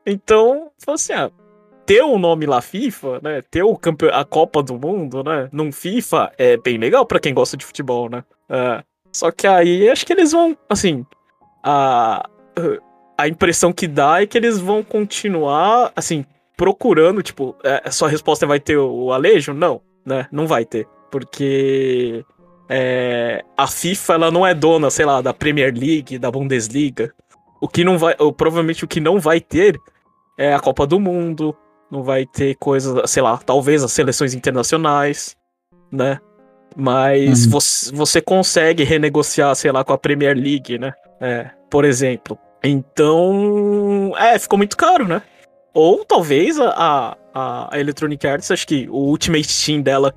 Então, 0.04 0.72
assim, 0.88 1.14
ah, 1.14 1.30
ter 1.86 2.02
o 2.02 2.18
nome 2.18 2.48
lá 2.48 2.60
FIFA, 2.60 3.20
né? 3.22 3.44
Ter 3.52 3.62
o 3.62 3.78
campe... 3.78 4.10
a 4.10 4.26
Copa 4.26 4.64
do 4.64 4.80
Mundo, 4.80 5.24
né? 5.24 5.48
Num 5.52 5.72
FIFA 5.72 6.32
é 6.36 6.58
bem 6.58 6.80
legal 6.80 7.06
para 7.06 7.20
quem 7.20 7.32
gosta 7.32 7.56
de 7.56 7.64
futebol, 7.64 8.10
né? 8.10 8.24
É, 8.50 8.84
só 9.14 9.30
que 9.30 9.46
aí 9.46 9.88
acho 9.90 10.08
que 10.08 10.14
eles 10.14 10.32
vão, 10.32 10.58
assim, 10.68 11.06
a, 11.64 12.28
a 13.16 13.28
impressão 13.28 13.72
que 13.72 13.88
dá 13.88 14.24
é 14.24 14.26
que 14.26 14.40
eles 14.40 14.58
vão 14.58 14.84
continuar, 14.84 15.92
assim, 15.96 16.26
procurando, 16.60 17.24
tipo, 17.24 17.56
é, 17.64 17.82
a 17.86 17.90
sua 17.90 18.10
resposta 18.10 18.46
vai 18.46 18.60
ter 18.60 18.76
o 18.76 19.14
Alejo? 19.14 19.54
Não, 19.54 19.80
né? 20.06 20.28
Não 20.30 20.46
vai 20.46 20.66
ter. 20.66 20.86
Porque 21.10 22.26
é, 22.68 23.46
a 23.56 23.66
FIFA, 23.66 24.14
ela 24.16 24.30
não 24.30 24.46
é 24.46 24.54
dona, 24.54 24.90
sei 24.90 25.06
lá, 25.06 25.22
da 25.22 25.34
Premier 25.34 25.74
League, 25.74 26.20
da 26.20 26.30
Bundesliga. 26.30 27.14
O 27.62 27.68
que 27.70 27.86
não 27.86 27.98
vai, 27.98 28.14
ou, 28.20 28.34
provavelmente 28.34 28.84
o 28.84 28.90
que 28.90 29.00
não 29.00 29.22
vai 29.22 29.40
ter 29.40 29.80
é 30.38 30.54
a 30.54 30.60
Copa 30.60 30.86
do 30.86 31.00
Mundo, 31.00 31.56
não 31.90 32.04
vai 32.04 32.26
ter 32.26 32.56
coisas, 32.56 33.10
sei 33.10 33.24
lá, 33.24 33.38
talvez 33.38 33.82
as 33.82 33.94
seleções 33.94 34.34
internacionais, 34.34 35.38
né? 35.90 36.20
Mas 36.76 37.46
uhum. 37.46 37.52
você, 37.52 37.96
você 37.96 38.22
consegue 38.22 38.84
renegociar, 38.84 39.56
sei 39.56 39.72
lá, 39.72 39.82
com 39.86 39.94
a 39.94 39.98
Premier 39.98 40.36
League, 40.36 40.78
né? 40.78 40.92
É, 41.22 41.52
por 41.70 41.86
exemplo. 41.86 42.38
Então, 42.62 44.12
é, 44.18 44.38
ficou 44.38 44.58
muito 44.58 44.76
caro, 44.76 45.08
né? 45.08 45.22
Ou 45.74 46.04
talvez 46.04 46.60
a, 46.60 47.18
a, 47.34 47.76
a 47.76 47.80
Electronic 47.80 48.26
Arts, 48.26 48.52
acho 48.52 48.68
que 48.68 48.88
o 48.90 49.10
Ultimate 49.10 49.48
Team 49.66 49.82
dela, 49.82 50.14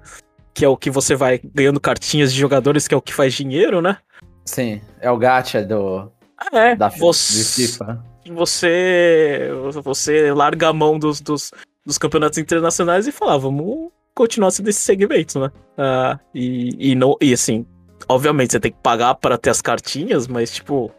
que 0.54 0.64
é 0.64 0.68
o 0.68 0.76
que 0.76 0.90
você 0.90 1.14
vai 1.14 1.40
ganhando 1.42 1.80
cartinhas 1.80 2.32
de 2.32 2.38
jogadores, 2.38 2.88
que 2.88 2.94
é 2.94 2.96
o 2.96 3.02
que 3.02 3.12
faz 3.12 3.34
dinheiro, 3.34 3.80
né? 3.80 3.98
Sim, 4.44 4.80
é 5.00 5.10
o 5.10 5.16
gacha 5.16 5.62
do. 5.64 6.10
É, 6.52 6.74
da 6.74 6.88
você, 6.88 7.68
FIFA. 7.68 8.04
Você, 8.34 9.50
você 9.82 10.32
larga 10.32 10.68
a 10.68 10.72
mão 10.72 10.98
dos, 10.98 11.20
dos, 11.20 11.52
dos 11.84 11.98
campeonatos 11.98 12.38
internacionais 12.38 13.06
e 13.06 13.12
fala, 13.12 13.34
ah, 13.34 13.38
vamos 13.38 13.90
continuar 14.14 14.50
sendo 14.50 14.68
esse 14.68 14.80
segmento, 14.80 15.38
né? 15.38 15.50
Ah, 15.76 16.18
e, 16.34 16.92
e, 16.92 16.94
não, 16.94 17.16
e 17.20 17.32
assim, 17.32 17.66
obviamente 18.08 18.52
você 18.52 18.60
tem 18.60 18.72
que 18.72 18.78
pagar 18.82 19.14
para 19.14 19.38
ter 19.38 19.50
as 19.50 19.62
cartinhas, 19.62 20.26
mas 20.26 20.52
tipo, 20.52 20.90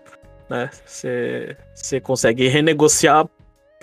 né? 0.50 0.70
Você 0.86 2.00
consegue 2.02 2.48
renegociar 2.48 3.28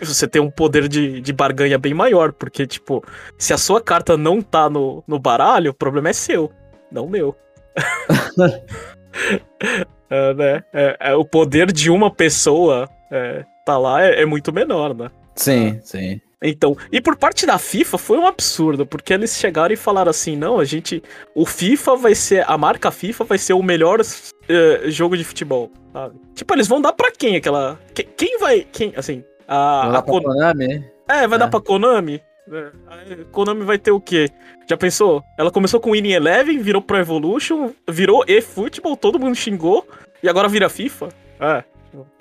você 0.04 0.26
tem 0.26 0.40
um 0.40 0.50
poder 0.50 0.88
de, 0.88 1.20
de 1.20 1.32
barganha 1.32 1.78
bem 1.78 1.94
maior, 1.94 2.32
porque, 2.32 2.66
tipo, 2.66 3.04
se 3.38 3.52
a 3.52 3.58
sua 3.58 3.80
carta 3.80 4.16
não 4.16 4.40
tá 4.40 4.68
no, 4.68 5.02
no 5.06 5.18
baralho, 5.18 5.70
o 5.70 5.74
problema 5.74 6.10
é 6.10 6.12
seu, 6.12 6.50
não 6.90 7.08
meu. 7.08 7.36
é, 10.10 10.34
né? 10.34 10.64
É, 10.72 10.96
é, 11.00 11.14
o 11.14 11.24
poder 11.24 11.72
de 11.72 11.90
uma 11.90 12.10
pessoa 12.10 12.88
é, 13.10 13.44
tá 13.64 13.78
lá 13.78 14.04
é, 14.04 14.22
é, 14.22 14.26
muito 14.26 14.52
menor, 14.52 14.94
né? 14.94 15.10
Sim, 15.34 15.80
sim. 15.82 16.20
Então, 16.42 16.76
e 16.90 17.00
por 17.00 17.16
parte 17.16 17.44
da 17.44 17.58
FIFA 17.58 17.98
foi 17.98 18.18
um 18.18 18.26
absurdo, 18.26 18.86
porque 18.86 19.12
eles 19.12 19.36
chegaram 19.36 19.74
e 19.74 19.76
falaram 19.76 20.10
assim: 20.10 20.36
não, 20.36 20.58
a 20.58 20.64
gente. 20.64 21.02
O 21.34 21.44
FIFA 21.44 21.96
vai 21.96 22.14
ser. 22.14 22.50
A 22.50 22.56
marca 22.56 22.90
FIFA 22.90 23.24
vai 23.24 23.38
ser 23.38 23.52
o 23.52 23.62
melhor 23.62 24.00
uh, 24.00 24.90
jogo 24.90 25.18
de 25.18 25.24
futebol. 25.24 25.70
Sabe? 25.92 26.18
Tipo, 26.34 26.54
eles 26.54 26.66
vão 26.66 26.80
dar 26.80 26.94
pra 26.94 27.10
quem 27.10 27.36
aquela. 27.36 27.78
Quem, 27.94 28.08
quem 28.16 28.38
vai. 28.38 28.66
Quem, 28.72 28.94
assim, 28.96 29.22
a, 29.50 29.88
vai 29.88 29.98
a 29.98 30.02
Kon... 30.02 30.22
Konami? 30.22 30.84
É, 31.08 31.26
vai 31.26 31.36
é. 31.36 31.38
dar 31.38 31.48
pra 31.48 31.60
Konami? 31.60 32.22
É. 32.52 33.24
Konami 33.32 33.64
vai 33.64 33.78
ter 33.78 33.90
o 33.90 34.00
quê? 34.00 34.28
Já 34.68 34.76
pensou? 34.76 35.22
Ela 35.36 35.50
começou 35.50 35.80
com 35.80 35.90
Winning 35.90 36.12
Eleven, 36.12 36.58
virou 36.60 36.80
Pro 36.80 36.96
Evolution, 36.96 37.72
virou 37.88 38.24
eFootball, 38.28 38.96
todo 38.96 39.18
mundo 39.18 39.34
xingou, 39.34 39.86
e 40.22 40.28
agora 40.28 40.48
vira 40.48 40.68
FIFA? 40.68 41.08
É. 41.40 41.64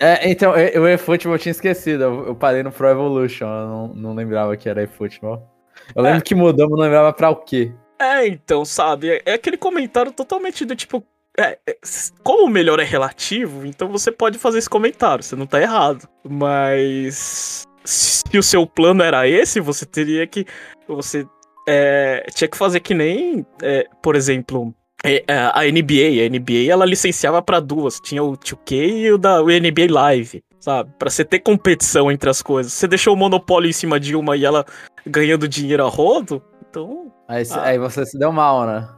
É, 0.00 0.28
então, 0.28 0.52
o 0.52 0.88
eFootball 0.88 1.36
eu 1.36 1.38
tinha 1.38 1.52
esquecido, 1.52 2.02
eu 2.02 2.34
parei 2.34 2.64
no 2.64 2.72
Pro 2.72 2.88
Evolution, 2.88 3.46
eu 3.46 3.66
não, 3.68 3.88
não 3.88 4.14
lembrava 4.14 4.56
que 4.56 4.68
era 4.68 4.82
eFootball. 4.82 5.48
Eu 5.94 6.02
lembro 6.02 6.18
é. 6.18 6.22
que 6.22 6.34
mudou, 6.34 6.68
mas 6.68 6.78
não 6.78 6.84
lembrava 6.84 7.12
pra 7.12 7.30
o 7.30 7.36
quê. 7.36 7.72
É, 7.96 8.26
então, 8.26 8.64
sabe, 8.64 9.10
é, 9.10 9.22
é 9.24 9.32
aquele 9.34 9.56
comentário 9.56 10.10
totalmente 10.10 10.64
do 10.64 10.74
tipo, 10.74 11.04
é, 11.40 11.58
é, 11.66 11.76
como 12.22 12.46
o 12.46 12.50
melhor 12.50 12.78
é 12.80 12.84
relativo, 12.84 13.66
então 13.66 13.88
você 13.88 14.12
pode 14.12 14.38
fazer 14.38 14.58
esse 14.58 14.68
comentário, 14.68 15.24
você 15.24 15.34
não 15.34 15.46
tá 15.46 15.60
errado. 15.60 16.08
Mas 16.28 17.66
se 17.84 18.38
o 18.38 18.42
seu 18.42 18.66
plano 18.66 19.02
era 19.02 19.26
esse, 19.26 19.60
você 19.60 19.86
teria 19.86 20.26
que. 20.26 20.44
Você 20.86 21.26
é, 21.68 22.26
tinha 22.34 22.48
que 22.48 22.56
fazer 22.56 22.80
que 22.80 22.94
nem, 22.94 23.46
é, 23.62 23.86
por 24.02 24.16
exemplo, 24.16 24.74
é, 25.04 25.24
é, 25.26 25.36
a 25.36 25.62
NBA. 25.64 26.24
A 26.24 26.28
NBA 26.28 26.70
ela 26.70 26.84
licenciava 26.84 27.40
para 27.40 27.60
duas: 27.60 28.00
tinha 28.00 28.22
o 28.22 28.36
2K 28.36 28.72
e 28.72 29.12
o 29.12 29.18
da 29.18 29.42
o 29.42 29.46
NBA 29.46 29.90
Live, 29.90 30.42
sabe? 30.58 30.92
Pra 30.98 31.10
você 31.10 31.24
ter 31.24 31.40
competição 31.40 32.10
entre 32.10 32.28
as 32.28 32.42
coisas. 32.42 32.72
Você 32.72 32.86
deixou 32.86 33.14
o 33.14 33.16
monopólio 33.16 33.68
em 33.68 33.72
cima 33.72 33.98
de 33.98 34.14
uma 34.14 34.36
e 34.36 34.44
ela 34.44 34.64
ganhando 35.06 35.48
dinheiro 35.48 35.84
a 35.84 35.88
rodo, 35.88 36.42
então. 36.68 37.12
Aí, 37.26 37.44
ah, 37.50 37.62
aí 37.62 37.78
você 37.78 38.04
se 38.04 38.18
deu 38.18 38.32
mal, 38.32 38.66
né? 38.66 38.88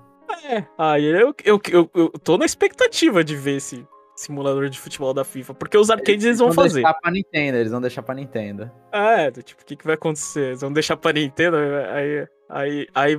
É, 0.44 0.64
aí 0.78 1.04
eu, 1.04 1.34
eu, 1.44 1.60
eu, 1.70 1.90
eu 1.94 2.08
tô 2.22 2.36
na 2.38 2.44
expectativa 2.44 3.22
de 3.22 3.36
ver 3.36 3.56
esse 3.56 3.86
simulador 4.16 4.68
de 4.68 4.78
futebol 4.78 5.12
da 5.12 5.24
FIFA, 5.24 5.54
porque 5.54 5.76
os 5.76 5.90
arcades 5.90 6.24
eles, 6.24 6.38
vão, 6.38 6.52
fazer. 6.52 6.80
Eles 6.80 6.82
vão 6.82 6.82
deixar 6.82 7.00
pra 7.00 7.10
Nintendo, 7.10 7.56
eles 7.58 7.72
vão 7.72 7.80
deixar 7.80 8.02
pra 8.02 8.14
Nintendo. 8.14 8.70
É, 8.92 9.30
tipo, 9.30 9.62
o 9.62 9.64
que, 9.64 9.76
que 9.76 9.84
vai 9.84 9.94
acontecer? 9.94 10.48
Eles 10.48 10.60
vão 10.60 10.72
deixar 10.72 10.96
pra 10.96 11.12
Nintendo, 11.12 11.56
aí, 11.56 12.28
aí, 12.48 12.88
aí, 12.94 13.18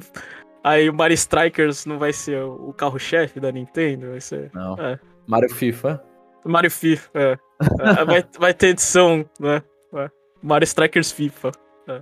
aí 0.63 0.89
o 0.89 0.93
Mario 0.93 1.15
Strikers 1.15 1.85
não 1.85 1.97
vai 1.97 2.13
ser 2.13 2.43
o 2.43 2.73
carro-chefe 2.73 3.39
da 3.39 3.51
Nintendo, 3.51 4.11
vai 4.11 4.21
ser... 4.21 4.51
Não, 4.53 4.75
é. 4.77 4.99
Mario 5.27 5.53
FIFA. 5.53 6.03
Mario 6.45 6.71
FIFA, 6.71 7.09
é. 7.13 7.37
é 7.79 8.05
vai, 8.05 8.25
vai 8.39 8.53
ter 8.53 8.67
edição, 8.67 9.25
né? 9.39 9.63
É. 9.95 10.09
Mario 10.41 10.65
Strikers 10.65 11.11
FIFA. 11.11 11.51
É. 11.87 12.01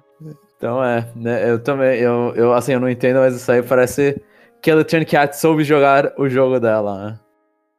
Então 0.57 0.83
é, 0.83 1.11
né, 1.15 1.49
eu 1.49 1.59
também, 1.61 1.99
eu, 1.99 2.33
eu, 2.35 2.53
assim, 2.53 2.73
eu 2.73 2.79
não 2.79 2.89
entendo, 2.89 3.19
mas 3.19 3.35
isso 3.35 3.51
aí 3.51 3.63
parece 3.63 4.21
que 4.61 4.69
a 4.69 4.73
Electronic 4.73 5.15
Arts 5.15 5.39
soube 5.39 5.63
jogar 5.63 6.13
o 6.17 6.29
jogo 6.29 6.59
dela, 6.59 7.05
né? 7.05 7.19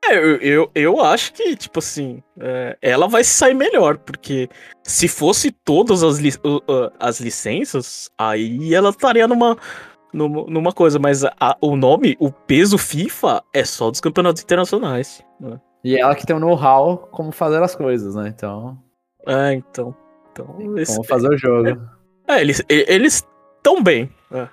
É, 0.05 0.17
eu, 0.17 0.37
eu, 0.41 0.71
eu 0.75 1.01
acho 1.01 1.33
que, 1.33 1.55
tipo 1.55 1.79
assim, 1.79 2.23
é, 2.41 2.77
ela 2.83 3.07
vai 3.07 3.23
sair 3.23 3.55
melhor, 3.55 3.99
porque 3.99 4.49
se 4.83 5.07
fosse 5.07 5.53
todas 5.53 6.03
as, 6.03 6.19
li 6.19 6.31
uh, 6.45 6.57
uh, 6.57 6.93
as 6.99 7.21
licenças, 7.21 8.11
aí 8.19 8.75
ela 8.75 8.91
estaria 8.91 9.29
numa, 9.29 9.57
numa, 10.13 10.45
numa 10.45 10.73
coisa, 10.73 10.99
mas 10.99 11.25
a, 11.25 11.57
o 11.61 11.77
nome, 11.77 12.17
o 12.19 12.33
peso 12.33 12.77
FIFA 12.77 13.45
é 13.55 13.65
só 13.65 13.91
dos 13.91 14.01
campeonatos 14.01 14.43
internacionais. 14.43 15.25
Né? 15.41 15.61
E 15.85 15.97
ela 15.97 16.17
que 16.17 16.27
tem 16.27 16.35
o 16.35 16.41
know-how 16.41 17.09
como 17.13 17.31
fazer 17.31 17.63
as 17.63 17.77
coisas, 17.77 18.17
né? 18.17 18.29
Então. 18.29 18.77
É, 19.27 19.53
então. 19.53 19.95
então 20.33 20.47
como 20.47 21.05
fazer 21.05 21.29
o 21.29 21.37
jogo. 21.37 21.81
É, 22.27 22.41
eles 22.41 22.63
eles 22.69 23.25
estão 23.57 23.83
bem. 23.83 24.11
É, 24.33 24.39
é. 24.41 24.49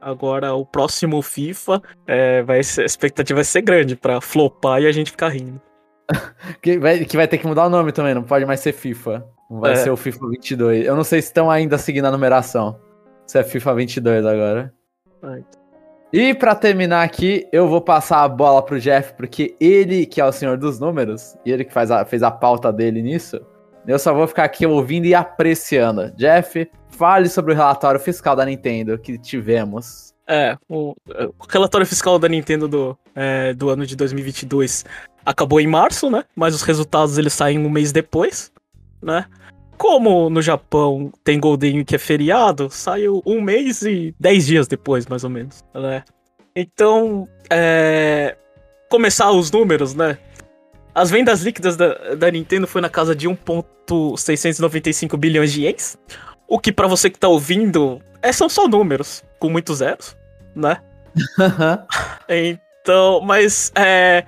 Agora 0.00 0.54
o 0.54 0.64
próximo 0.64 1.20
FIFA 1.20 1.82
é, 2.06 2.42
vai 2.42 2.62
ser, 2.62 2.82
a 2.82 2.86
expectativa 2.86 3.36
vai 3.36 3.44
ser 3.44 3.62
grande 3.62 3.96
pra 3.96 4.20
flopar 4.20 4.80
e 4.80 4.86
a 4.86 4.92
gente 4.92 5.10
ficar 5.10 5.28
rindo. 5.28 5.60
que, 6.62 6.78
vai, 6.78 7.04
que 7.04 7.16
vai 7.16 7.28
ter 7.28 7.38
que 7.38 7.46
mudar 7.46 7.66
o 7.66 7.70
nome 7.70 7.92
também, 7.92 8.14
não 8.14 8.22
pode 8.22 8.46
mais 8.46 8.60
ser 8.60 8.72
FIFA. 8.72 9.24
Vai 9.50 9.72
é. 9.72 9.76
ser 9.76 9.90
o 9.90 9.96
FIFA 9.96 10.28
22. 10.28 10.86
Eu 10.86 10.96
não 10.96 11.04
sei 11.04 11.20
se 11.20 11.28
estão 11.28 11.50
ainda 11.50 11.76
seguindo 11.76 12.06
a 12.06 12.10
numeração. 12.10 12.78
Se 13.26 13.38
é 13.38 13.42
FIFA 13.42 13.74
22 13.74 14.26
agora. 14.26 14.72
E 16.12 16.34
para 16.34 16.54
terminar 16.54 17.02
aqui, 17.02 17.46
eu 17.52 17.68
vou 17.68 17.80
passar 17.80 18.22
a 18.22 18.28
bola 18.28 18.62
pro 18.62 18.80
Jeff, 18.80 19.14
porque 19.14 19.54
ele 19.60 20.06
que 20.06 20.20
é 20.20 20.24
o 20.24 20.32
senhor 20.32 20.56
dos 20.56 20.80
números, 20.80 21.36
e 21.44 21.52
ele 21.52 21.64
que 21.64 21.72
faz 21.72 21.90
a, 21.90 22.04
fez 22.04 22.22
a 22.22 22.30
pauta 22.30 22.72
dele 22.72 23.02
nisso, 23.02 23.40
eu 23.86 23.98
só 23.98 24.12
vou 24.12 24.26
ficar 24.26 24.44
aqui 24.44 24.66
ouvindo 24.66 25.06
e 25.06 25.14
apreciando. 25.14 26.10
Jeff, 26.16 26.68
fale 27.00 27.30
sobre 27.30 27.54
o 27.54 27.56
relatório 27.56 27.98
fiscal 27.98 28.36
da 28.36 28.44
Nintendo 28.44 28.98
que 28.98 29.16
tivemos. 29.16 30.12
É, 30.28 30.58
o, 30.68 30.94
o 31.16 31.46
relatório 31.48 31.86
fiscal 31.86 32.18
da 32.18 32.28
Nintendo 32.28 32.68
do, 32.68 32.98
é, 33.14 33.54
do 33.54 33.70
ano 33.70 33.86
de 33.86 33.96
2022 33.96 34.84
acabou 35.24 35.58
em 35.60 35.66
março, 35.66 36.10
né? 36.10 36.24
Mas 36.36 36.54
os 36.54 36.60
resultados 36.60 37.16
eles 37.16 37.32
saem 37.32 37.58
um 37.58 37.70
mês 37.70 37.90
depois, 37.90 38.52
né? 39.02 39.24
Como 39.78 40.28
no 40.28 40.42
Japão 40.42 41.10
tem 41.24 41.40
Golden 41.40 41.82
que 41.86 41.94
é 41.94 41.98
feriado, 41.98 42.68
saiu 42.70 43.22
um 43.24 43.40
mês 43.40 43.80
e 43.80 44.14
dez 44.20 44.44
dias 44.46 44.68
depois, 44.68 45.06
mais 45.06 45.24
ou 45.24 45.30
menos, 45.30 45.64
né? 45.74 46.04
Então, 46.54 47.26
é... 47.48 48.36
começar 48.90 49.30
os 49.30 49.50
números, 49.50 49.94
né? 49.94 50.18
As 50.94 51.10
vendas 51.10 51.40
líquidas 51.40 51.78
da, 51.78 52.14
da 52.14 52.30
Nintendo 52.30 52.66
foi 52.66 52.82
na 52.82 52.90
casa 52.90 53.16
de 53.16 53.26
1.695 53.26 55.16
bilhões 55.16 55.50
de 55.50 55.62
ienes. 55.62 55.96
O 56.50 56.58
que 56.58 56.72
para 56.72 56.88
você 56.88 57.08
que 57.08 57.18
tá 57.18 57.28
ouvindo, 57.28 58.02
é, 58.20 58.32
são 58.32 58.48
só 58.48 58.66
números, 58.66 59.22
com 59.38 59.48
muitos 59.48 59.78
zeros, 59.78 60.16
né? 60.54 60.82
então, 62.28 63.20
mas, 63.22 63.72
é, 63.76 64.26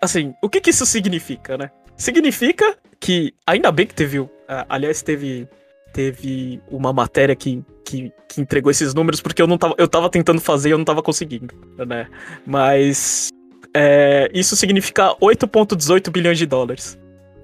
assim, 0.00 0.34
o 0.42 0.48
que 0.48 0.60
que 0.60 0.70
isso 0.70 0.84
significa, 0.84 1.56
né? 1.56 1.70
Significa 1.96 2.76
que, 2.98 3.32
ainda 3.46 3.70
bem 3.70 3.86
que 3.86 3.94
teve 3.94 4.18
Uh, 4.52 4.66
aliás, 4.68 5.00
teve, 5.00 5.48
teve 5.94 6.60
uma 6.70 6.92
matéria 6.92 7.34
que, 7.34 7.64
que, 7.84 8.12
que, 8.28 8.40
entregou 8.40 8.70
esses 8.70 8.92
números, 8.92 9.20
porque 9.20 9.40
eu 9.40 9.46
não 9.46 9.56
tava, 9.56 9.74
eu 9.78 9.88
tava 9.88 10.10
tentando 10.10 10.42
fazer 10.42 10.68
e 10.68 10.72
eu 10.72 10.78
não 10.78 10.84
tava 10.84 11.02
conseguindo, 11.02 11.54
né? 11.86 12.06
Mas 12.44 13.30
é, 13.72 14.28
isso 14.34 14.54
significa 14.56 15.16
8,18 15.22 16.10
bilhões 16.10 16.36
de 16.36 16.44
dólares, 16.44 16.98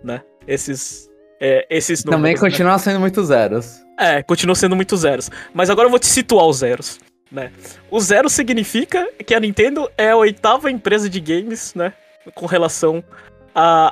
né? 0.05 0.21
Esses, 0.47 1.09
é, 1.41 1.67
esses 1.71 2.05
números. 2.05 2.19
Também 2.19 2.35
né? 2.35 2.41
continua 2.41 2.73
né? 2.73 2.79
sendo 2.79 3.01
muitos 3.01 3.27
zeros. 3.29 3.81
É, 3.99 4.23
continua 4.23 4.55
sendo 4.55 4.77
muitos 4.77 5.01
zeros. 5.01 5.31
Mas 5.53 5.71
agora 5.71 5.87
eu 5.87 5.91
vou 5.91 5.99
te 5.99 6.07
situar 6.07 6.47
os 6.47 6.59
zeros, 6.59 7.01
né? 7.31 7.51
O 7.91 8.01
zero 8.01 8.29
significa 8.29 9.09
que 9.27 9.35
a 9.35 9.41
Nintendo 9.41 9.91
é 9.97 10.11
a 10.11 10.17
oitava 10.17 10.71
empresa 10.71 11.09
de 11.09 11.21
games, 11.21 11.75
né? 11.75 11.93
Com 12.35 12.47
relação 12.47 13.03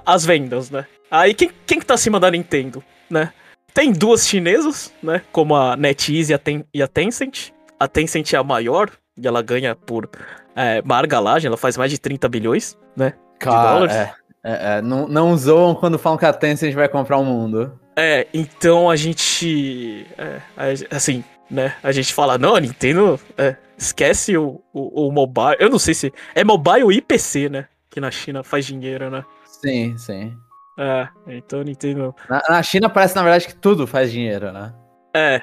às 0.04 0.24
vendas, 0.24 0.70
né? 0.70 0.86
Aí 1.10 1.34
quem, 1.34 1.50
quem 1.66 1.78
que 1.78 1.86
tá 1.86 1.94
acima 1.94 2.20
da 2.20 2.30
Nintendo? 2.30 2.82
né? 3.10 3.32
Tem 3.72 3.92
duas 3.92 4.26
chinesas, 4.26 4.92
né? 5.02 5.22
Como 5.32 5.54
a 5.54 5.76
NetEase 5.76 6.32
e 6.32 6.34
a, 6.34 6.38
Ten 6.38 6.64
e 6.72 6.82
a 6.82 6.88
Tencent. 6.88 7.50
A 7.78 7.86
Tencent 7.86 8.32
é 8.32 8.36
a 8.36 8.42
maior 8.42 8.90
e 9.16 9.26
ela 9.26 9.42
ganha 9.42 9.74
por 9.74 10.08
é, 10.54 10.82
margalagem, 10.82 11.48
ela 11.48 11.56
faz 11.56 11.76
mais 11.76 11.90
de 11.90 11.98
30 11.98 12.28
bilhões, 12.28 12.76
né? 12.96 13.12
Cara, 13.38 13.56
de 13.56 13.72
dólares. 13.74 13.96
É, 13.96 14.14
é, 14.48 14.78
é, 14.78 14.82
não, 14.82 15.08
não 15.08 15.36
zoam 15.36 15.74
quando 15.74 15.98
falam 15.98 16.16
que 16.16 16.24
a 16.24 16.32
Tencent 16.32 16.72
vai 16.72 16.88
comprar 16.88 17.18
o 17.18 17.24
mundo. 17.24 17.76
É, 17.96 18.28
então 18.32 18.88
a 18.88 18.94
gente. 18.94 20.06
É, 20.16 20.40
assim, 20.88 21.24
né? 21.50 21.74
A 21.82 21.90
gente 21.90 22.14
fala, 22.14 22.38
não, 22.38 22.54
a 22.54 22.60
Nintendo 22.60 23.18
é, 23.36 23.56
esquece 23.76 24.36
o, 24.36 24.62
o, 24.72 25.08
o, 25.08 25.10
mobile. 25.10 25.56
Eu 25.58 25.68
não 25.68 25.80
sei 25.80 25.94
se. 25.94 26.14
É 26.32 26.44
mobile 26.44 26.96
e 26.96 27.02
PC, 27.02 27.48
né? 27.48 27.66
Que 27.90 28.00
na 28.00 28.08
China 28.12 28.44
faz 28.44 28.64
dinheiro, 28.64 29.10
né? 29.10 29.24
Sim, 29.44 29.98
sim. 29.98 30.32
É, 30.78 31.08
então 31.26 31.64
Nintendo. 31.64 32.14
Na, 32.30 32.40
na 32.48 32.62
China 32.62 32.88
parece, 32.88 33.16
na 33.16 33.24
verdade, 33.24 33.48
que 33.48 33.54
tudo 33.56 33.84
faz 33.84 34.12
dinheiro, 34.12 34.52
né? 34.52 34.72
É. 35.12 35.42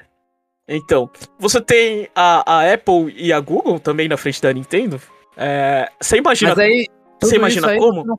Então, 0.65 1.09
você 1.37 1.59
tem 1.59 2.07
a, 2.15 2.59
a 2.59 2.73
Apple 2.73 3.13
e 3.17 3.33
a 3.33 3.39
Google 3.41 3.81
também 3.81 4.07
na 4.07 4.15
frente 4.15 4.41
da 4.41 4.53
Nintendo. 4.53 5.01
É, 5.35 5.89
você 5.99 6.19
imagina. 6.19 6.51
Mas 6.51 6.59
aí, 6.59 6.87
você 7.21 7.35
imagina 7.35 7.75
como? 7.77 8.05
Não, 8.05 8.17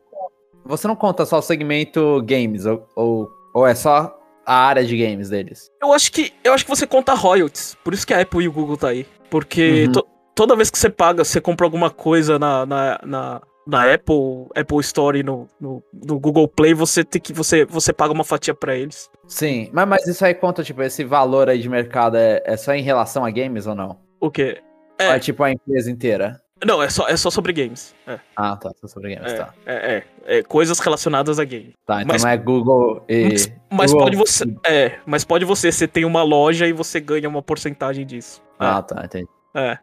você 0.64 0.88
não, 0.88 0.96
conta 0.96 1.24
só 1.24 1.38
o 1.38 1.42
segmento 1.42 2.22
games, 2.22 2.66
ou, 2.66 2.86
ou, 2.94 3.30
ou, 3.52 3.66
é 3.66 3.74
só 3.74 4.16
a 4.46 4.54
área 4.54 4.84
de 4.84 4.96
games 4.96 5.28
deles? 5.28 5.70
Eu 5.82 5.92
acho 5.92 6.10
que 6.12 6.32
eu 6.42 6.52
acho 6.52 6.64
que 6.64 6.70
você 6.70 6.86
conta 6.86 7.14
royalties. 7.14 7.76
Por 7.82 7.94
isso 7.94 8.06
que 8.06 8.14
a 8.14 8.20
Apple 8.20 8.44
e 8.44 8.48
o 8.48 8.52
Google 8.52 8.76
tá 8.76 8.88
aí. 8.88 9.06
Porque 9.30 9.84
uhum. 9.86 9.92
to, 9.92 10.06
toda 10.34 10.56
vez 10.56 10.70
que 10.70 10.78
você 10.78 10.90
paga, 10.90 11.24
você 11.24 11.40
compra 11.40 11.66
alguma 11.66 11.90
coisa 11.90 12.38
na, 12.38 12.66
na, 12.66 13.00
na 13.04 13.42
na 13.66 13.94
Apple, 13.94 14.46
Apple 14.54 14.80
Store 14.80 15.22
no, 15.22 15.48
no, 15.58 15.82
no, 15.90 16.20
Google 16.20 16.46
Play, 16.46 16.74
você 16.74 17.02
tem 17.02 17.20
que 17.20 17.32
você, 17.32 17.64
você 17.64 17.92
paga 17.92 18.12
uma 18.12 18.24
fatia 18.24 18.54
para 18.54 18.76
eles. 18.76 19.10
Sim, 19.26 19.70
mas, 19.72 19.88
mas 19.88 20.06
isso 20.06 20.24
aí 20.24 20.34
conta, 20.34 20.62
tipo, 20.62 20.82
esse 20.82 21.02
valor 21.02 21.48
aí 21.48 21.58
de 21.58 21.68
mercado 21.68 22.16
é, 22.16 22.42
é 22.44 22.56
só 22.56 22.74
em 22.74 22.82
relação 22.82 23.24
a 23.24 23.30
games 23.30 23.66
ou 23.66 23.74
não? 23.74 23.98
O 24.20 24.30
quê? 24.30 24.60
É, 24.98 25.08
é 25.08 25.18
tipo 25.18 25.42
a 25.42 25.50
empresa 25.50 25.90
inteira. 25.90 26.40
Não, 26.64 26.82
é 26.82 26.88
só, 26.88 27.06
é 27.08 27.16
só 27.16 27.30
sobre 27.30 27.52
games. 27.52 27.94
É. 28.06 28.18
Ah, 28.36 28.56
tá, 28.56 28.72
só 28.80 28.86
sobre 28.86 29.14
games, 29.14 29.32
é, 29.32 29.36
tá. 29.36 29.54
É, 29.66 29.74
é, 29.74 30.38
é, 30.38 30.42
coisas 30.42 30.78
relacionadas 30.78 31.38
a 31.38 31.44
games. 31.44 31.72
Tá, 31.86 32.02
então 32.02 32.14
mas, 32.14 32.22
não 32.22 32.30
é 32.30 32.36
Google 32.36 33.04
e. 33.08 33.24
Mas, 33.24 33.52
mas 33.70 33.92
Google... 33.92 34.06
pode 34.06 34.16
você. 34.16 34.44
É, 34.66 34.98
mas 35.06 35.24
pode 35.24 35.44
você, 35.44 35.70
você 35.70 35.86
tem 35.86 36.04
uma 36.04 36.22
loja 36.22 36.66
e 36.66 36.72
você 36.72 37.00
ganha 37.00 37.28
uma 37.28 37.42
porcentagem 37.42 38.06
disso. 38.06 38.42
Ah, 38.58 38.82
tá, 38.82 39.04
entendi. 39.04 39.28
É, 39.54 39.78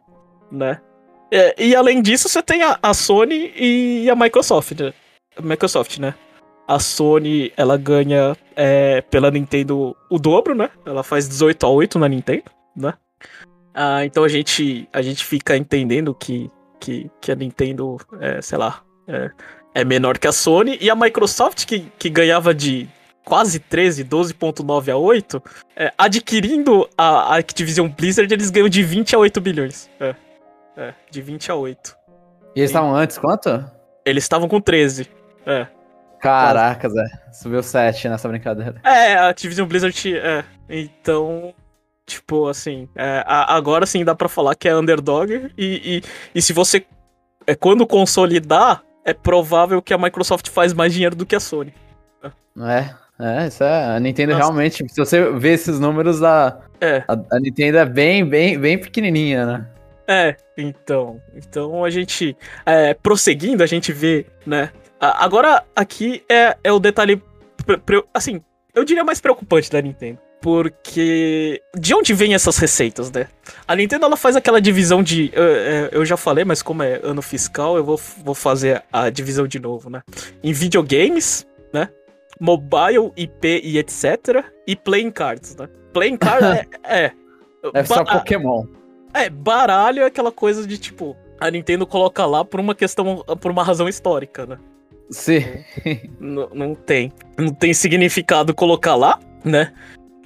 né? 0.50 0.80
É, 1.30 1.54
e 1.62 1.74
além 1.74 2.02
disso, 2.02 2.28
você 2.28 2.42
tem 2.42 2.62
a, 2.62 2.78
a 2.82 2.92
Sony 2.92 3.52
e 3.56 4.10
a 4.10 4.14
Microsoft, 4.14 4.78
né? 4.78 4.92
Microsoft, 5.40 5.98
né? 5.98 6.14
A 6.68 6.78
Sony, 6.78 7.50
ela 7.56 7.78
ganha 7.78 8.36
é, 8.54 9.00
pela 9.00 9.30
Nintendo 9.30 9.96
o 10.10 10.18
dobro, 10.18 10.54
né? 10.54 10.70
Ela 10.84 11.02
faz 11.02 11.26
18 11.28 11.64
a 11.64 11.68
8 11.70 11.98
na 11.98 12.08
Nintendo, 12.08 12.44
né? 12.76 12.92
Ah, 13.74 14.04
então 14.04 14.24
a 14.24 14.28
gente, 14.28 14.86
a 14.92 15.00
gente 15.00 15.24
fica 15.24 15.56
entendendo 15.56 16.14
que, 16.14 16.50
que, 16.82 17.08
que 17.20 17.30
a 17.30 17.36
Nintendo, 17.36 17.96
é, 18.20 18.42
sei 18.42 18.58
lá, 18.58 18.82
é, 19.06 19.30
é 19.72 19.84
menor 19.84 20.18
que 20.18 20.26
a 20.26 20.32
Sony. 20.32 20.76
E 20.80 20.90
a 20.90 20.96
Microsoft, 20.96 21.64
que, 21.64 21.80
que 21.96 22.10
ganhava 22.10 22.52
de 22.52 22.88
quase 23.24 23.60
13, 23.60 24.04
12.9 24.04 24.92
a 24.92 24.96
8, 24.96 25.42
é, 25.76 25.92
adquirindo 25.96 26.88
a, 26.98 27.34
a 27.34 27.36
Activision 27.36 27.88
Blizzard, 27.88 28.32
eles 28.34 28.50
ganham 28.50 28.68
de 28.68 28.82
20 28.82 29.14
a 29.14 29.18
8 29.20 29.40
bilhões. 29.40 29.88
É. 30.00 30.14
É, 30.76 30.94
de 31.08 31.22
20 31.22 31.52
a 31.52 31.54
8. 31.54 31.96
E 32.56 32.60
eles 32.60 32.70
estavam 32.70 32.94
antes 32.94 33.16
quanto? 33.16 33.64
Eles 34.04 34.24
estavam 34.24 34.48
com 34.48 34.60
13. 34.60 35.08
É. 35.46 35.68
Caraca, 36.20 36.88
Zé. 36.88 37.04
Subiu 37.32 37.62
7 37.62 38.08
nessa 38.08 38.28
brincadeira. 38.28 38.80
É, 38.84 39.14
a 39.14 39.28
Activision 39.28 39.68
Blizzard. 39.68 40.16
É. 40.16 40.44
Então. 40.68 41.54
Tipo, 42.12 42.48
assim. 42.48 42.88
É, 42.94 43.24
agora 43.26 43.86
sim 43.86 44.04
dá 44.04 44.14
pra 44.14 44.28
falar 44.28 44.54
que 44.54 44.68
é 44.68 44.76
underdog. 44.76 45.50
E, 45.56 46.02
e, 46.02 46.02
e 46.34 46.42
se 46.42 46.52
você. 46.52 46.84
É, 47.46 47.54
quando 47.54 47.86
consolidar, 47.86 48.84
é 49.04 49.14
provável 49.14 49.80
que 49.80 49.94
a 49.94 49.98
Microsoft 49.98 50.48
faz 50.50 50.74
mais 50.74 50.92
dinheiro 50.92 51.16
do 51.16 51.24
que 51.24 51.34
a 51.34 51.40
Sony. 51.40 51.72
É. 52.22 53.02
É, 53.18 53.46
isso 53.46 53.64
é. 53.64 53.96
A 53.96 54.00
Nintendo 54.00 54.32
Nossa. 54.32 54.44
realmente. 54.44 54.86
Se 54.88 54.96
você 54.96 55.30
ver 55.32 55.52
esses 55.54 55.80
números, 55.80 56.22
a, 56.22 56.60
é. 56.80 57.02
a, 57.08 57.12
a 57.36 57.40
Nintendo 57.40 57.78
é 57.78 57.84
bem, 57.86 58.24
bem, 58.24 58.58
bem 58.58 58.78
pequenininha, 58.78 59.46
né? 59.46 59.66
É, 60.06 60.36
então. 60.58 61.18
Então 61.34 61.82
a 61.82 61.88
gente. 61.88 62.36
É, 62.66 62.92
prosseguindo, 62.92 63.62
a 63.62 63.66
gente 63.66 63.90
vê, 63.90 64.26
né? 64.46 64.70
Agora, 65.00 65.64
aqui 65.74 66.22
é, 66.30 66.56
é 66.62 66.70
o 66.70 66.78
detalhe. 66.78 67.22
Assim, 68.12 68.42
eu 68.74 68.84
diria 68.84 69.02
mais 69.02 69.20
preocupante 69.20 69.70
da 69.70 69.80
Nintendo. 69.80 70.18
Porque. 70.42 71.62
De 71.74 71.94
onde 71.94 72.12
vêm 72.12 72.34
essas 72.34 72.58
receitas, 72.58 73.10
né? 73.10 73.28
A 73.66 73.74
Nintendo 73.76 74.04
ela 74.04 74.16
faz 74.16 74.36
aquela 74.36 74.60
divisão 74.60 75.02
de. 75.02 75.30
Eu, 75.32 75.44
é, 75.44 75.88
eu 75.92 76.04
já 76.04 76.16
falei, 76.16 76.44
mas 76.44 76.62
como 76.62 76.82
é 76.82 77.00
ano 77.02 77.22
fiscal, 77.22 77.76
eu 77.76 77.84
vou, 77.84 77.98
vou 78.24 78.34
fazer 78.34 78.82
a 78.92 79.08
divisão 79.08 79.46
de 79.46 79.60
novo, 79.60 79.88
né? 79.88 80.02
Em 80.42 80.52
videogames, 80.52 81.46
né? 81.72 81.88
Mobile, 82.40 83.12
IP 83.16 83.60
e 83.62 83.78
etc. 83.78 84.44
E 84.66 84.74
playing 84.74 85.12
cards, 85.12 85.54
né? 85.54 85.68
Playing 85.92 86.16
card 86.16 86.44
é. 86.44 86.66
é 87.06 87.12
é 87.72 87.84
só 87.84 88.04
Pokémon. 88.04 88.66
É, 89.14 89.30
baralho 89.30 90.02
é 90.02 90.06
aquela 90.06 90.32
coisa 90.32 90.66
de 90.66 90.78
tipo, 90.78 91.16
a 91.38 91.50
Nintendo 91.50 91.86
coloca 91.86 92.26
lá 92.26 92.44
por 92.44 92.58
uma 92.58 92.74
questão, 92.74 93.24
por 93.40 93.50
uma 93.50 93.62
razão 93.62 93.88
histórica, 93.88 94.46
né? 94.46 94.58
Sim. 95.10 95.44
Não, 96.18 96.48
não 96.54 96.74
tem. 96.74 97.12
Não 97.38 97.52
tem 97.52 97.74
significado 97.74 98.54
colocar 98.54 98.96
lá, 98.96 99.20
né? 99.44 99.72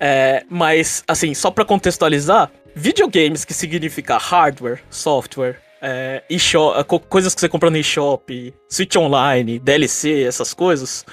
É, 0.01 0.44
mas, 0.49 1.03
assim, 1.09 1.34
só 1.34 1.51
pra 1.51 1.64
contextualizar, 1.64 2.51
videogames 2.74 3.44
que 3.44 3.55
significa 3.55 4.18
hardware, 4.18 4.82
software, 4.90 5.61
é, 5.80 6.22
e-shop, 6.28 6.84
coisas 7.09 7.34
que 7.34 7.40
você 7.40 7.49
compra 7.49 7.70
no 7.70 7.76
eShop, 7.76 8.55
Switch 8.68 8.97
Online, 8.97 9.59
DLC, 9.59 10.24
essas 10.24 10.53
coisas, 10.53 11.05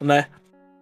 né? 0.00 0.26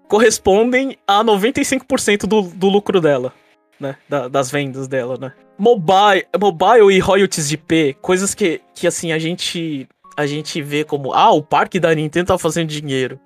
Correspondem 0.09 0.97
a 1.07 1.25
95% 1.25 2.27
do, 2.27 2.43
do 2.43 2.69
lucro 2.69 3.01
dela, 3.01 3.33
né? 3.81 3.97
Da, 4.09 4.29
das 4.29 4.51
vendas 4.51 4.87
dela, 4.87 5.17
né? 5.19 5.33
Mobile, 5.59 6.27
mobile 6.41 6.95
e 6.95 6.99
royalties 6.99 7.49
de 7.49 7.57
P, 7.57 7.97
coisas 8.01 8.35
que, 8.35 8.61
que 8.75 8.87
assim, 8.87 9.13
a 9.13 9.19
gente, 9.19 9.89
a 10.17 10.27
gente 10.27 10.61
vê 10.63 10.85
como, 10.85 11.13
ah, 11.13 11.33
o 11.33 11.43
parque 11.43 11.79
da 11.79 11.95
Nintendo 11.95 12.29
tá 12.29 12.39
fazendo 12.39 12.69
dinheiro. 12.69 13.19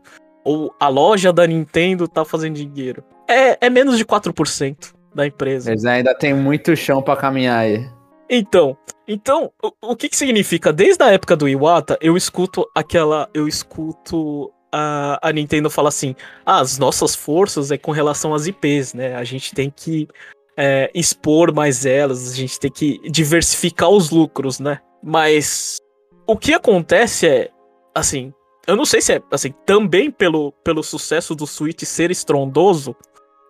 Ou 0.45 0.72
a 0.79 0.89
loja 0.89 1.33
da 1.33 1.47
Nintendo 1.47 2.07
tá 2.07 2.24
fazendo 2.24 2.55
dinheiro. 2.55 3.03
É, 3.29 3.66
é 3.66 3.70
menos 3.70 3.99
de 3.99 4.05
4% 4.05 4.95
da 5.14 5.27
empresa. 5.27 5.70
Eles 5.70 5.85
ainda 5.85 6.14
tem 6.14 6.35
muito 6.35 6.77
chão 6.77 7.03
para 7.03 7.16
caminhar 7.18 7.61
aí. 7.61 7.89
Então, 8.29 8.77
então, 9.07 9.53
o, 9.62 9.93
o, 9.93 9.97
que 9.97 10.09
que 10.09 10.16
significa? 10.16 10.72
Desde 10.72 11.03
a 11.03 11.12
época 11.12 11.37
do 11.37 11.49
Iwata, 11.49 11.97
eu 12.01 12.16
escuto 12.16 12.68
aquela, 12.74 13.29
eu 13.33 13.47
escuto 13.47 14.53
a, 14.72 15.18
a 15.22 15.33
Nintendo 15.33 15.70
falar 15.70 15.89
assim: 15.91 16.14
ah, 16.45 16.61
as 16.61 16.79
nossas 16.79 17.14
forças 17.14 17.70
é 17.70 17.79
com 17.79 17.93
relação 17.93 18.35
às 18.35 18.47
IPs, 18.47 18.95
né? 18.95 19.14
A 19.14 19.22
gente 19.22 19.55
tem 19.55 19.70
que 19.70 20.09
é, 20.57 20.91
expor 20.95 21.55
mais 21.55 21.87
elas, 21.87 22.33
a 22.33 22.35
gente 22.35 22.59
tem 22.59 22.70
que 22.70 23.01
diversificar 23.09 23.89
os 23.91 24.11
lucros, 24.11 24.59
né? 24.59 24.81
Mas 25.03 25.79
o 26.27 26.37
que 26.37 26.53
acontece 26.53 27.29
é, 27.29 27.51
assim, 27.95 28.33
eu 28.67 28.77
não 28.77 28.85
sei 28.85 29.01
se 29.01 29.14
é 29.14 29.23
assim, 29.31 29.53
também 29.64 30.11
pelo, 30.11 30.53
pelo 30.64 30.83
sucesso 30.83 31.35
do 31.35 31.47
Switch 31.47 31.83
ser 31.85 32.11
estrondoso, 32.11 32.97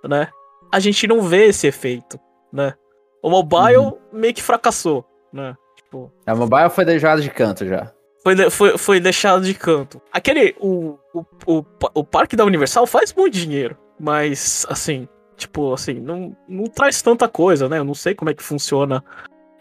né? 0.05 0.29
A 0.71 0.79
gente 0.79 1.07
não 1.07 1.23
vê 1.23 1.47
esse 1.47 1.67
efeito, 1.67 2.19
né? 2.53 2.75
O 3.23 3.31
mobile 3.31 3.79
uhum. 3.79 3.99
meio 4.12 4.35
que 4.35 4.43
fracassou, 4.43 5.05
né? 5.33 5.57
Tipo, 5.77 6.12
a 6.27 6.35
mobile 6.35 6.71
foi 6.71 6.85
deixado 6.85 7.23
de 7.23 7.31
canto 7.31 7.67
já. 7.67 7.93
Foi, 8.23 8.51
foi, 8.51 8.79
foi 8.79 9.01
deixado 9.01 9.45
de 9.45 9.55
canto. 9.55 10.03
Aquele. 10.12 10.55
O, 10.59 10.99
o, 11.14 11.25
o, 11.47 11.64
o 11.95 12.05
parque 12.05 12.35
da 12.35 12.45
Universal 12.45 12.87
faz 12.87 13.14
muito 13.14 13.35
dinheiro, 13.35 13.77
mas, 13.99 14.67
assim. 14.69 15.09
Tipo, 15.37 15.75
assim, 15.75 15.95
não, 15.95 16.37
não 16.49 16.64
traz 16.64 17.01
tanta 17.03 17.29
coisa, 17.29 17.69
né? 17.69 17.79
Eu 17.79 17.85
não 17.85 17.95
sei 17.95 18.14
como 18.14 18.31
é 18.31 18.35
que 18.35 18.43
funciona. 18.43 19.05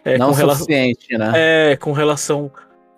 É, 0.03 0.17
não 0.17 0.29
com 0.29 0.33
suficiente, 0.33 1.07
relação, 1.09 1.31
né? 1.31 1.71
É, 1.71 1.77
com 1.77 1.91
relação 1.91 2.51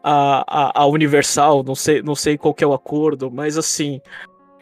a, 0.09 0.43
a, 0.47 0.83
a, 0.83 0.85
Universal, 0.85 1.63
não 1.63 1.75
sei, 1.75 2.01
não 2.01 2.15
sei 2.15 2.37
qual 2.37 2.55
é 2.61 2.65
o 2.65 2.73
acordo, 2.73 3.29
mas 3.29 3.57
assim. 3.57 3.99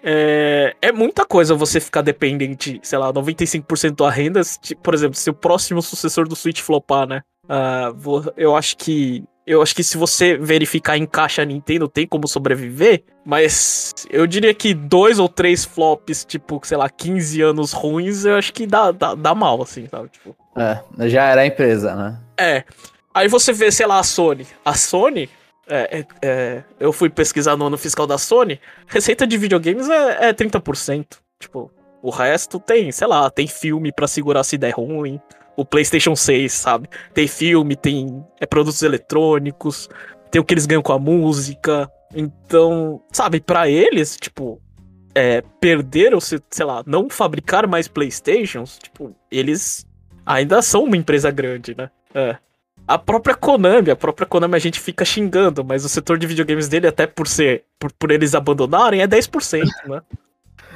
É, 0.07 0.75
é 0.83 0.91
muita 0.91 1.25
coisa 1.25 1.55
você 1.55 1.79
ficar 1.79 2.01
dependente, 2.01 2.79
sei 2.83 2.97
lá, 2.99 3.11
95% 3.11 3.95
da 3.95 4.09
renda. 4.09 4.41
Por 4.83 4.93
exemplo, 4.93 5.15
se 5.15 5.29
o 5.29 5.33
próximo 5.33 5.81
sucessor 5.81 6.27
do 6.27 6.35
Switch 6.35 6.61
flopar, 6.61 7.07
né? 7.07 7.21
Uh, 7.45 8.31
eu 8.35 8.55
acho 8.55 8.77
que. 8.77 9.23
Eu 9.47 9.61
acho 9.61 9.75
que 9.75 9.83
se 9.83 9.95
você 9.95 10.35
verificar 10.37 10.97
em 10.97 11.05
caixa 11.05 11.45
Nintendo, 11.45 11.87
tem 11.87 12.07
como 12.07 12.27
sobreviver. 12.27 13.03
Mas 13.23 13.93
eu 14.09 14.25
diria 14.25 14.53
que 14.53 14.73
dois 14.73 15.19
ou 15.19 15.29
três 15.29 15.63
flops, 15.63 16.25
tipo, 16.25 16.59
sei 16.63 16.77
lá, 16.77 16.89
15 16.89 17.41
anos 17.41 17.71
ruins, 17.71 18.25
eu 18.25 18.35
acho 18.35 18.51
que 18.51 18.65
dá, 18.65 18.91
dá, 18.91 19.13
dá 19.13 19.35
mal, 19.35 19.61
assim, 19.61 19.87
sabe? 19.87 20.09
Tipo, 20.09 20.35
é, 20.55 20.79
já 21.07 21.25
era 21.25 21.41
a 21.41 21.45
empresa, 21.45 21.95
né? 21.95 22.19
É. 22.37 22.63
Aí 23.15 23.29
você 23.29 23.53
vê, 23.53 23.71
sei 23.71 23.87
lá, 23.87 23.97
a 23.97 24.03
Sony. 24.03 24.45
A 24.65 24.73
Sony, 24.73 25.29
é, 25.69 25.99
é, 25.99 26.05
é, 26.21 26.63
eu 26.77 26.91
fui 26.91 27.09
pesquisar 27.09 27.55
no 27.55 27.67
ano 27.67 27.77
fiscal 27.77 28.05
da 28.05 28.17
Sony, 28.17 28.59
receita 28.87 29.25
de 29.25 29.37
videogames 29.37 29.87
é, 29.87 30.27
é 30.27 30.33
30%. 30.33 31.05
Tipo, 31.39 31.71
o 32.03 32.09
resto 32.09 32.59
tem, 32.59 32.91
sei 32.91 33.07
lá, 33.07 33.29
tem 33.29 33.47
filme 33.47 33.93
para 33.93 34.05
segurar 34.05 34.43
se 34.43 34.57
der 34.57 34.71
ruim. 34.71 35.17
O 35.55 35.63
PlayStation 35.63 36.13
6, 36.13 36.51
sabe? 36.51 36.89
Tem 37.13 37.25
filme, 37.25 37.77
tem 37.77 38.21
é, 38.37 38.45
produtos 38.45 38.81
eletrônicos, 38.83 39.89
tem 40.29 40.41
o 40.41 40.43
que 40.43 40.53
eles 40.53 40.65
ganham 40.65 40.83
com 40.83 40.91
a 40.91 40.99
música. 40.99 41.89
Então, 42.13 43.01
sabe, 43.13 43.39
para 43.39 43.69
eles, 43.69 44.17
tipo, 44.17 44.61
é, 45.15 45.41
perder 45.61 46.13
ou, 46.13 46.19
sei 46.19 46.39
lá, 46.65 46.83
não 46.85 47.09
fabricar 47.09 47.65
mais 47.65 47.87
PlayStations, 47.87 48.77
tipo, 48.77 49.15
eles 49.31 49.87
ainda 50.25 50.61
são 50.61 50.83
uma 50.83 50.97
empresa 50.97 51.31
grande, 51.31 51.73
né? 51.77 51.89
É. 52.13 52.35
A 52.87 52.97
própria 52.97 53.35
Konami, 53.35 53.89
a 53.89 53.95
própria 53.95 54.27
Konami 54.27 54.55
a 54.55 54.59
gente 54.59 54.79
fica 54.79 55.03
xingando, 55.03 55.63
mas 55.63 55.83
o 55.83 55.89
setor 55.89 56.17
de 56.17 56.27
videogames 56.27 56.67
dele, 56.67 56.87
até 56.87 57.07
por 57.07 57.27
ser, 57.27 57.63
por, 57.79 57.91
por 57.93 58.11
eles 58.11 58.35
abandonarem, 58.35 59.01
é 59.01 59.07
10%, 59.07 59.63
né? 59.87 60.01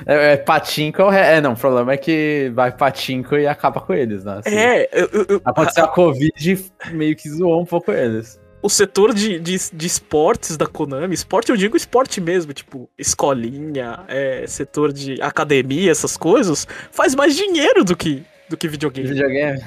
É, 0.06 0.34
é 0.34 0.38
patinco, 0.38 1.02
é, 1.12 1.38
é, 1.38 1.42
não, 1.42 1.54
o 1.54 1.58
problema 1.58 1.92
é 1.92 1.98
que 1.98 2.52
vai 2.56 2.72
patinco 2.72 3.36
e 3.36 3.46
acaba 3.46 3.82
com 3.82 3.94
eles, 3.94 4.24
né? 4.24 4.40
Assim, 4.40 4.56
é, 4.56 4.90
eu, 4.92 5.26
eu, 5.28 5.42
aconteceu 5.44 5.84
a, 5.84 5.88
a 5.88 5.92
Covid 5.92 6.72
meio 6.92 7.16
que 7.16 7.30
zoou 7.30 7.62
um 7.62 7.66
pouco 7.66 7.92
eles. 7.92 8.40
O 8.62 8.70
setor 8.70 9.14
de, 9.14 9.40
de, 9.40 9.58
de 9.72 9.88
esportes 9.88 10.58
da 10.58 10.66
Konami, 10.66 11.14
esporte 11.14 11.50
eu 11.50 11.58
digo 11.58 11.78
esporte 11.78 12.20
mesmo, 12.20 12.54
tipo, 12.54 12.90
escolinha, 12.98 14.02
é, 14.08 14.46
setor 14.48 14.92
de 14.92 15.22
academia, 15.22 15.92
essas 15.92 16.18
coisas, 16.18 16.68
faz 16.92 17.16
mais 17.16 17.36
dinheiro 17.36 17.84
do 17.84 17.96
que, 17.96 18.24
do 18.50 18.58
que 18.58 18.68
videogame. 18.68 19.08
Videogame? 19.08 19.62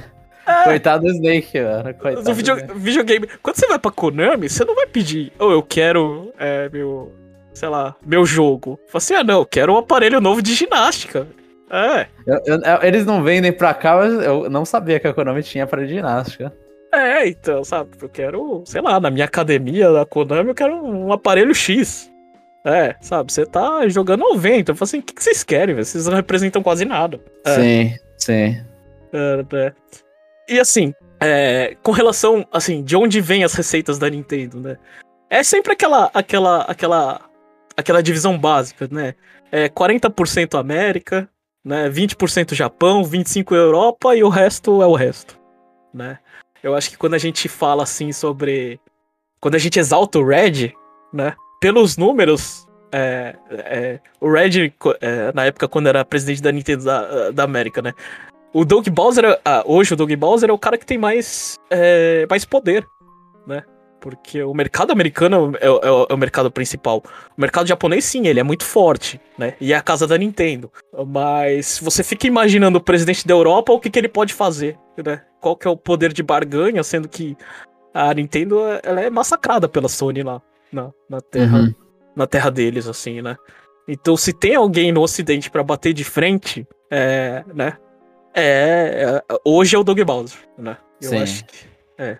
É. 0.46 0.64
Coitado 0.64 1.04
do 1.04 1.12
Snake, 1.12 1.60
mano. 1.60 1.94
Coitado 1.94 2.24
do 2.24 2.34
video, 2.34 2.56
videogame. 2.74 3.28
Quando 3.42 3.56
você 3.56 3.66
vai 3.66 3.78
pra 3.78 3.90
Konami, 3.90 4.48
você 4.48 4.64
não 4.64 4.74
vai 4.74 4.86
pedir, 4.86 5.32
ou 5.38 5.48
oh, 5.48 5.52
eu 5.52 5.62
quero 5.62 6.32
é, 6.38 6.68
meu, 6.68 7.12
sei 7.54 7.68
lá, 7.68 7.94
meu 8.04 8.24
jogo. 8.24 8.78
Fala 8.88 8.98
assim, 8.98 9.14
ah 9.14 9.24
não, 9.24 9.40
eu 9.40 9.46
quero 9.46 9.74
um 9.74 9.78
aparelho 9.78 10.20
novo 10.20 10.42
de 10.42 10.54
ginástica. 10.54 11.26
É. 11.70 12.06
Eu, 12.26 12.40
eu, 12.44 12.60
eles 12.82 13.06
não 13.06 13.22
vendem 13.22 13.52
pra 13.52 13.72
cá, 13.72 13.96
mas 13.96 14.12
eu 14.24 14.50
não 14.50 14.64
sabia 14.64 15.00
que 15.00 15.08
a 15.08 15.14
Konami 15.14 15.42
tinha 15.42 15.64
aparelho 15.64 15.88
de 15.88 15.94
ginástica. 15.94 16.52
É, 16.92 17.26
então, 17.26 17.64
sabe, 17.64 17.90
eu 18.02 18.08
quero, 18.08 18.62
sei 18.66 18.82
lá, 18.82 19.00
na 19.00 19.10
minha 19.10 19.24
academia 19.24 19.90
da 19.90 20.04
Konami 20.04 20.50
eu 20.50 20.54
quero 20.54 20.74
um 20.74 21.10
aparelho 21.12 21.54
X. 21.54 22.12
É, 22.64 22.94
sabe, 23.00 23.32
você 23.32 23.46
tá 23.46 23.88
jogando 23.88 24.20
90. 24.20 24.70
Eu 24.70 24.76
falo 24.76 24.84
assim, 24.84 24.98
o 24.98 25.02
que, 25.02 25.14
que 25.14 25.22
vocês 25.22 25.42
querem? 25.42 25.74
Vocês 25.74 26.06
não 26.06 26.14
representam 26.14 26.62
quase 26.62 26.84
nada. 26.84 27.18
É. 27.44 27.54
Sim, 27.54 27.94
sim. 28.18 28.62
É, 29.12 29.44
é. 29.56 29.72
E 30.48 30.58
assim, 30.58 30.92
é, 31.20 31.76
com 31.82 31.92
relação, 31.92 32.46
assim, 32.52 32.82
de 32.82 32.96
onde 32.96 33.20
vem 33.20 33.44
as 33.44 33.54
receitas 33.54 33.98
da 33.98 34.10
Nintendo, 34.10 34.60
né? 34.60 34.76
É 35.30 35.42
sempre 35.42 35.72
aquela, 35.72 36.10
aquela, 36.12 36.62
aquela, 36.62 37.20
aquela 37.76 38.02
divisão 38.02 38.38
básica, 38.38 38.88
né? 38.90 39.14
É 39.50 39.68
40% 39.68 40.58
América, 40.58 41.28
né? 41.64 41.88
20% 41.88 42.54
Japão, 42.54 43.02
25% 43.02 43.54
Europa 43.54 44.16
e 44.16 44.24
o 44.24 44.28
resto 44.28 44.82
é 44.82 44.86
o 44.86 44.94
resto, 44.94 45.38
né? 45.94 46.18
Eu 46.62 46.74
acho 46.74 46.90
que 46.90 46.98
quando 46.98 47.14
a 47.14 47.18
gente 47.18 47.48
fala 47.48 47.82
assim 47.82 48.12
sobre, 48.12 48.80
quando 49.40 49.54
a 49.54 49.58
gente 49.58 49.78
exalta 49.78 50.18
o 50.18 50.26
Red, 50.26 50.72
né? 51.12 51.34
Pelos 51.60 51.96
números, 51.96 52.66
é, 52.90 53.36
é, 53.50 54.00
o 54.20 54.30
Red, 54.30 54.72
é, 55.00 55.32
na 55.32 55.44
época 55.44 55.68
quando 55.68 55.86
era 55.86 56.04
presidente 56.04 56.42
da 56.42 56.52
Nintendo 56.52 56.84
da, 56.84 57.30
da 57.30 57.44
América, 57.44 57.80
né? 57.80 57.92
O 58.52 58.64
Doug 58.64 58.86
Bowser, 58.88 59.40
ah, 59.44 59.62
hoje 59.66 59.94
o 59.94 59.96
Doug 59.96 60.12
Bowser 60.12 60.50
é 60.50 60.52
o 60.52 60.58
cara 60.58 60.76
que 60.76 60.84
tem 60.84 60.98
mais, 60.98 61.58
é, 61.70 62.26
mais 62.28 62.44
poder, 62.44 62.86
né? 63.46 63.64
Porque 63.98 64.42
o 64.42 64.52
mercado 64.52 64.90
americano 64.90 65.52
é, 65.60 65.66
é, 65.66 65.68
é, 65.68 66.14
o 66.14 66.16
mercado 66.16 66.50
principal. 66.50 67.02
O 67.36 67.40
mercado 67.40 67.68
japonês, 67.68 68.04
sim, 68.04 68.26
ele 68.26 68.40
é 68.40 68.42
muito 68.42 68.64
forte, 68.64 69.20
né? 69.38 69.54
E 69.60 69.72
é 69.72 69.76
a 69.76 69.80
casa 69.80 70.06
da 70.06 70.18
Nintendo. 70.18 70.70
Mas 71.06 71.78
você 71.80 72.02
fica 72.02 72.26
imaginando 72.26 72.78
o 72.78 72.82
presidente 72.82 73.26
da 73.26 73.32
Europa, 73.32 73.72
o 73.72 73.80
que, 73.80 73.88
que 73.88 73.98
ele 73.98 74.08
pode 74.08 74.34
fazer, 74.34 74.76
né? 75.02 75.22
Qual 75.40 75.56
que 75.56 75.66
é 75.66 75.70
o 75.70 75.76
poder 75.76 76.12
de 76.12 76.22
barganha, 76.22 76.82
sendo 76.82 77.08
que 77.08 77.36
a 77.94 78.12
Nintendo 78.12 78.60
ela 78.82 79.00
é 79.00 79.08
massacrada 79.08 79.68
pela 79.68 79.88
Sony 79.88 80.22
lá 80.22 80.42
na, 80.72 80.90
na 81.08 81.20
terra 81.20 81.58
uhum. 81.58 81.74
na 82.16 82.26
terra 82.26 82.50
deles, 82.50 82.88
assim, 82.88 83.22
né? 83.22 83.36
Então, 83.86 84.16
se 84.16 84.32
tem 84.32 84.54
alguém 84.56 84.92
no 84.92 85.00
Ocidente 85.00 85.50
para 85.50 85.62
bater 85.62 85.92
de 85.92 86.04
frente, 86.04 86.66
é, 86.90 87.44
né? 87.54 87.76
É, 88.34 89.22
é, 89.28 89.36
hoje 89.44 89.76
é 89.76 89.78
o 89.78 89.84
Doug 89.84 90.00
Bowser, 90.00 90.38
né? 90.56 90.76
Eu 91.00 91.10
Sim. 91.10 91.22
acho 91.22 91.44
que. 91.44 91.66
É. 91.98 92.18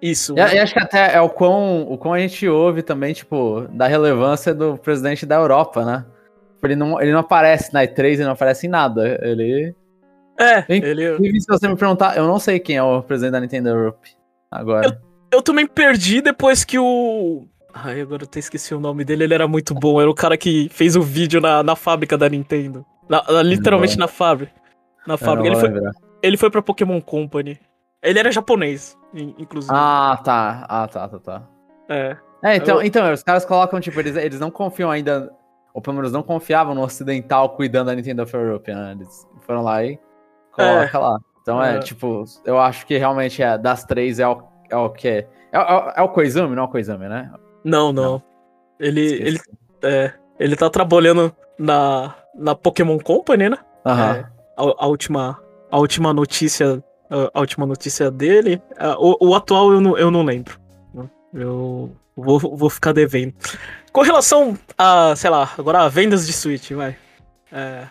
Isso. 0.00 0.34
E, 0.36 0.40
acho 0.40 0.74
que 0.74 0.80
até 0.80 1.14
é 1.14 1.20
o 1.20 1.30
quão, 1.30 1.82
o 1.90 1.96
quão 1.96 2.12
a 2.12 2.18
gente 2.18 2.46
ouve 2.46 2.82
também, 2.82 3.14
tipo, 3.14 3.66
da 3.70 3.86
relevância 3.86 4.54
do 4.54 4.76
presidente 4.76 5.24
da 5.24 5.36
Europa, 5.36 5.84
né? 5.84 6.04
Ele 6.62 6.76
não, 6.76 7.00
ele 7.00 7.12
não 7.12 7.20
aparece 7.20 7.72
na 7.72 7.82
E3, 7.82 8.04
ele 8.04 8.24
não 8.24 8.32
aparece 8.32 8.66
em 8.66 8.70
nada. 8.70 9.18
Ele. 9.22 9.74
É, 10.38 10.64
ele. 10.68 11.40
se 11.40 11.46
você 11.46 11.68
me 11.68 11.76
perguntar, 11.76 12.16
eu 12.16 12.26
não 12.26 12.38
sei 12.38 12.58
quem 12.58 12.76
é 12.76 12.82
o 12.82 13.02
presidente 13.02 13.32
da 13.32 13.40
Nintendo 13.40 13.68
Europe 13.68 14.10
agora. 14.50 14.86
Eu, 14.86 15.38
eu 15.38 15.42
também 15.42 15.66
perdi 15.66 16.20
depois 16.20 16.64
que 16.64 16.78
o. 16.78 17.46
Ai, 17.72 18.00
agora 18.00 18.22
eu 18.22 18.26
até 18.26 18.38
esqueci 18.38 18.74
o 18.74 18.80
nome 18.80 19.04
dele, 19.04 19.24
ele 19.24 19.34
era 19.34 19.48
muito 19.48 19.74
bom. 19.74 20.00
Era 20.00 20.10
o 20.10 20.14
cara 20.14 20.36
que 20.36 20.68
fez 20.70 20.96
o 20.96 21.02
vídeo 21.02 21.40
na, 21.40 21.62
na 21.62 21.76
fábrica 21.76 22.16
da 22.16 22.28
Nintendo. 22.28 22.84
Na, 23.08 23.22
na, 23.22 23.42
literalmente 23.42 23.98
na 23.98 24.08
fábrica 24.08 24.63
na 25.06 25.16
fábrica. 25.16 25.48
Ele 25.48 25.56
foi, 25.56 25.92
ele 26.22 26.36
foi 26.36 26.50
pra 26.50 26.62
Pokémon 26.62 27.00
Company. 27.00 27.58
Ele 28.02 28.18
era 28.18 28.30
japonês, 28.30 28.98
inclusive. 29.14 29.72
Ah, 29.74 30.20
tá. 30.22 30.66
Ah, 30.68 30.86
tá, 30.86 31.08
tá, 31.08 31.18
tá. 31.18 31.42
É. 31.88 32.16
É, 32.42 32.56
então, 32.56 32.76
eu... 32.76 32.82
então 32.82 33.12
os 33.12 33.22
caras 33.22 33.44
colocam, 33.44 33.80
tipo, 33.80 33.98
eles, 33.98 34.14
eles 34.16 34.38
não 34.38 34.50
confiam 34.50 34.90
ainda. 34.90 35.32
Ou 35.72 35.80
pelo 35.80 35.96
menos 35.96 36.12
não 36.12 36.22
confiavam 36.22 36.74
no 36.74 36.82
ocidental 36.82 37.48
cuidando 37.56 37.86
da 37.86 37.94
Nintendo 37.94 38.22
of 38.22 38.36
Europe, 38.36 38.72
né? 38.72 38.92
Eles 38.92 39.26
foram 39.40 39.62
lá 39.62 39.82
e 39.82 39.98
coloca 40.52 40.96
é. 40.96 41.00
lá. 41.00 41.18
Então 41.40 41.62
é. 41.62 41.76
é. 41.76 41.78
tipo, 41.80 42.24
eu 42.44 42.60
acho 42.60 42.86
que 42.86 42.96
realmente 42.96 43.42
é 43.42 43.58
das 43.58 43.84
três 43.84 44.20
é 44.20 44.28
o, 44.28 44.42
é 44.70 44.76
o 44.76 44.90
que? 44.90 45.08
É, 45.08 45.26
é, 45.52 45.92
é 45.96 46.02
o 46.02 46.08
Koizumi, 46.10 46.54
não 46.54 46.64
é 46.64 46.66
o 46.66 46.70
Koizumi, 46.70 47.08
né? 47.08 47.32
Não, 47.64 47.92
não. 47.92 48.02
não. 48.04 48.22
Ele, 48.78 49.00
ele, 49.00 49.40
é, 49.82 50.12
ele 50.38 50.54
tá 50.54 50.68
trabalhando 50.68 51.34
na, 51.58 52.14
na 52.34 52.54
Pokémon 52.54 52.98
Company, 52.98 53.48
né? 53.48 53.58
Aham. 53.84 54.33
A, 54.56 54.84
a, 54.84 54.86
última, 54.86 55.38
a 55.70 55.78
última 55.78 56.12
notícia 56.12 56.82
a, 57.32 57.40
última 57.40 57.66
notícia 57.66 58.10
dele. 58.10 58.60
O, 58.98 59.28
o, 59.28 59.34
atual 59.34 59.72
eu 59.72 59.80
não, 59.80 59.96
eu 59.98 60.10
não 60.10 60.22
lembro. 60.22 60.58
Né? 60.92 61.08
Eu 61.34 61.92
vou, 62.16 62.38
vou 62.38 62.70
ficar 62.70 62.92
devendo. 62.92 63.34
Com 63.92 64.02
relação 64.02 64.58
a, 64.76 65.14
sei 65.16 65.30
lá, 65.30 65.52
agora 65.56 65.82
a 65.82 65.88
vendas 65.88 66.26
de 66.26 66.32
Switch, 66.32 66.72
vai. 66.72 66.96
É. 67.52 67.86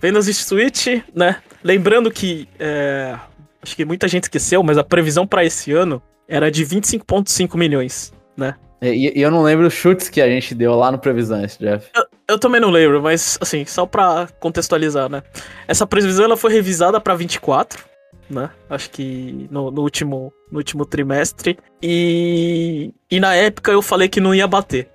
Vendas 0.00 0.26
de 0.26 0.34
Switch, 0.34 0.86
né? 1.14 1.36
Lembrando 1.62 2.10
que. 2.10 2.48
É, 2.58 3.18
acho 3.62 3.76
que 3.76 3.84
muita 3.84 4.08
gente 4.08 4.24
esqueceu, 4.24 4.62
mas 4.62 4.78
a 4.78 4.84
previsão 4.84 5.26
para 5.26 5.44
esse 5.44 5.72
ano 5.72 6.02
era 6.26 6.50
de 6.50 6.64
25,5 6.64 7.56
milhões, 7.56 8.12
né? 8.36 8.54
E, 8.80 9.18
e, 9.18 9.22
eu 9.22 9.30
não 9.30 9.42
lembro 9.42 9.66
os 9.66 9.72
chutes 9.72 10.08
que 10.08 10.20
a 10.20 10.28
gente 10.28 10.54
deu 10.54 10.74
lá 10.74 10.92
no 10.92 10.98
Previsões, 10.98 11.56
Jeff. 11.56 11.88
Eu, 11.94 12.04
eu, 12.28 12.38
também 12.38 12.60
não 12.60 12.70
lembro, 12.70 13.02
mas 13.02 13.38
assim, 13.40 13.64
só 13.64 13.86
pra 13.86 14.28
contextualizar, 14.40 15.08
né? 15.08 15.22
Essa 15.68 15.86
previsão 15.86 16.24
ela 16.24 16.36
foi 16.36 16.52
revisada 16.52 17.00
pra 17.00 17.14
24, 17.14 17.84
né? 18.28 18.50
Acho 18.68 18.90
que 18.90 19.48
no, 19.50 19.70
no, 19.70 19.82
último, 19.82 20.32
no 20.50 20.58
último 20.58 20.84
trimestre. 20.86 21.58
E, 21.82 22.92
e 23.10 23.20
na 23.20 23.34
época 23.34 23.72
eu 23.72 23.82
falei 23.82 24.08
que 24.08 24.20
não 24.20 24.34
ia 24.34 24.46
bater, 24.46 24.88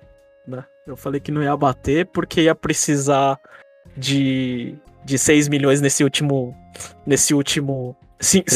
né? 0.46 0.64
Eu 0.86 0.96
falei 0.96 1.20
que 1.20 1.30
não 1.30 1.42
ia 1.42 1.56
bater 1.56 2.06
porque 2.06 2.42
ia 2.42 2.54
precisar 2.54 3.38
de, 3.96 4.74
de 5.04 5.18
6 5.18 5.48
milhões 5.48 5.80
nesse 5.80 6.02
último. 6.02 6.56
Nesse 7.06 7.34
último. 7.34 7.96
Cinco, 8.22 8.46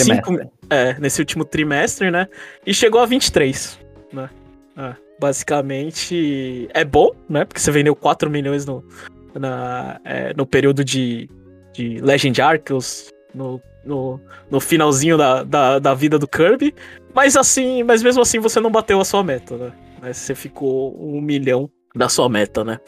é, 0.68 0.98
nesse 0.98 1.22
último 1.22 1.42
trimestre, 1.42 2.10
né? 2.10 2.28
E 2.66 2.74
chegou 2.74 3.00
a 3.00 3.06
23, 3.06 3.78
né? 4.12 4.28
É, 4.76 4.94
basicamente 5.18 6.68
é 6.72 6.84
bom, 6.84 7.10
né? 7.28 7.44
Porque 7.44 7.60
você 7.60 7.70
vendeu 7.70 7.94
4 7.94 8.30
milhões 8.30 8.66
no, 8.66 8.84
na, 9.34 10.00
é, 10.04 10.34
no 10.34 10.46
período 10.46 10.84
de, 10.84 11.28
de 11.72 11.98
Legend 12.00 12.40
Arceus, 12.42 13.10
no 13.34 13.60
no, 13.84 14.20
no 14.50 14.60
finalzinho 14.60 15.16
da, 15.16 15.42
da, 15.42 15.78
da, 15.78 15.94
vida 15.94 16.18
do 16.18 16.26
Kirby. 16.26 16.74
Mas 17.14 17.36
assim, 17.36 17.82
mas 17.82 18.02
mesmo 18.02 18.22
assim 18.22 18.38
você 18.38 18.60
não 18.60 18.70
bateu 18.70 19.00
a 19.00 19.04
sua 19.04 19.22
meta, 19.22 19.56
né? 19.56 19.72
Você 20.12 20.34
ficou 20.34 20.96
um 20.98 21.20
milhão 21.20 21.70
da 21.94 22.08
sua 22.08 22.28
meta, 22.28 22.64
né? 22.64 22.80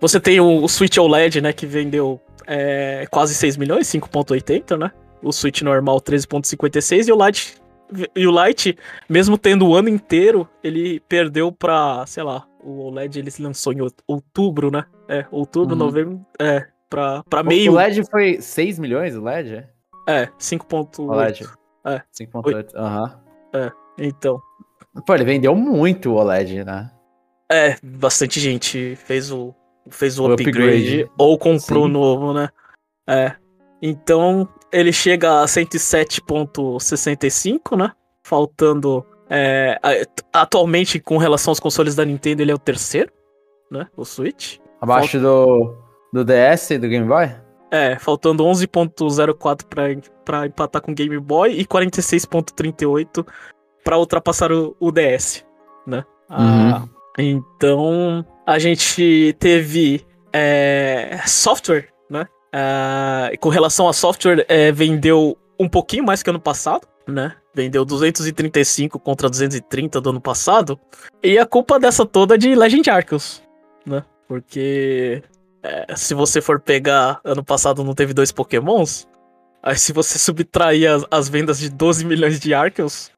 Você 0.00 0.18
tem 0.18 0.40
o, 0.40 0.64
o 0.64 0.68
Switch 0.68 0.96
OLED, 0.96 1.40
né? 1.40 1.52
Que 1.52 1.66
vendeu 1.66 2.20
é, 2.46 3.06
quase 3.10 3.34
6 3.34 3.56
milhões, 3.56 3.86
5.80, 3.88 4.76
né? 4.78 4.90
O 5.22 5.32
Switch 5.32 5.62
normal 5.62 6.00
13.56 6.00 7.08
e 7.08 7.12
o 7.12 7.26
Lite 7.26 7.54
e 8.14 8.26
o 8.26 8.46
Lite, 8.46 8.76
mesmo 9.08 9.38
tendo 9.38 9.66
o 9.66 9.74
ano 9.74 9.88
inteiro, 9.88 10.48
ele 10.62 11.00
perdeu 11.00 11.50
pra, 11.50 12.04
sei 12.06 12.22
lá, 12.22 12.46
o 12.62 12.86
OLED 12.86 13.18
ele 13.18 13.30
se 13.30 13.42
lançou 13.42 13.72
em 13.72 13.80
outubro, 14.06 14.70
né? 14.70 14.84
É, 15.08 15.24
outubro, 15.30 15.74
uhum. 15.74 15.78
novembro, 15.78 16.26
é, 16.38 16.66
pra, 16.88 17.22
pra 17.24 17.42
meio. 17.42 17.72
O 17.72 17.74
LED 17.74 18.02
foi 18.10 18.40
6 18.40 18.78
milhões, 18.78 19.16
o 19.16 19.22
LED? 19.22 19.66
É, 20.06 20.26
5.8. 20.38 21.48
É. 21.84 22.02
5.8, 22.12 22.74
aham. 22.74 23.20
É, 23.54 23.72
então. 23.98 24.40
Pô, 25.06 25.14
ele 25.14 25.24
vendeu 25.24 25.54
muito 25.54 26.10
o 26.10 26.16
OLED, 26.16 26.64
né? 26.64 26.90
É, 27.50 27.76
bastante 27.82 28.38
gente 28.40 28.94
fez 28.96 29.30
o, 29.32 29.54
fez 29.88 30.18
o, 30.18 30.24
o 30.24 30.32
upgrade, 30.32 30.56
upgrade, 30.58 31.10
ou 31.16 31.38
comprou 31.38 31.86
Sim. 31.86 31.92
novo, 31.92 32.34
né? 32.34 32.50
É. 33.08 33.34
Então, 33.80 34.46
ele 34.72 34.92
chega 34.92 35.42
a 35.42 35.46
107.65, 35.46 37.76
né? 37.76 37.92
Faltando. 38.22 39.04
É, 39.30 39.78
atualmente, 40.32 40.98
com 40.98 41.18
relação 41.18 41.50
aos 41.50 41.60
consoles 41.60 41.94
da 41.94 42.02
Nintendo, 42.04 42.42
ele 42.42 42.50
é 42.50 42.54
o 42.54 42.58
terceiro, 42.58 43.12
né? 43.70 43.86
O 43.96 44.04
Switch. 44.04 44.58
Abaixo 44.80 45.20
Falta... 45.20 45.26
do, 45.26 45.76
do 46.12 46.24
DS 46.24 46.70
e 46.70 46.78
do 46.78 46.88
Game 46.88 47.06
Boy? 47.06 47.30
É, 47.70 47.98
faltando 47.98 48.42
11.04 48.44 50.00
para 50.24 50.46
empatar 50.46 50.80
com 50.80 50.92
o 50.92 50.94
Game 50.94 51.18
Boy 51.18 51.52
e 51.52 51.66
46.38 51.66 53.26
para 53.84 53.98
ultrapassar 53.98 54.50
o, 54.50 54.74
o, 54.80 54.90
DS, 54.90 55.44
né? 55.86 56.02
Uhum. 56.30 56.74
Ah, 56.74 56.88
então, 57.18 58.24
a 58.46 58.58
gente 58.58 59.36
teve 59.38 60.06
é, 60.32 61.20
software, 61.26 61.88
né? 62.08 62.26
Ah, 62.52 63.30
com 63.40 63.48
relação 63.48 63.88
a 63.88 63.92
software, 63.92 64.44
é, 64.48 64.72
vendeu 64.72 65.36
um 65.58 65.68
pouquinho 65.68 66.04
mais 66.04 66.22
que 66.22 66.30
ano 66.30 66.40
passado, 66.40 66.86
né? 67.06 67.34
Vendeu 67.54 67.84
235 67.84 68.98
contra 68.98 69.28
230 69.28 70.00
do 70.00 70.10
ano 70.10 70.20
passado. 70.20 70.78
E 71.22 71.38
a 71.38 71.46
culpa 71.46 71.78
dessa 71.80 72.06
toda 72.06 72.34
é 72.34 72.38
de 72.38 72.54
Legend 72.54 72.90
Arceus, 72.90 73.42
né? 73.84 74.04
Porque 74.26 75.22
é, 75.62 75.96
se 75.96 76.14
você 76.14 76.40
for 76.40 76.60
pegar, 76.60 77.20
ano 77.24 77.42
passado 77.42 77.82
não 77.82 77.94
teve 77.94 78.14
dois 78.14 78.30
pokémons, 78.30 79.08
aí 79.62 79.76
se 79.76 79.92
você 79.92 80.18
subtrair 80.20 80.90
as, 80.90 81.04
as 81.10 81.28
vendas 81.28 81.58
de 81.58 81.68
12 81.68 82.04
milhões 82.04 82.38
de 82.38 82.54
Arceus, 82.54 83.10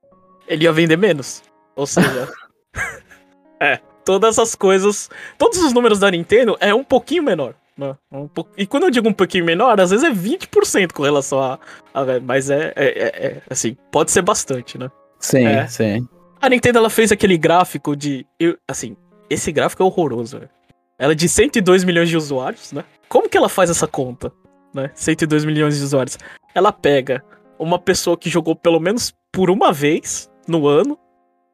ele 0.49 0.64
ia 0.64 0.72
vender 0.72 0.97
menos. 0.97 1.43
Ou 1.76 1.87
seja, 1.87 2.28
é, 3.61 3.81
todas 4.05 4.39
essas 4.39 4.55
coisas, 4.55 5.11
todos 5.37 5.59
os 5.59 5.72
números 5.72 5.99
da 5.99 6.11
Nintendo 6.11 6.57
é 6.61 6.74
um 6.74 6.85
pouquinho 6.85 7.22
menor. 7.22 7.55
Né? 7.81 7.97
Um. 8.12 8.28
E 8.59 8.66
quando 8.66 8.83
eu 8.83 8.91
digo 8.91 9.09
um 9.09 9.12
pouquinho 9.12 9.43
menor, 9.43 9.81
às 9.81 9.91
vezes 9.91 10.05
é 10.05 10.12
20% 10.12 10.93
com 10.93 11.03
relação 11.03 11.41
a, 11.41 11.59
a 11.95 12.20
mas 12.22 12.51
é, 12.51 12.74
é, 12.76 12.85
é, 12.85 13.26
é, 13.26 13.43
assim, 13.49 13.74
pode 13.91 14.11
ser 14.11 14.20
bastante, 14.20 14.76
né? 14.76 14.91
Sim, 15.18 15.47
é. 15.47 15.66
sim. 15.66 16.07
A 16.39 16.51
Nintendo 16.51 16.78
ela 16.78 16.91
fez 16.91 17.11
aquele 17.11 17.39
gráfico 17.39 17.97
de, 17.97 18.26
eu, 18.39 18.59
assim, 18.68 18.95
esse 19.31 19.51
gráfico 19.51 19.83
é 19.83 19.87
horroroso, 19.87 20.39
velho. 20.39 20.51
Ela 20.99 21.12
é 21.12 21.14
de 21.14 21.26
102 21.26 21.83
milhões 21.83 22.11
de 22.11 22.18
usuários, 22.18 22.70
né? 22.70 22.85
Como 23.09 23.31
que 23.31 23.37
ela 23.39 23.49
faz 23.49 23.70
essa 23.70 23.87
conta? 23.87 24.31
Né? 24.74 24.91
102 24.95 25.47
milhões 25.47 25.78
de 25.78 25.83
usuários. 25.83 26.18
Ela 26.55 26.72
pega 26.72 27.24
uma 27.59 27.78
pessoa 27.78 28.16
que 28.16 28.28
jogou 28.28 28.55
pelo 28.55 28.78
menos 28.78 29.14
por 29.33 29.49
uma 29.51 29.72
vez 29.72 30.31
no 30.47 30.66
ano, 30.66 30.99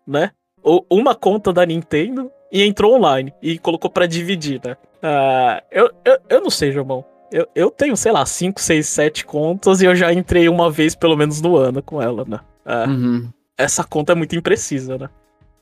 né? 0.04 0.32
Ou 0.60 0.84
uma 0.90 1.14
conta 1.14 1.52
da 1.52 1.64
Nintendo 1.64 2.30
e 2.50 2.62
entrou 2.62 2.94
online 2.94 3.32
e 3.42 3.58
colocou 3.58 3.90
para 3.90 4.06
dividir, 4.06 4.60
né? 4.64 4.76
Uh, 5.02 5.62
eu, 5.70 5.90
eu, 6.04 6.18
eu 6.28 6.40
não 6.40 6.50
sei, 6.50 6.72
João. 6.72 7.04
Eu, 7.32 7.46
eu 7.54 7.70
tenho, 7.70 7.96
sei 7.96 8.12
lá, 8.12 8.24
5, 8.24 8.60
6, 8.60 8.86
7 8.86 9.24
contas 9.26 9.82
e 9.82 9.84
eu 9.84 9.94
já 9.94 10.12
entrei 10.12 10.48
uma 10.48 10.70
vez 10.70 10.94
pelo 10.94 11.16
menos 11.16 11.40
no 11.40 11.56
ano 11.56 11.82
com 11.82 12.00
ela, 12.00 12.24
né? 12.26 12.40
Uh, 12.64 12.90
uhum. 12.90 13.28
Essa 13.58 13.84
conta 13.84 14.12
é 14.12 14.14
muito 14.14 14.36
imprecisa, 14.36 14.96
né? 14.98 15.08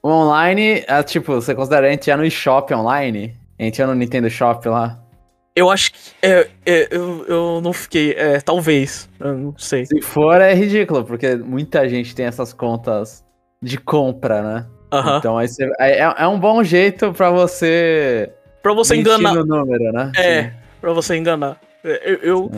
O 0.03 0.09
online, 0.09 0.85
é, 0.87 1.03
tipo, 1.03 1.33
você 1.33 1.55
considera 1.55 1.93
entrar 1.93 2.17
no 2.17 2.25
eShop 2.25 2.73
online? 2.75 3.35
Entrou 3.59 3.89
no 3.89 3.95
Nintendo 3.95 4.29
Shop 4.29 4.69
lá. 4.69 5.01
Eu 5.57 5.71
acho 5.71 5.93
que. 5.93 5.99
É, 6.21 6.49
é, 6.67 6.89
eu, 6.91 7.25
eu 7.27 7.61
não 7.63 7.73
fiquei. 7.73 8.13
É, 8.13 8.41
talvez. 8.41 9.09
Eu 9.21 9.39
não 9.39 9.55
sei. 9.57 9.87
Se 9.87 10.03
for, 10.03 10.41
é 10.41 10.53
ridículo, 10.53 11.05
porque 11.05 11.37
muita 11.37 11.89
gente 11.89 12.15
tem 12.15 12.27
essas 12.27 12.53
contas 12.53 13.25
de 13.63 13.79
compra, 13.79 14.43
né? 14.43 14.67
Uhum. 14.95 15.17
Então 15.19 15.39
aí 15.39 15.49
você, 15.49 15.71
é, 15.79 15.99
é 16.01 16.29
um 16.29 16.39
bom 16.39 16.63
jeito 16.63 17.13
para 17.13 17.31
você. 17.31 18.31
Pra 18.63 18.73
você 18.73 18.97
enganar. 18.97 19.37
o 19.37 19.45
número, 19.45 19.93
né? 19.93 20.13
É, 20.17 20.43
Sim. 20.45 20.51
pra 20.81 20.93
você 20.93 21.17
enganar. 21.17 21.61
É, 21.85 22.13
eu, 22.13 22.19
eu, 22.23 22.51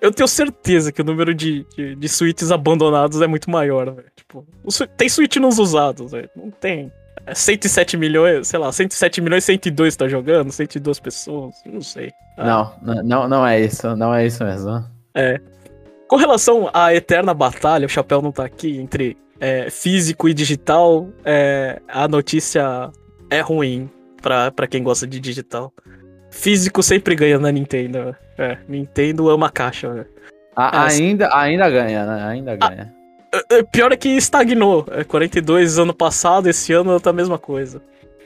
eu, 0.00 0.12
tenho 0.12 0.26
certeza 0.26 0.90
que 0.90 1.00
o 1.00 1.04
número 1.04 1.34
de, 1.34 1.64
de, 1.76 1.94
de 1.94 2.08
suítes 2.08 2.50
abandonados 2.50 3.20
é 3.20 3.26
muito 3.26 3.50
maior, 3.50 3.90
velho. 3.92 4.08
Tipo, 4.16 4.46
tem 4.96 5.08
suíte 5.08 5.38
nos 5.38 5.58
usados, 5.58 6.12
velho. 6.12 6.30
Não 6.34 6.50
tem. 6.50 6.90
107 7.32 7.96
milhões, 7.96 8.48
sei 8.48 8.58
lá, 8.58 8.70
107 8.70 9.20
milhões 9.20 9.44
e 9.44 9.46
102 9.46 9.96
tá 9.96 10.08
jogando, 10.08 10.52
102 10.52 11.00
pessoas, 11.00 11.54
não 11.64 11.80
sei. 11.80 12.12
Ah. 12.36 12.76
Não, 12.82 13.02
não, 13.02 13.28
não 13.28 13.46
é 13.46 13.60
isso, 13.60 13.96
não 13.96 14.14
é 14.14 14.26
isso 14.26 14.44
mesmo. 14.44 14.84
É. 15.14 15.40
Com 16.06 16.16
relação 16.16 16.68
à 16.74 16.94
eterna 16.94 17.32
batalha, 17.32 17.86
o 17.86 17.88
Chapéu 17.88 18.20
não 18.20 18.30
tá 18.30 18.44
aqui, 18.44 18.76
entre 18.78 19.16
é, 19.40 19.70
físico 19.70 20.28
e 20.28 20.34
digital, 20.34 21.08
é, 21.24 21.80
a 21.88 22.06
notícia 22.08 22.90
é 23.30 23.40
ruim 23.40 23.90
pra, 24.22 24.50
pra 24.50 24.66
quem 24.66 24.82
gosta 24.82 25.06
de 25.06 25.20
digital. 25.20 25.72
Físico 26.30 26.82
sempre 26.82 27.14
ganha 27.14 27.38
na 27.38 27.52
Nintendo. 27.52 28.16
É, 28.38 28.58
Nintendo 28.68 29.28
ama 29.28 29.50
caixa. 29.50 30.06
A, 30.56 30.86
ainda, 30.86 31.34
ainda 31.36 31.68
ganha, 31.70 32.06
né? 32.06 32.24
Ainda 32.26 32.56
ganha. 32.56 32.94
É, 33.32 33.58
é, 33.58 33.62
pior 33.62 33.92
é 33.92 33.96
que 33.96 34.08
estagnou. 34.08 34.86
É 34.90 35.04
42 35.04 35.78
ano 35.78 35.94
passado, 35.94 36.48
esse 36.48 36.72
ano 36.72 36.98
tá 37.00 37.10
a 37.10 37.12
mesma 37.12 37.38
coisa. 37.38 37.82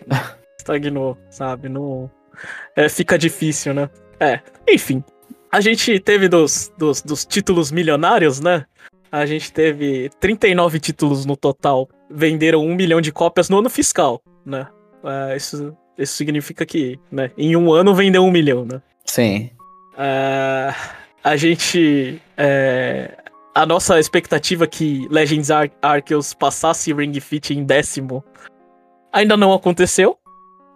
Estagnou, 0.59 1.17
sabe? 1.31 1.69
Não. 1.69 2.11
É, 2.77 2.89
fica 2.89 3.19
difícil, 3.19 3.75
né? 3.75 3.89
É, 4.21 4.41
enfim. 4.69 5.03
A 5.51 5.61
gente 5.61 5.99
teve 5.99 6.29
dos, 6.29 6.71
dos, 6.77 7.01
dos 7.01 7.25
títulos 7.25 7.73
milionários, 7.73 8.39
né? 8.39 8.67
A 9.11 9.25
gente 9.27 9.53
teve 9.53 10.11
39 10.21 10.81
títulos 10.81 11.25
no 11.25 11.37
total. 11.37 11.89
Venderam 12.11 12.65
um 12.65 12.75
milhão 12.75 13.01
de 13.01 13.13
cópias 13.13 13.49
no 13.49 13.59
ano 13.59 13.71
fiscal, 13.71 14.23
né? 14.45 14.67
É, 15.05 15.37
isso, 15.37 15.77
isso 15.97 16.15
significa 16.15 16.65
que, 16.67 16.99
né? 17.11 17.31
Em 17.37 17.57
um 17.57 17.73
ano 17.73 17.95
vendeu 17.95 18.25
um 18.25 18.31
milhão, 18.31 18.65
né? 18.65 18.81
Sim. 19.05 19.51
É, 19.97 20.75
a 21.25 21.37
gente 21.37 22.21
É, 22.37 23.17
a 23.55 23.67
nossa 23.67 23.99
expectativa 23.99 24.67
que 24.69 25.09
Legends 25.11 25.51
Ar 25.51 25.69
Arceus 25.83 26.33
passasse 26.33 26.93
Ring 26.93 27.19
Fit 27.19 27.53
em 27.53 27.65
décimo 27.65 28.23
ainda 29.13 29.37
não 29.37 29.53
aconteceu, 29.53 30.17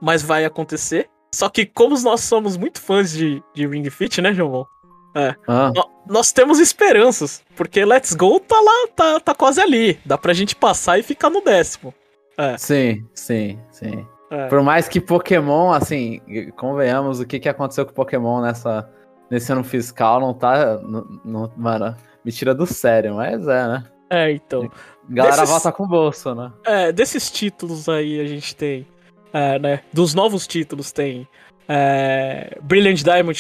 mas 0.01 0.23
vai 0.23 0.45
acontecer. 0.45 1.09
Só 1.33 1.49
que 1.49 1.65
como 1.65 1.99
nós 2.01 2.23
somos 2.23 2.57
muito 2.57 2.81
fãs 2.81 3.13
de, 3.13 3.43
de 3.55 3.67
Ring 3.67 3.89
Fit, 3.89 4.21
né, 4.21 4.35
João? 4.35 4.67
É. 5.15 5.35
Ah. 5.47 5.73
Nós 6.07 6.33
temos 6.33 6.59
esperanças, 6.59 7.43
porque 7.55 7.85
Let's 7.85 8.15
Go 8.15 8.41
tá 8.41 8.61
lá, 8.61 8.89
tá, 8.95 9.21
tá 9.21 9.35
quase 9.35 9.61
ali. 9.61 9.99
Dá 10.05 10.17
pra 10.19 10.33
gente 10.33 10.57
passar 10.57 10.99
e 10.99 11.03
ficar 11.03 11.31
no 11.31 11.43
décimo. 11.43 11.95
É. 12.37 12.57
Sim, 12.57 13.07
sim, 13.15 13.59
sim. 13.71 14.07
É. 14.31 14.47
Por 14.49 14.63
mais 14.63 14.89
que 14.89 15.01
Pokémon, 15.01 15.71
assim, 15.71 16.21
convenhamos, 16.57 17.21
o 17.21 17.27
que, 17.27 17.39
que 17.39 17.49
aconteceu 17.49 17.85
com 17.85 17.93
Pokémon 17.93 18.41
nessa, 18.41 18.89
nesse 19.31 19.53
ano 19.53 19.63
fiscal 19.63 20.19
não 20.19 20.33
tá. 20.33 20.79
Não, 21.25 21.53
mano, 21.57 21.95
me 22.25 22.33
tira 22.33 22.55
do 22.55 22.67
sério, 22.67 23.17
mas 23.17 23.47
é, 23.47 23.69
né? 23.69 23.85
É, 24.09 24.33
então. 24.33 24.71
Galera 25.09 25.37
desses, 25.37 25.51
volta 25.51 25.73
com 25.73 25.87
bolso, 25.87 26.35
né? 26.35 26.53
É, 26.65 26.93
desses 26.93 27.31
títulos 27.31 27.89
aí 27.89 28.21
a 28.21 28.27
gente 28.27 28.57
tem. 28.57 28.87
É, 29.33 29.59
né? 29.59 29.81
Dos 29.93 30.15
novos 30.15 30.47
títulos 30.47 30.93
tem. 30.93 31.29
É, 31.69 32.59
Brilliant 32.63 33.03
Diamond 33.03 33.39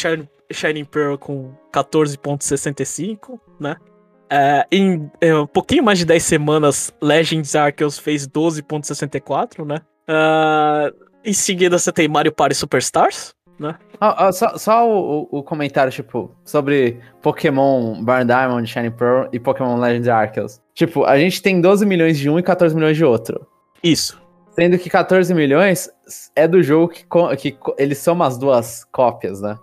Shining 0.52 0.84
Pearl 0.84 1.16
com 1.16 1.52
14.65, 1.72 3.38
né? 3.58 3.76
É, 4.30 4.66
em 4.72 5.10
é, 5.20 5.34
um 5.34 5.46
pouquinho 5.46 5.84
mais 5.84 5.98
de 5.98 6.06
10 6.06 6.22
semanas, 6.22 6.92
Legends 7.02 7.54
Arceus 7.54 7.98
fez 7.98 8.26
12.64, 8.26 9.64
né? 9.66 9.76
Uh, 10.08 11.04
em 11.24 11.32
seguida 11.32 11.78
você 11.78 11.92
tem 11.92 12.08
Mario 12.08 12.32
Party 12.32 12.54
Superstars, 12.54 13.34
né? 13.58 13.76
Ah, 14.00 14.26
ah, 14.26 14.32
só, 14.32 14.56
só 14.56 14.88
o, 14.88 15.28
o, 15.30 15.42
comentário, 15.42 15.92
tipo, 15.92 16.34
sobre 16.44 16.98
Pokémon 17.20 18.02
Barn 18.02 18.26
Diamond, 18.26 18.66
Shining 18.66 18.90
Pearl 18.90 19.28
e 19.32 19.38
Pokémon 19.38 19.78
Legends 19.78 20.08
Arceus. 20.08 20.60
Tipo, 20.74 21.04
a 21.04 21.18
gente 21.18 21.40
tem 21.40 21.60
12 21.60 21.86
milhões 21.86 22.18
de 22.18 22.28
um 22.28 22.38
e 22.38 22.42
14 22.42 22.74
milhões 22.74 22.96
de 22.96 23.04
outro. 23.04 23.46
Isso. 23.82 24.20
Sendo 24.52 24.78
que 24.78 24.90
14 24.90 25.32
milhões 25.34 25.88
é 26.34 26.48
do 26.48 26.62
jogo 26.62 26.88
que, 26.88 27.04
que 27.36 27.56
eles 27.78 27.98
são 27.98 28.14
umas 28.14 28.36
duas 28.36 28.84
cópias, 28.84 29.40
né? 29.40 29.56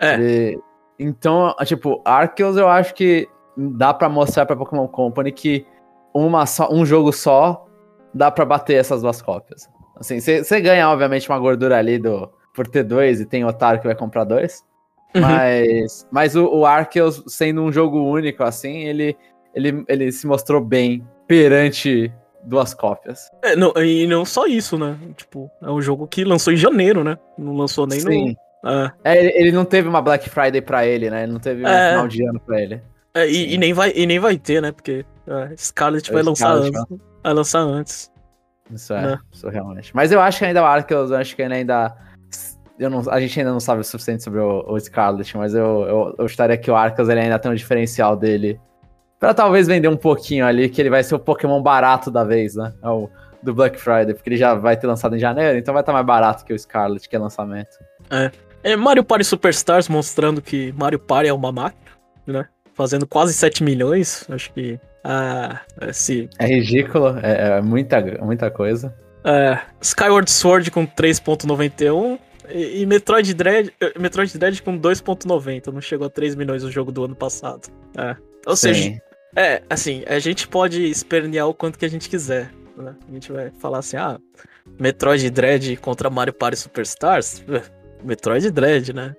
É. 0.00 0.16
E, 0.20 0.58
então, 0.98 1.54
tipo, 1.64 2.00
Arceus 2.04 2.56
eu 2.56 2.68
acho 2.68 2.94
que 2.94 3.28
dá 3.56 3.92
para 3.92 4.08
mostrar 4.08 4.46
pra 4.46 4.56
Pokémon 4.56 4.86
Company 4.88 5.32
que 5.32 5.66
uma 6.14 6.46
só, 6.46 6.68
um 6.72 6.84
jogo 6.84 7.12
só 7.12 7.66
dá 8.14 8.30
para 8.30 8.44
bater 8.44 8.74
essas 8.74 9.02
duas 9.02 9.22
cópias. 9.22 9.68
Assim, 9.96 10.20
você 10.20 10.60
ganha, 10.60 10.88
obviamente, 10.88 11.28
uma 11.28 11.38
gordura 11.38 11.76
ali 11.76 11.98
do, 11.98 12.30
por 12.54 12.66
ter 12.66 12.84
dois 12.84 13.20
e 13.20 13.26
tem 13.26 13.44
otário 13.44 13.80
que 13.80 13.86
vai 13.86 13.96
comprar 13.96 14.24
dois. 14.24 14.64
Uhum. 15.14 15.22
Mas, 15.22 16.06
mas 16.10 16.36
o, 16.36 16.46
o 16.46 16.66
Arceus, 16.66 17.22
sendo 17.26 17.62
um 17.62 17.72
jogo 17.72 17.98
único, 17.98 18.42
assim, 18.44 18.84
ele, 18.84 19.16
ele, 19.54 19.84
ele 19.88 20.12
se 20.12 20.26
mostrou 20.26 20.60
bem 20.60 21.06
perante 21.26 22.12
duas 22.44 22.74
cópias. 22.74 23.30
É, 23.42 23.56
não, 23.56 23.72
e 23.76 24.06
não 24.06 24.24
só 24.24 24.46
isso, 24.46 24.78
né? 24.78 24.96
Tipo, 25.16 25.50
é 25.62 25.70
um 25.70 25.80
jogo 25.80 26.06
que 26.06 26.24
lançou 26.24 26.52
em 26.52 26.56
janeiro, 26.56 27.02
né? 27.02 27.18
Não 27.36 27.56
lançou 27.56 27.86
nem 27.86 28.00
Sim. 28.00 28.28
no. 28.28 28.36
É. 28.64 28.90
é 29.04 29.18
ele, 29.18 29.32
ele, 29.36 29.52
não 29.52 29.64
teve 29.64 29.88
uma 29.88 30.02
Black 30.02 30.28
Friday 30.28 30.60
pra 30.60 30.86
ele, 30.86 31.10
né? 31.10 31.22
Ele 31.22 31.32
não 31.32 31.40
teve 31.40 31.62
um 31.62 31.68
é. 31.68 31.90
final 31.90 32.08
de 32.08 32.26
ano 32.26 32.40
pra 32.40 32.60
ele. 32.60 32.82
É, 33.14 33.28
e, 33.28 33.54
e, 33.54 33.58
nem 33.58 33.72
vai, 33.72 33.92
e 33.94 34.06
nem 34.06 34.18
vai 34.18 34.36
ter, 34.36 34.60
né? 34.60 34.72
Porque 34.72 35.04
é, 35.26 35.56
Scarlet 35.56 36.12
vai 36.12 36.22
lançar 36.22 36.52
antes. 36.52 36.84
Vai 37.22 37.34
lançar 37.34 37.60
antes. 37.60 38.12
Isso 38.70 38.92
é, 38.92 39.02
né? 39.02 39.18
isso 39.32 39.48
realmente. 39.48 39.94
Mas 39.94 40.12
eu 40.12 40.20
acho 40.20 40.38
que 40.38 40.44
ainda 40.44 40.62
o 40.62 40.66
Arceus, 40.66 41.10
eu 41.10 41.16
acho 41.16 41.34
que 41.34 41.42
ele 41.42 41.54
ainda. 41.54 41.96
Eu 42.78 42.90
não, 42.90 43.02
a 43.10 43.20
gente 43.20 43.38
ainda 43.38 43.50
não 43.50 43.58
sabe 43.58 43.80
o 43.80 43.84
suficiente 43.84 44.22
sobre 44.22 44.38
o, 44.38 44.64
o 44.68 44.78
Scarlet, 44.78 45.36
mas 45.36 45.52
eu, 45.54 45.82
eu, 45.88 46.14
eu 46.18 46.26
estaria 46.26 46.56
que 46.56 46.70
o 46.70 46.76
Arceus 46.76 47.08
ele 47.08 47.20
ainda 47.20 47.38
tem 47.38 47.50
um 47.50 47.54
diferencial 47.54 48.16
dele. 48.16 48.60
Pra 49.18 49.34
talvez 49.34 49.66
vender 49.66 49.88
um 49.88 49.96
pouquinho 49.96 50.46
ali, 50.46 50.68
que 50.68 50.80
ele 50.80 50.90
vai 50.90 51.02
ser 51.02 51.16
o 51.16 51.18
Pokémon 51.18 51.60
barato 51.60 52.08
da 52.08 52.22
vez, 52.22 52.54
né? 52.54 52.72
É 52.80 52.88
o 52.88 53.10
do 53.42 53.54
Black 53.54 53.78
Friday, 53.78 54.14
porque 54.14 54.28
ele 54.28 54.36
já 54.36 54.54
vai 54.54 54.76
ter 54.76 54.86
lançado 54.86 55.14
em 55.16 55.18
janeiro, 55.18 55.58
então 55.58 55.72
vai 55.72 55.82
estar 55.82 55.92
mais 55.92 56.04
barato 56.04 56.44
que 56.44 56.52
o 56.52 56.58
Scarlet, 56.58 57.08
que 57.08 57.16
é 57.16 57.18
lançamento. 57.18 57.76
É. 58.10 58.30
É 58.68 58.76
Mario 58.76 59.02
Party 59.02 59.24
Superstars 59.24 59.88
mostrando 59.88 60.42
que 60.42 60.72
Mario 60.72 60.98
Party 60.98 61.28
é 61.28 61.32
uma 61.32 61.50
máquina, 61.50 61.90
né? 62.26 62.46
Fazendo 62.74 63.06
quase 63.06 63.32
7 63.32 63.64
milhões, 63.64 64.26
acho 64.28 64.52
que 64.52 64.78
ah, 65.02 65.60
esse... 65.88 66.28
É 66.38 66.46
ridículo, 66.46 67.18
é, 67.22 67.58
é 67.58 67.60
muita, 67.62 68.00
muita 68.20 68.50
coisa. 68.50 68.94
É, 69.24 69.58
Skyward 69.80 70.30
Sword 70.30 70.70
com 70.70 70.86
3.91 70.86 72.18
e, 72.50 72.82
e 72.82 72.86
Metroid, 72.86 73.32
Dread, 73.32 73.72
eh, 73.80 73.98
Metroid 73.98 74.38
Dread 74.38 74.62
com 74.62 74.78
2.90. 74.78 75.72
Não 75.72 75.80
chegou 75.80 76.06
a 76.06 76.10
3 76.10 76.34
milhões 76.34 76.62
o 76.62 76.70
jogo 76.70 76.92
do 76.92 77.04
ano 77.04 77.16
passado. 77.16 77.68
É. 77.96 78.16
Ou 78.46 78.54
Sim. 78.54 78.74
seja, 78.74 79.02
é, 79.34 79.62
assim, 79.68 80.04
a 80.06 80.18
gente 80.18 80.46
pode 80.46 80.82
espernear 80.90 81.48
o 81.48 81.54
quanto 81.54 81.78
que 81.78 81.86
a 81.86 81.90
gente 81.90 82.08
quiser. 82.08 82.50
Né? 82.76 82.94
A 83.08 83.12
gente 83.12 83.32
vai 83.32 83.50
falar 83.58 83.78
assim, 83.78 83.96
ah, 83.96 84.18
Metroid 84.78 85.30
Dread 85.30 85.76
contra 85.78 86.10
Mario 86.10 86.34
Party 86.34 86.58
Superstars? 86.58 87.42
Metroid 88.02 88.50
Dread, 88.50 88.92
né? 88.92 89.14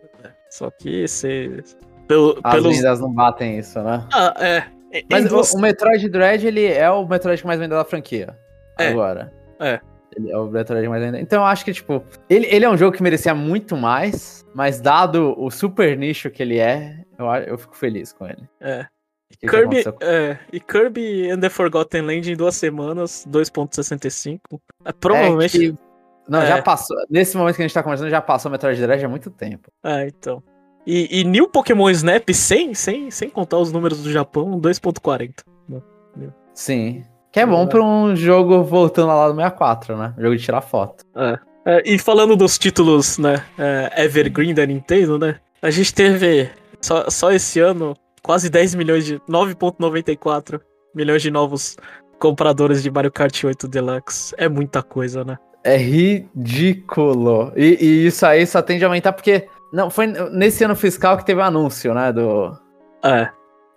Só 0.49 0.69
que 0.71 1.07
você... 1.07 1.63
Pelo, 2.07 2.39
As 2.43 2.55
pelos... 2.55 2.75
vendas 2.75 2.99
não 2.99 3.13
batem 3.13 3.59
isso, 3.59 3.79
né? 3.81 4.03
Ah, 4.11 4.33
é. 4.39 4.63
Mas 5.09 5.29
duas... 5.29 5.53
o, 5.53 5.59
Metroid 5.59 6.09
Dread, 6.09 6.45
ele 6.47 6.65
é 6.65 6.89
o 6.89 7.07
Metroid 7.07 7.39
que 7.39 7.47
mais 7.47 7.59
vendeu 7.59 7.77
da 7.77 7.85
franquia. 7.85 8.35
É. 8.79 8.87
Agora. 8.87 9.31
É. 9.59 9.79
Ele 10.17 10.31
é 10.31 10.37
o 10.37 10.47
Metroid 10.47 10.87
mais 10.87 11.03
vendeu. 11.03 11.21
Então 11.21 11.41
eu 11.41 11.45
acho 11.45 11.63
que, 11.63 11.71
tipo, 11.71 12.03
ele, 12.27 12.47
ele 12.47 12.65
é 12.65 12.69
um 12.69 12.77
jogo 12.77 12.97
que 12.97 13.03
merecia 13.03 13.35
muito 13.35 13.77
mais, 13.77 14.43
mas 14.55 14.81
dado 14.81 15.35
o 15.37 15.51
super 15.51 15.95
nicho 15.95 16.31
que 16.31 16.41
ele 16.41 16.57
é, 16.57 17.05
eu, 17.17 17.27
eu 17.27 17.57
fico 17.57 17.77
feliz 17.77 18.11
com 18.11 18.25
ele. 18.25 18.49
É. 18.59 18.87
Que 19.39 19.47
Kirby, 19.47 19.83
que 19.83 20.03
é, 20.03 20.39
e 20.51 20.59
Kirby 20.59 21.29
and 21.29 21.39
the 21.39 21.49
Forgotten 21.49 22.01
Land 22.01 22.31
em 22.31 22.35
duas 22.35 22.55
semanas, 22.55 23.27
2.65. 23.29 24.39
É, 24.83 24.91
provavelmente. 24.91 25.69
É 25.69 25.88
não, 26.29 26.41
é. 26.41 26.47
já 26.47 26.61
passou. 26.61 26.97
Nesse 27.09 27.35
momento 27.35 27.55
que 27.55 27.61
a 27.61 27.67
gente 27.67 27.73
tá 27.73 27.83
conversando, 27.83 28.09
já 28.09 28.21
passou 28.21 28.51
Metroid 28.51 28.79
Dread 28.79 29.03
há 29.03 29.09
muito 29.09 29.29
tempo. 29.29 29.69
É, 29.83 30.07
então. 30.07 30.41
E, 30.85 31.19
e 31.19 31.23
New 31.23 31.47
Pokémon 31.47 31.89
Snap 31.89 32.29
sem, 32.33 32.73
sem, 32.73 33.11
sem 33.11 33.29
contar 33.29 33.57
os 33.57 33.71
números 33.71 34.01
do 34.01 34.11
Japão, 34.11 34.59
2.40. 34.59 35.43
Sim. 36.53 37.03
Que 37.31 37.39
é 37.39 37.45
bom 37.45 37.63
é. 37.63 37.67
pra 37.67 37.81
um 37.81 38.15
jogo 38.15 38.63
voltando 38.63 39.07
lá 39.07 39.27
do 39.27 39.35
64, 39.35 39.97
né? 39.97 40.13
jogo 40.17 40.35
de 40.35 40.43
tirar 40.43 40.61
foto. 40.61 41.05
É. 41.15 41.39
é 41.65 41.83
e 41.85 41.99
falando 41.99 42.35
dos 42.35 42.57
títulos, 42.57 43.17
né? 43.17 43.43
É, 43.57 44.03
Evergreen 44.03 44.53
da 44.53 44.65
Nintendo, 44.65 45.17
né? 45.17 45.39
A 45.61 45.69
gente 45.69 45.93
teve 45.93 46.49
só, 46.81 47.09
só 47.09 47.31
esse 47.31 47.59
ano 47.59 47.95
quase 48.23 48.49
10 48.49 48.75
milhões 48.75 49.05
de. 49.05 49.19
9,94 49.29 50.59
milhões 50.93 51.21
de 51.21 51.29
novos 51.29 51.77
compradores 52.19 52.81
de 52.81 52.89
Mario 52.89 53.11
Kart 53.11 53.43
8 53.43 53.67
Deluxe. 53.67 54.33
É 54.37 54.49
muita 54.49 54.81
coisa, 54.81 55.23
né? 55.23 55.37
É 55.63 55.75
ridículo. 55.77 57.51
E, 57.55 57.77
e 57.79 58.07
isso 58.07 58.25
aí 58.25 58.45
só 58.45 58.61
tende 58.61 58.83
a 58.83 58.87
aumentar 58.87 59.13
porque 59.13 59.47
não, 59.71 59.89
foi 59.89 60.07
nesse 60.07 60.63
ano 60.63 60.75
fiscal 60.75 61.17
que 61.17 61.25
teve 61.25 61.39
o 61.39 61.43
um 61.43 61.47
anúncio, 61.47 61.93
né? 61.93 62.11
Do. 62.11 62.57
É. 63.03 63.29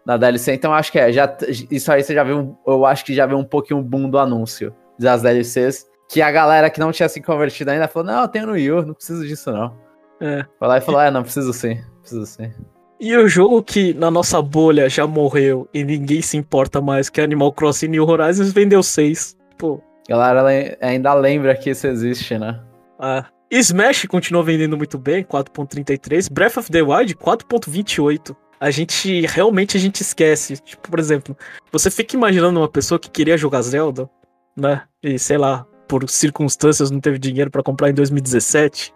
Da 0.04 0.16
DLC. 0.16 0.54
Então 0.54 0.72
acho 0.72 0.90
que 0.90 0.98
é. 0.98 1.12
Já, 1.12 1.36
isso 1.70 1.92
aí 1.92 2.02
você 2.02 2.14
já 2.14 2.24
viu. 2.24 2.56
Eu 2.66 2.86
acho 2.86 3.04
que 3.04 3.14
já 3.14 3.26
viu 3.26 3.38
um 3.38 3.44
pouquinho 3.44 3.80
o 3.80 3.82
boom 3.82 4.08
do 4.08 4.18
anúncio 4.18 4.74
das 4.98 5.22
DLCs. 5.22 5.86
Que 6.08 6.20
a 6.20 6.30
galera 6.30 6.68
que 6.70 6.80
não 6.80 6.92
tinha 6.92 7.08
se 7.08 7.20
convertido 7.20 7.70
ainda 7.70 7.88
falou: 7.88 8.06
Não, 8.06 8.22
eu 8.22 8.28
tenho 8.28 8.46
no 8.46 8.56
Yu, 8.56 8.86
não 8.86 8.94
preciso 8.94 9.26
disso 9.26 9.52
não. 9.52 9.76
É. 10.20 10.44
Foi 10.58 10.68
lá 10.68 10.78
e 10.78 10.80
falou: 10.80 11.00
É, 11.00 11.10
não, 11.10 11.22
preciso 11.22 11.52
sim. 11.52 11.80
Preciso 12.00 12.26
sim. 12.26 12.52
E 12.98 13.16
o 13.16 13.28
jogo 13.28 13.62
que 13.62 13.92
na 13.94 14.10
nossa 14.10 14.40
bolha 14.40 14.88
já 14.88 15.06
morreu 15.06 15.68
e 15.74 15.82
ninguém 15.82 16.22
se 16.22 16.36
importa 16.36 16.80
mais, 16.80 17.08
que 17.08 17.20
é 17.20 17.24
Animal 17.24 17.52
Crossing 17.52 17.88
New 17.88 18.08
Horizons, 18.08 18.52
vendeu 18.52 18.82
seis. 18.82 19.36
Pô. 19.58 19.82
Galera 20.12 20.76
ainda 20.82 21.14
lembra 21.14 21.56
que 21.56 21.70
isso 21.70 21.86
existe, 21.86 22.38
né? 22.38 22.60
Ah. 22.98 23.24
Smash 23.50 24.04
continua 24.04 24.42
vendendo 24.42 24.76
muito 24.76 24.98
bem, 24.98 25.24
4.33. 25.24 26.30
Breath 26.30 26.58
of 26.58 26.70
the 26.70 26.82
Wild, 26.82 27.14
4.28. 27.14 28.36
A 28.60 28.70
gente 28.70 29.24
realmente 29.24 29.74
a 29.74 29.80
gente 29.80 30.02
esquece. 30.02 30.58
Tipo, 30.58 30.90
por 30.90 30.98
exemplo, 30.98 31.34
você 31.72 31.90
fica 31.90 32.14
imaginando 32.14 32.60
uma 32.60 32.68
pessoa 32.68 32.98
que 32.98 33.08
queria 33.08 33.38
jogar 33.38 33.62
Zelda, 33.62 34.06
né? 34.54 34.82
E 35.02 35.18
sei 35.18 35.38
lá, 35.38 35.64
por 35.88 36.06
circunstâncias 36.10 36.90
não 36.90 37.00
teve 37.00 37.18
dinheiro 37.18 37.50
para 37.50 37.62
comprar 37.62 37.88
em 37.88 37.94
2017, 37.94 38.94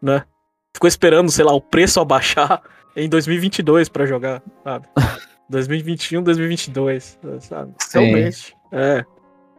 né? 0.00 0.22
Ficou 0.72 0.86
esperando, 0.86 1.28
sei 1.32 1.44
lá, 1.44 1.52
o 1.52 1.60
preço 1.60 1.98
abaixar 1.98 2.62
em 2.94 3.08
2022 3.08 3.88
para 3.88 4.06
jogar, 4.06 4.40
sabe? 4.62 4.86
2021, 5.50 6.22
2022, 6.22 7.18
sabe? 7.40 7.74
Sim. 7.80 7.98
Realmente. 7.98 8.56
É. 8.70 9.04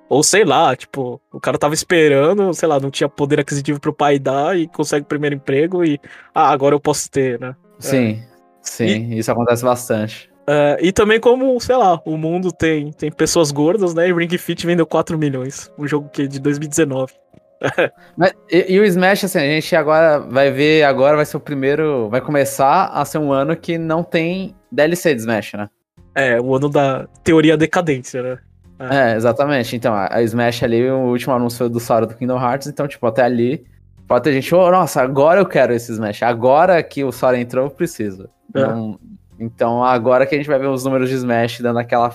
Ou 0.10 0.24
sei 0.24 0.43
lá, 0.43 0.76
tipo, 0.76 1.20
o 1.32 1.39
cara 1.39 1.58
tava 1.58 1.74
esperando, 1.74 2.54
sei 2.54 2.68
lá, 2.68 2.80
não 2.80 2.91
tinha 2.91 3.10
poder 3.10 3.39
aquisitivo 3.39 3.80
pro 3.80 3.93
pai 3.93 4.20
dar 4.20 4.58
e 4.58 4.68
consegue 4.68 5.04
o 5.04 5.08
primeiro 5.08 5.36
emprego 5.36 5.84
e, 5.84 5.99
ah, 6.34 6.49
agora 6.49 6.76
eu 6.76 6.80
posso 6.80 7.10
ter, 7.10 7.39
né? 7.39 7.56
Sim, 7.80 8.22
é. 8.22 8.28
sim, 8.62 8.86
e, 8.86 9.20
isso 9.20 9.32
acontece 9.32 9.64
bastante. 9.64 10.32
É, 10.45 10.78
e 10.82 10.91
também 10.91 11.20
como, 11.20 11.60
sei 11.60 11.76
lá, 11.76 11.99
o 12.06 12.18
mundo 12.18 12.51
tem, 12.51 12.91
tem 12.91 13.12
pessoas 13.12 13.51
gordas, 13.51 13.93
né? 13.93 14.08
E 14.08 14.14
Ring 14.14 14.38
Fit 14.38 14.66
vendeu 14.66 14.86
4 14.86 15.18
milhões. 15.18 15.72
Um 15.78 15.88
jogo 15.88 16.10
que 16.10 16.24
é 16.24 16.28
de 16.28 16.39
2019. 16.39 17.14
Mas, 18.18 18.34
e, 18.51 18.74
e, 18.74 18.80
o 18.80 18.86
Smash, 18.86 19.24
assim, 19.24 19.39
a 19.39 19.41
gente 19.41 19.76
agora 19.76 20.20
vai 20.20 20.51
ver, 20.51 20.84
agora 20.84 21.16
vai 21.16 21.26
ser 21.26 21.38
o 21.38 21.39
primeiro, 21.39 22.10
vai 22.10 22.20
começar 22.20 22.88
a 22.88 23.06
ser 23.06 23.20
um 23.20 23.32
ano 23.32 23.56
que 23.56 23.78
não 23.78 24.04
tem 24.04 24.54
DLC 24.72 25.16
de 25.16 25.22
Smash, 25.22 25.54
né? 25.54 25.70
É, 26.14 26.39
o 26.39 26.54
ano 26.54 26.70
da 26.70 27.08
teoria 27.24 27.58
decadência, 27.58 28.22
né? 28.22 28.38
É, 28.80 29.15
exatamente. 29.15 29.76
Então, 29.76 29.93
a 29.93 30.21
Smash 30.21 30.63
ali, 30.63 30.89
o 30.89 31.09
último 31.09 31.34
anúncio 31.34 31.69
do 31.69 31.80
Sora 31.80 32.05
do 32.05 32.15
Kingdom 32.15 32.41
Hearts, 32.41 32.67
então, 32.67 32.88
tipo, 32.88 33.05
até 33.05 33.24
ali, 33.24 33.65
pode 34.07 34.24
ter 34.24 34.34
gente, 34.34 34.53
oh, 34.53 34.69
nossa, 34.71 35.01
agora 35.01 35.39
eu 35.39 35.45
quero 35.45 35.74
esse 35.74 35.91
Smash. 35.91 36.24
Agora 36.24 36.82
que 36.84 37.03
o 37.03 37.11
Sora 37.11 37.38
entrou, 37.38 37.65
eu 37.65 37.71
preciso. 37.71 38.30
É. 38.55 38.59
Então, 38.59 38.99
então, 39.39 39.84
agora 39.84 40.26
que 40.26 40.36
a 40.36 40.38
gente 40.38 40.47
vai 40.47 40.59
ver 40.59 40.67
os 40.67 40.84
números 40.84 41.09
de 41.09 41.15
Smash 41.15 41.59
dando 41.59 41.80
aquela. 41.80 42.13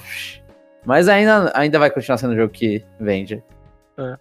Mas 0.84 1.08
ainda, 1.08 1.52
ainda 1.54 1.78
vai 1.78 1.90
continuar 1.90 2.18
sendo 2.18 2.32
um 2.32 2.36
jogo 2.36 2.52
que 2.52 2.84
vende. 2.98 3.42
É. 3.96 4.16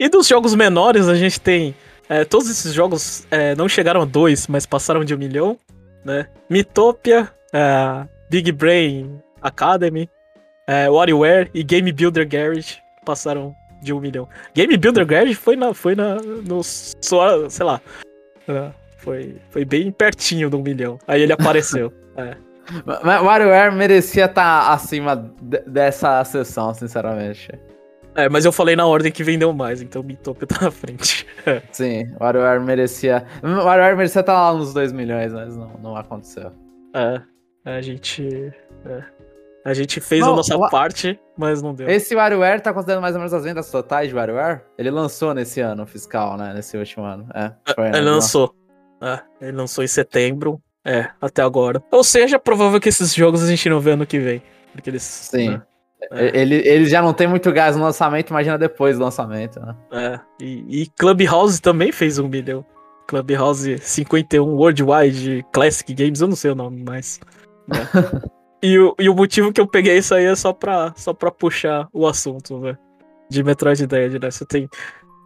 E 0.00 0.08
dos 0.08 0.26
jogos 0.28 0.54
menores, 0.54 1.08
a 1.08 1.14
gente 1.14 1.40
tem. 1.40 1.74
É, 2.08 2.24
todos 2.24 2.48
esses 2.48 2.72
jogos 2.72 3.26
é, 3.30 3.54
não 3.54 3.68
chegaram 3.68 4.00
a 4.00 4.04
dois, 4.04 4.46
mas 4.46 4.64
passaram 4.64 5.04
de 5.04 5.14
um 5.14 5.18
milhão, 5.18 5.58
né? 6.04 6.28
Mitopia, 6.48 7.28
é, 7.52 8.06
Big 8.30 8.50
Brain 8.52 9.20
Academy, 9.42 10.08
é, 10.68 10.88
WarioWare 10.90 11.50
e 11.54 11.64
Game 11.64 11.90
Builder 11.90 12.28
Garage 12.28 12.82
passaram 13.02 13.56
de 13.80 13.90
um 13.90 14.00
milhão. 14.00 14.28
Game 14.54 14.76
Builder 14.76 15.06
Garage 15.06 15.34
foi 15.34 15.56
na, 15.56 15.72
foi 15.72 15.94
na, 15.94 16.16
no 16.16 16.62
só, 16.62 17.48
sei 17.48 17.64
lá, 17.64 17.80
é, 18.46 18.70
foi, 18.98 19.36
foi 19.48 19.64
bem 19.64 19.90
pertinho 19.90 20.50
de 20.50 20.56
um 20.56 20.62
milhão. 20.62 20.98
Aí 21.08 21.22
ele 21.22 21.32
apareceu. 21.32 21.90
é. 22.16 22.36
WarioWare 22.94 23.74
merecia 23.74 24.26
estar 24.26 24.66
tá 24.66 24.72
acima 24.74 25.16
dessa 25.66 26.22
sessão, 26.24 26.74
sinceramente. 26.74 27.50
É, 28.14 28.28
mas 28.28 28.44
eu 28.44 28.52
falei 28.52 28.76
na 28.76 28.84
ordem 28.84 29.10
que 29.10 29.24
vendeu 29.24 29.54
mais, 29.54 29.80
então 29.80 30.02
o 30.02 30.04
Mitopia 30.04 30.46
tá 30.46 30.66
na 30.66 30.70
frente. 30.70 31.26
Sim, 31.72 32.12
WarioWare 32.20 32.60
merecia. 32.60 33.24
WarioWare 33.42 33.96
merecia 33.96 34.20
estar 34.20 34.34
tá 34.34 34.50
lá 34.50 34.58
nos 34.58 34.74
2 34.74 34.92
milhões, 34.92 35.32
mas 35.32 35.56
não, 35.56 35.70
não 35.82 35.96
aconteceu. 35.96 36.52
É, 36.94 37.22
a 37.64 37.80
gente. 37.80 38.52
É. 38.84 39.17
A 39.68 39.74
gente 39.74 40.00
fez 40.00 40.22
não, 40.22 40.32
a 40.32 40.36
nossa 40.36 40.56
o... 40.56 40.70
parte, 40.70 41.20
mas 41.36 41.60
não 41.60 41.74
deu. 41.74 41.90
Esse 41.90 42.16
WarioWare 42.16 42.62
tá 42.62 42.72
considerando 42.72 43.02
mais 43.02 43.14
ou 43.14 43.18
menos 43.18 43.34
as 43.34 43.44
vendas 43.44 43.70
totais 43.70 44.08
de 44.08 44.14
WarioWare? 44.14 44.62
Ele 44.78 44.90
lançou 44.90 45.34
nesse 45.34 45.60
ano 45.60 45.86
fiscal, 45.86 46.38
né? 46.38 46.54
Nesse 46.54 46.78
último 46.78 47.04
ano. 47.04 47.28
É, 47.34 47.52
ele 47.76 47.90
né? 47.90 48.00
lançou. 48.00 48.54
É, 48.98 49.20
ele 49.42 49.52
lançou 49.52 49.84
em 49.84 49.86
setembro. 49.86 50.58
É, 50.82 51.10
até 51.20 51.42
agora. 51.42 51.82
Ou 51.92 52.02
seja, 52.02 52.36
é 52.36 52.38
provável 52.38 52.80
que 52.80 52.88
esses 52.88 53.14
jogos 53.14 53.44
a 53.44 53.46
gente 53.46 53.68
não 53.68 53.78
vê 53.78 53.90
ano 53.90 54.06
que 54.06 54.18
vem. 54.18 54.42
Porque 54.72 54.88
eles. 54.88 55.02
Sim. 55.02 55.50
Né? 55.50 55.62
É. 56.12 56.40
Ele, 56.40 56.66
ele 56.66 56.86
já 56.86 57.02
não 57.02 57.12
tem 57.12 57.26
muito 57.26 57.52
gás 57.52 57.76
no 57.76 57.82
lançamento, 57.82 58.30
imagina 58.30 58.56
depois 58.56 58.96
do 58.96 59.04
lançamento, 59.04 59.60
né? 59.60 59.76
É. 59.92 60.20
E, 60.40 60.82
e 60.82 60.86
Clubhouse 60.98 61.60
também 61.60 61.92
fez 61.92 62.18
um 62.18 62.26
milhão. 62.26 62.64
Clubhouse 63.06 63.76
51 63.76 64.42
Worldwide 64.46 65.44
Classic 65.52 65.92
Games, 65.92 66.22
eu 66.22 66.28
não 66.28 66.36
sei 66.36 66.52
o 66.52 66.54
nome 66.54 66.82
mais. 66.82 67.20
Né? 67.66 67.86
e, 68.62 68.78
o, 68.78 68.94
e 68.98 69.08
o 69.08 69.14
motivo 69.14 69.52
que 69.52 69.60
eu 69.60 69.66
peguei 69.66 69.98
isso 69.98 70.14
aí 70.14 70.24
é 70.24 70.34
só 70.34 70.52
pra, 70.52 70.92
só 70.96 71.12
pra 71.12 71.30
puxar 71.30 71.88
o 71.92 72.06
assunto, 72.06 72.60
velho. 72.60 72.78
De 73.30 73.42
Metroid 73.42 73.86
Dread, 73.86 74.18
né? 74.18 74.30
Você 74.30 74.44
tem 74.44 74.68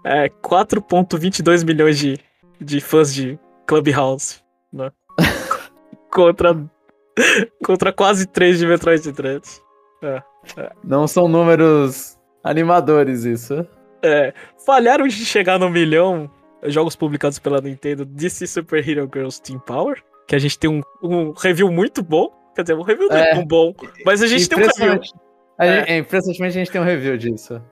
é, 0.05 0.29
4,22 0.29 1.65
milhões 1.65 1.99
de, 1.99 2.19
de 2.61 2.81
fãs 2.81 3.15
de 3.15 3.39
Clubhouse, 3.67 4.41
né? 4.73 4.91
contra, 6.11 6.57
contra 7.65 7.93
quase 7.93 8.27
3 8.27 8.59
de 8.59 8.67
Metroid 8.67 9.13
Dread. 9.13 9.43
É. 10.03 10.23
Não 10.83 11.07
são 11.07 11.29
números 11.29 12.19
animadores, 12.43 13.25
isso. 13.25 13.67
É. 14.03 14.35
Falharam 14.67 15.07
de 15.07 15.25
chegar 15.25 15.59
no 15.59 15.71
milhão 15.71 16.31
jogos 16.65 16.95
publicados 16.97 17.39
pela 17.39 17.61
Nintendo 17.61 18.05
DC 18.05 18.47
Super 18.47 18.87
Hero 18.87 19.09
Girls 19.13 19.41
Team 19.41 19.59
Power. 19.61 20.03
Que 20.27 20.35
a 20.35 20.39
gente 20.39 20.59
tem 20.59 20.71
um, 20.71 20.83
um 21.03 21.33
review 21.33 21.71
muito 21.71 22.03
bom. 22.03 22.31
Quer 22.55 22.63
dizer, 22.63 22.75
um 22.75 22.83
review 22.83 23.09
não 23.09 23.17
é, 23.17 23.31
é 23.31 23.35
tão 23.35 23.45
bom, 23.45 23.75
mas 24.05 24.23
a 24.23 24.27
gente 24.27 24.49
tem 24.49 24.59
um 24.59 24.67
review. 24.67 25.01
É. 25.59 25.95
é, 25.95 25.99
impressionantemente 25.99 26.57
a 26.57 26.61
gente 26.61 26.71
tem 26.71 26.81
um 26.81 26.85
review 26.85 27.17
disso. 27.17 27.63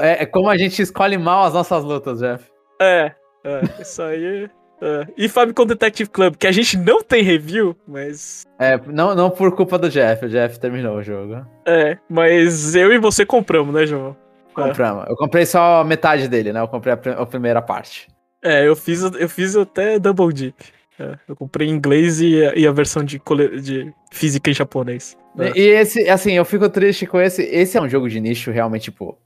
É. 0.00 0.22
é, 0.22 0.26
como 0.26 0.48
a 0.48 0.56
gente 0.56 0.80
escolhe 0.82 1.16
mal 1.16 1.44
as 1.44 1.54
nossas 1.54 1.84
lutas, 1.84 2.20
Jeff. 2.20 2.50
É, 2.80 3.12
é 3.44 3.82
isso 3.82 4.02
aí 4.02 4.50
Uh, 4.80 5.12
e 5.16 5.28
Famicom 5.28 5.66
Detective 5.66 6.08
Club, 6.08 6.36
que 6.36 6.46
a 6.46 6.52
gente 6.52 6.76
não 6.76 7.02
tem 7.02 7.22
review, 7.22 7.76
mas. 7.86 8.46
É, 8.60 8.78
não, 8.86 9.14
não 9.14 9.28
por 9.28 9.54
culpa 9.54 9.76
do 9.76 9.90
Jeff, 9.90 10.24
o 10.24 10.28
Jeff 10.28 10.58
terminou 10.60 10.96
o 10.96 11.02
jogo. 11.02 11.44
É, 11.66 11.98
mas 12.08 12.76
eu 12.76 12.92
e 12.92 12.98
você 12.98 13.26
compramos, 13.26 13.74
né, 13.74 13.86
João? 13.86 14.16
Compramos. 14.54 15.06
É. 15.06 15.10
Eu 15.10 15.16
comprei 15.16 15.44
só 15.44 15.82
metade 15.82 16.28
dele, 16.28 16.52
né? 16.52 16.60
Eu 16.60 16.68
comprei 16.68 16.94
a, 16.94 16.96
a 17.22 17.26
primeira 17.26 17.60
parte. 17.60 18.08
É, 18.40 18.68
eu 18.68 18.76
fiz, 18.76 19.02
eu 19.02 19.28
fiz 19.28 19.56
até 19.56 19.98
Double 19.98 20.32
Deep. 20.32 20.54
É, 20.98 21.16
eu 21.28 21.36
comprei 21.36 21.68
em 21.68 21.72
inglês 21.72 22.20
e, 22.20 22.40
e 22.56 22.66
a 22.66 22.72
versão 22.72 23.04
de, 23.04 23.20
de 23.62 23.92
física 24.10 24.50
em 24.50 24.54
japonês. 24.54 25.16
É. 25.38 25.52
E 25.56 25.60
esse, 25.60 26.08
assim, 26.08 26.32
eu 26.32 26.44
fico 26.44 26.68
triste 26.68 27.06
com 27.06 27.20
esse. 27.20 27.42
Esse 27.42 27.78
é 27.78 27.80
um 27.80 27.88
jogo 27.88 28.08
de 28.08 28.20
nicho 28.20 28.50
realmente, 28.50 28.84
tipo. 28.84 29.16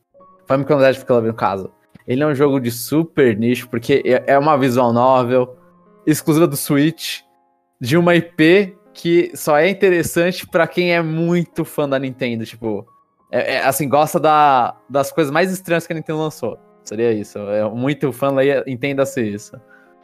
Famicom 0.47 0.77
Detective 0.77 1.07
Club, 1.07 1.25
no 1.27 1.35
caso. 1.35 1.73
Ele 2.07 2.23
é 2.23 2.27
um 2.27 2.35
jogo 2.35 2.61
de 2.61 2.71
super 2.71 3.37
nicho, 3.37 3.69
porque 3.69 4.03
é, 4.05 4.35
é 4.35 4.39
uma 4.39 4.59
visual 4.59 4.93
novel, 4.93 5.57
exclusiva 6.07 6.47
do 6.47 6.57
Switch, 6.57 7.21
de 7.81 7.97
uma 7.97 8.15
IP 8.15 8.77
que 8.93 9.31
só 9.35 9.57
é 9.57 9.69
interessante 9.69 10.47
para 10.47 10.67
quem 10.67 10.93
é 10.93 11.01
muito 11.01 11.65
fã 11.65 11.89
da 11.89 11.99
Nintendo, 11.99 12.45
tipo, 12.45 12.87
é, 13.31 13.55
é, 13.55 13.65
assim, 13.65 13.89
gosta 13.89 14.21
da, 14.21 14.77
das 14.91 15.11
coisas 15.11 15.33
mais 15.33 15.51
estranhas 15.51 15.87
que 15.87 15.93
a 15.93 15.97
Nintendo 15.97 16.19
lançou. 16.19 16.59
Seria 16.85 17.13
isso. 17.13 17.39
É 17.39 17.67
muito 17.71 18.13
fã 18.13 18.31
lá 18.31 18.43
entenda-se 18.67 19.23
isso. 19.23 19.57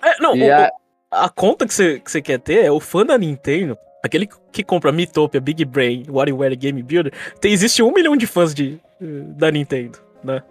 É, 0.02 0.18
não, 0.20 0.32
o, 0.32 0.52
a... 0.52 0.70
a... 1.10 1.28
conta 1.28 1.66
que 1.66 1.74
você 1.74 2.00
que 2.00 2.22
quer 2.22 2.38
ter 2.38 2.64
é 2.64 2.70
o 2.70 2.80
fã 2.80 3.04
da 3.04 3.16
Nintendo, 3.18 3.76
aquele 4.02 4.28
que 4.52 4.62
compra 4.62 4.92
Miitopia, 4.92 5.40
Big 5.40 5.64
Brain, 5.64 6.04
WarioWare 6.08 6.56
Game 6.56 6.82
Builder, 6.82 7.12
tem, 7.40 7.52
existe 7.52 7.82
um 7.82 7.92
milhão 7.92 8.16
de 8.16 8.26
fãs 8.26 8.54
de, 8.54 8.78
da 9.00 9.50
Nintendo, 9.50 9.98
né? 10.22 10.42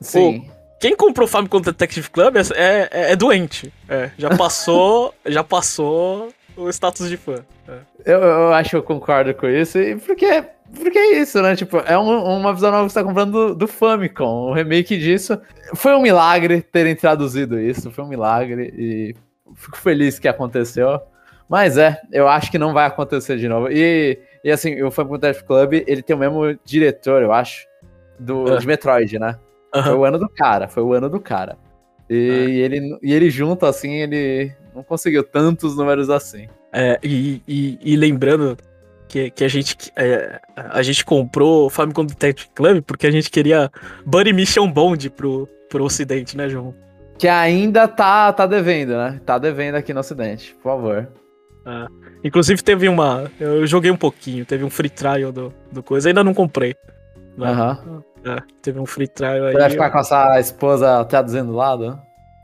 Sim. 0.00 0.48
Quem 0.80 0.94
comprou 0.96 1.26
Famicom 1.26 1.60
Detective 1.60 2.08
Club 2.08 2.36
é, 2.36 2.42
é, 2.54 3.12
é 3.12 3.16
doente. 3.16 3.72
É, 3.88 4.10
já 4.16 4.36
passou, 4.36 5.12
já 5.26 5.42
passou 5.42 6.28
o 6.56 6.68
status 6.68 7.08
de 7.08 7.16
fã. 7.16 7.44
É. 7.68 7.78
Eu, 8.04 8.20
eu 8.20 8.52
acho 8.52 8.70
que 8.70 8.76
eu 8.76 8.82
concordo 8.82 9.34
com 9.34 9.48
isso, 9.48 9.78
e 9.78 9.96
porque, 9.96 10.44
porque 10.74 10.98
é 10.98 11.20
isso, 11.20 11.42
né? 11.42 11.56
Tipo, 11.56 11.78
é 11.78 11.98
um, 11.98 12.38
uma 12.38 12.54
visão 12.54 12.70
nova 12.70 12.86
que 12.86 12.92
você 12.92 13.00
tá 13.00 13.04
comprando 13.04 13.32
do, 13.32 13.54
do 13.54 13.68
Famicom. 13.68 14.50
O 14.50 14.52
remake 14.52 14.96
disso. 14.96 15.38
Foi 15.74 15.94
um 15.94 16.00
milagre 16.00 16.62
terem 16.62 16.94
traduzido 16.94 17.60
isso, 17.60 17.90
foi 17.90 18.04
um 18.04 18.08
milagre, 18.08 18.72
e 18.76 19.14
fico 19.54 19.76
feliz 19.76 20.18
que 20.18 20.28
aconteceu. 20.28 21.00
Mas 21.48 21.78
é, 21.78 21.98
eu 22.12 22.28
acho 22.28 22.50
que 22.50 22.58
não 22.58 22.74
vai 22.74 22.86
acontecer 22.86 23.38
de 23.38 23.48
novo. 23.48 23.68
E, 23.70 24.18
e 24.44 24.50
assim, 24.50 24.82
o 24.82 24.90
Famicom 24.90 25.18
Detective 25.18 25.46
Club, 25.46 25.72
ele 25.86 26.02
tem 26.02 26.14
o 26.14 26.18
mesmo 26.18 26.58
diretor, 26.64 27.22
eu 27.22 27.32
acho, 27.32 27.66
do, 28.18 28.52
é. 28.52 28.58
de 28.58 28.66
Metroid, 28.66 29.18
né? 29.18 29.38
Uhum. 29.74 29.82
Foi 29.82 29.94
o 29.94 30.04
ano 30.04 30.18
do 30.18 30.28
cara, 30.28 30.68
foi 30.68 30.82
o 30.82 30.92
ano 30.92 31.08
do 31.08 31.18
cara. 31.18 31.56
E, 32.08 32.14
é. 32.14 32.64
ele, 32.64 32.98
e 33.02 33.12
ele 33.12 33.30
junto, 33.30 33.64
assim, 33.64 33.94
ele 33.94 34.52
não 34.74 34.82
conseguiu 34.82 35.24
tantos 35.24 35.76
números 35.76 36.10
assim. 36.10 36.48
É, 36.72 36.98
e, 37.02 37.42
e, 37.48 37.78
e 37.82 37.96
lembrando 37.96 38.56
que, 39.08 39.30
que 39.30 39.42
a 39.42 39.48
gente 39.48 39.90
é, 39.96 40.38
a 40.54 40.82
gente 40.82 41.04
comprou 41.04 41.66
o 41.66 41.70
Famicom 41.70 42.04
Detective 42.04 42.50
Club 42.54 42.82
porque 42.82 43.06
a 43.06 43.10
gente 43.10 43.30
queria 43.30 43.70
Buddy 44.04 44.34
Mission 44.34 44.70
Bond 44.70 45.08
pro, 45.10 45.48
pro 45.68 45.84
ocidente, 45.84 46.36
né, 46.36 46.48
João? 46.48 46.74
Que 47.18 47.26
ainda 47.26 47.88
tá, 47.88 48.32
tá 48.32 48.46
devendo, 48.46 48.96
né? 48.96 49.20
Tá 49.26 49.38
devendo 49.38 49.74
aqui 49.74 49.92
no 49.92 50.00
ocidente, 50.00 50.54
por 50.62 50.70
favor. 50.70 51.08
É. 51.66 51.86
Inclusive 52.22 52.62
teve 52.62 52.88
uma... 52.88 53.30
Eu 53.40 53.66
joguei 53.66 53.90
um 53.90 53.96
pouquinho, 53.96 54.44
teve 54.44 54.64
um 54.64 54.70
free 54.70 54.88
trial 54.88 55.32
do, 55.32 55.52
do 55.72 55.82
coisa, 55.82 56.08
ainda 56.08 56.22
não 56.22 56.32
comprei. 56.32 56.74
Né? 57.36 57.48
Aham. 57.48 57.82
Uhum. 57.86 58.02
É, 58.24 58.36
teve 58.62 58.80
um 58.80 58.86
free 58.86 59.08
trial 59.08 59.46
aí. 59.46 59.52
Vai 59.52 59.70
ficar 59.70 59.90
com 59.90 59.98
essa 59.98 60.38
esposa 60.40 61.04
traduzindo 61.04 61.46
do 61.46 61.56
lado? 61.56 62.00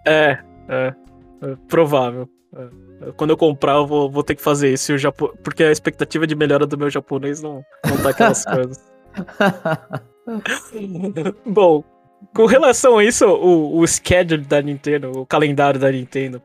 É, 0.06 0.38
é. 0.68 0.94
é 1.42 1.56
provável. 1.68 2.28
É. 2.56 3.12
Quando 3.16 3.30
eu 3.30 3.36
comprar, 3.36 3.74
eu 3.74 3.86
vou, 3.86 4.10
vou 4.10 4.22
ter 4.22 4.34
que 4.34 4.42
fazer 4.42 4.72
isso. 4.72 4.96
Japo... 4.98 5.36
Porque 5.42 5.62
a 5.62 5.72
expectativa 5.72 6.26
de 6.26 6.34
melhora 6.34 6.66
do 6.66 6.78
meu 6.78 6.90
japonês 6.90 7.42
não, 7.42 7.64
não 7.84 8.02
tá 8.02 8.10
aquelas 8.10 8.44
coisas. 8.46 8.94
Bom, 11.46 11.84
com 12.34 12.46
relação 12.46 12.98
a 12.98 13.04
isso, 13.04 13.26
o, 13.26 13.78
o 13.78 13.86
schedule 13.86 14.44
da 14.44 14.60
Nintendo, 14.60 15.10
o 15.20 15.26
calendário 15.26 15.78
da 15.78 15.90
Nintendo, 15.90 16.42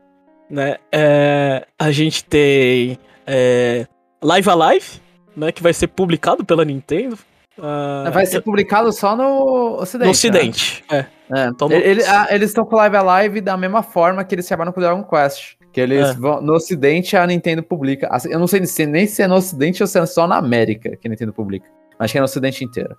né? 0.48 0.76
É, 0.92 1.66
a 1.78 1.90
gente 1.90 2.24
tem 2.24 2.98
é, 3.26 3.86
Live 4.22 4.50
Alive, 4.50 5.00
né? 5.36 5.52
Que 5.52 5.62
vai 5.62 5.72
ser 5.72 5.88
publicado 5.88 6.44
pela 6.44 6.64
Nintendo. 6.64 7.18
Uh, 7.58 8.10
Vai 8.10 8.24
ser 8.24 8.40
publicado 8.40 8.90
só 8.90 9.14
no 9.14 9.80
Ocidente. 9.80 10.06
No 10.06 10.10
Ocidente, 10.10 10.84
né? 10.90 11.06
é. 11.30 11.40
é. 11.40 11.46
Então, 11.48 11.70
ele, 11.70 12.02
a, 12.04 12.28
eles 12.34 12.50
estão 12.50 12.64
com 12.64 12.74
Live 12.76 12.96
Alive 12.96 13.40
da 13.42 13.54
mesma 13.54 13.82
forma 13.82 14.24
que 14.24 14.34
eles 14.34 14.46
trabalham 14.46 14.72
com 14.72 14.80
Dragon 14.80 15.04
Quest. 15.04 15.56
Que 15.70 15.80
eles 15.80 16.08
é. 16.08 16.14
vão. 16.14 16.40
No 16.40 16.54
Ocidente 16.54 17.16
a 17.16 17.26
Nintendo 17.26 17.62
publica. 17.62 18.08
Assim, 18.10 18.32
eu 18.32 18.38
não 18.38 18.46
sei 18.46 18.64
se, 18.64 18.86
nem 18.86 19.06
se 19.06 19.22
é 19.22 19.28
no 19.28 19.34
Ocidente 19.34 19.82
ou 19.82 19.86
se 19.86 19.98
é 19.98 20.06
só 20.06 20.26
na 20.26 20.36
América 20.36 20.96
que 20.96 21.06
a 21.06 21.10
Nintendo 21.10 21.34
publica. 21.34 21.66
Mas 21.98 22.10
que 22.10 22.16
é 22.16 22.20
no 22.20 22.24
Ocidente 22.24 22.64
inteiro. 22.64 22.96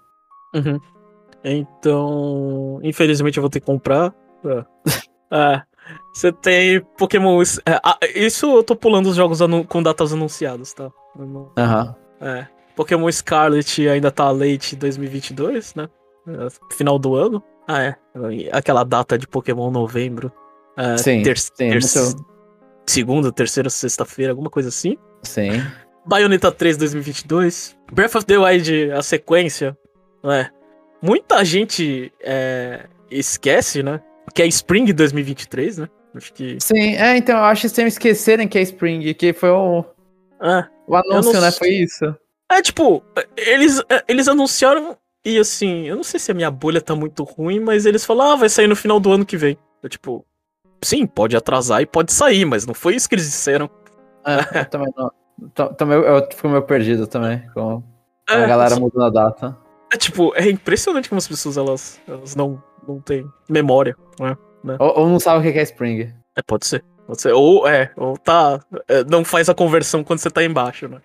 Uhum. 0.53 0.79
Então. 1.43 2.79
Infelizmente 2.83 3.37
eu 3.37 3.41
vou 3.41 3.49
ter 3.49 3.59
que 3.59 3.65
comprar. 3.65 4.13
É. 4.45 4.65
é. 5.31 5.61
Você 6.13 6.31
tem 6.31 6.81
Pokémon. 6.97 7.41
É, 7.65 8.19
isso 8.19 8.57
eu 8.57 8.63
tô 8.63 8.75
pulando 8.75 9.07
os 9.07 9.15
jogos 9.15 9.39
com 9.67 9.83
datas 9.83 10.13
anunciadas, 10.13 10.73
tá? 10.73 10.91
Aham. 11.57 11.95
Uhum. 12.21 12.27
É. 12.27 12.47
Pokémon 12.75 13.11
Scarlet 13.11 13.87
ainda 13.87 14.11
tá 14.11 14.29
late 14.31 14.75
2022, 14.75 15.75
né? 15.75 15.89
É, 16.27 16.47
final 16.75 16.97
do 16.97 17.15
ano. 17.15 17.43
Ah, 17.67 17.83
é. 17.83 17.95
Aquela 18.51 18.83
data 18.83 19.17
de 19.17 19.27
Pokémon 19.27 19.71
novembro. 19.71 20.31
É, 20.77 20.97
sim, 20.97 21.21
ter 21.21 21.37
sim 21.37 21.51
ter 21.55 21.71
muito... 21.71 22.31
Segunda, 22.85 23.31
terceira, 23.31 23.69
sexta-feira, 23.69 24.31
alguma 24.31 24.49
coisa 24.49 24.69
assim. 24.69 24.97
Sim. 25.23 25.61
Bayonetta 26.05 26.51
3 26.51 26.77
2022. 26.77 27.77
Breath 27.91 28.15
of 28.15 28.25
the 28.25 28.37
Wild, 28.37 28.91
a 28.91 29.01
sequência. 29.01 29.77
É. 30.23 30.49
Muita 31.01 31.43
gente 31.43 32.13
é, 32.21 32.85
esquece, 33.09 33.81
né? 33.81 34.01
Que 34.33 34.43
é 34.43 34.47
Spring 34.47 34.91
2023, 34.93 35.79
né? 35.79 35.89
Acho 36.15 36.33
que. 36.33 36.57
Sim, 36.59 36.95
é, 36.95 37.17
então 37.17 37.37
eu 37.37 37.43
acho 37.43 37.63
que 37.63 37.69
sem 37.69 37.87
esquecerem 37.87 38.47
que 38.47 38.57
é 38.57 38.61
Spring, 38.61 39.13
que 39.13 39.33
foi 39.33 39.49
o. 39.49 39.83
É. 40.41 40.65
O 40.87 40.95
anúncio, 40.95 41.33
não... 41.33 41.41
né? 41.41 41.51
Foi 41.51 41.69
isso. 41.69 42.15
É, 42.51 42.61
tipo, 42.61 43.01
eles, 43.37 43.81
eles 44.07 44.27
anunciaram 44.27 44.97
e 45.23 45.37
assim, 45.37 45.87
eu 45.87 45.95
não 45.95 46.03
sei 46.03 46.19
se 46.19 46.31
a 46.31 46.33
minha 46.33 46.49
bolha 46.49 46.81
tá 46.81 46.95
muito 46.95 47.23
ruim, 47.23 47.59
mas 47.59 47.85
eles 47.85 48.03
falaram, 48.03 48.31
ah, 48.31 48.35
vai 48.35 48.49
sair 48.49 48.67
no 48.67 48.75
final 48.75 48.99
do 48.99 49.11
ano 49.11 49.25
que 49.25 49.37
vem. 49.37 49.57
Eu, 49.81 49.87
tipo, 49.87 50.25
sim, 50.83 51.05
pode 51.05 51.37
atrasar 51.37 51.81
e 51.81 51.85
pode 51.85 52.11
sair, 52.11 52.43
mas 52.43 52.65
não 52.65 52.73
foi 52.73 52.95
isso 52.95 53.07
que 53.07 53.15
eles 53.15 53.25
disseram. 53.25 53.69
É, 54.25 54.59
eu 54.61 54.65
também 54.65 54.93
não. 54.97 55.11
Também 55.75 55.97
eu, 55.97 56.03
eu 56.03 56.27
fico 56.29 56.49
meio 56.49 56.63
perdido 56.63 57.07
também, 57.07 57.47
com 57.53 57.83
a 58.29 58.35
é, 58.35 58.47
galera 58.47 58.75
mudando 58.75 59.05
a 59.05 59.09
data. 59.09 59.57
É 59.93 59.97
tipo, 59.97 60.33
é 60.35 60.49
impressionante 60.49 61.09
como 61.09 61.19
as 61.19 61.27
pessoas 61.27 61.57
elas, 61.57 62.01
elas 62.07 62.35
não, 62.35 62.61
não 62.87 63.01
têm 63.01 63.25
memória, 63.49 63.95
né? 64.19 64.37
né? 64.63 64.77
Ou, 64.79 64.99
ou, 64.99 65.09
não 65.09 65.19
sabem 65.19 65.49
o 65.49 65.53
que 65.53 65.59
é 65.59 65.63
Spring. 65.63 66.13
É, 66.35 66.41
pode 66.45 66.65
ser. 66.65 66.83
Pode 67.05 67.21
ser. 67.21 67.33
Ou 67.33 67.67
é, 67.67 67.91
ou 67.97 68.17
tá. 68.17 68.59
É, 68.87 69.03
não 69.03 69.25
faz 69.25 69.49
a 69.49 69.53
conversão 69.53 70.03
quando 70.03 70.19
você 70.19 70.29
tá 70.29 70.43
embaixo, 70.43 70.87
né? 70.87 71.01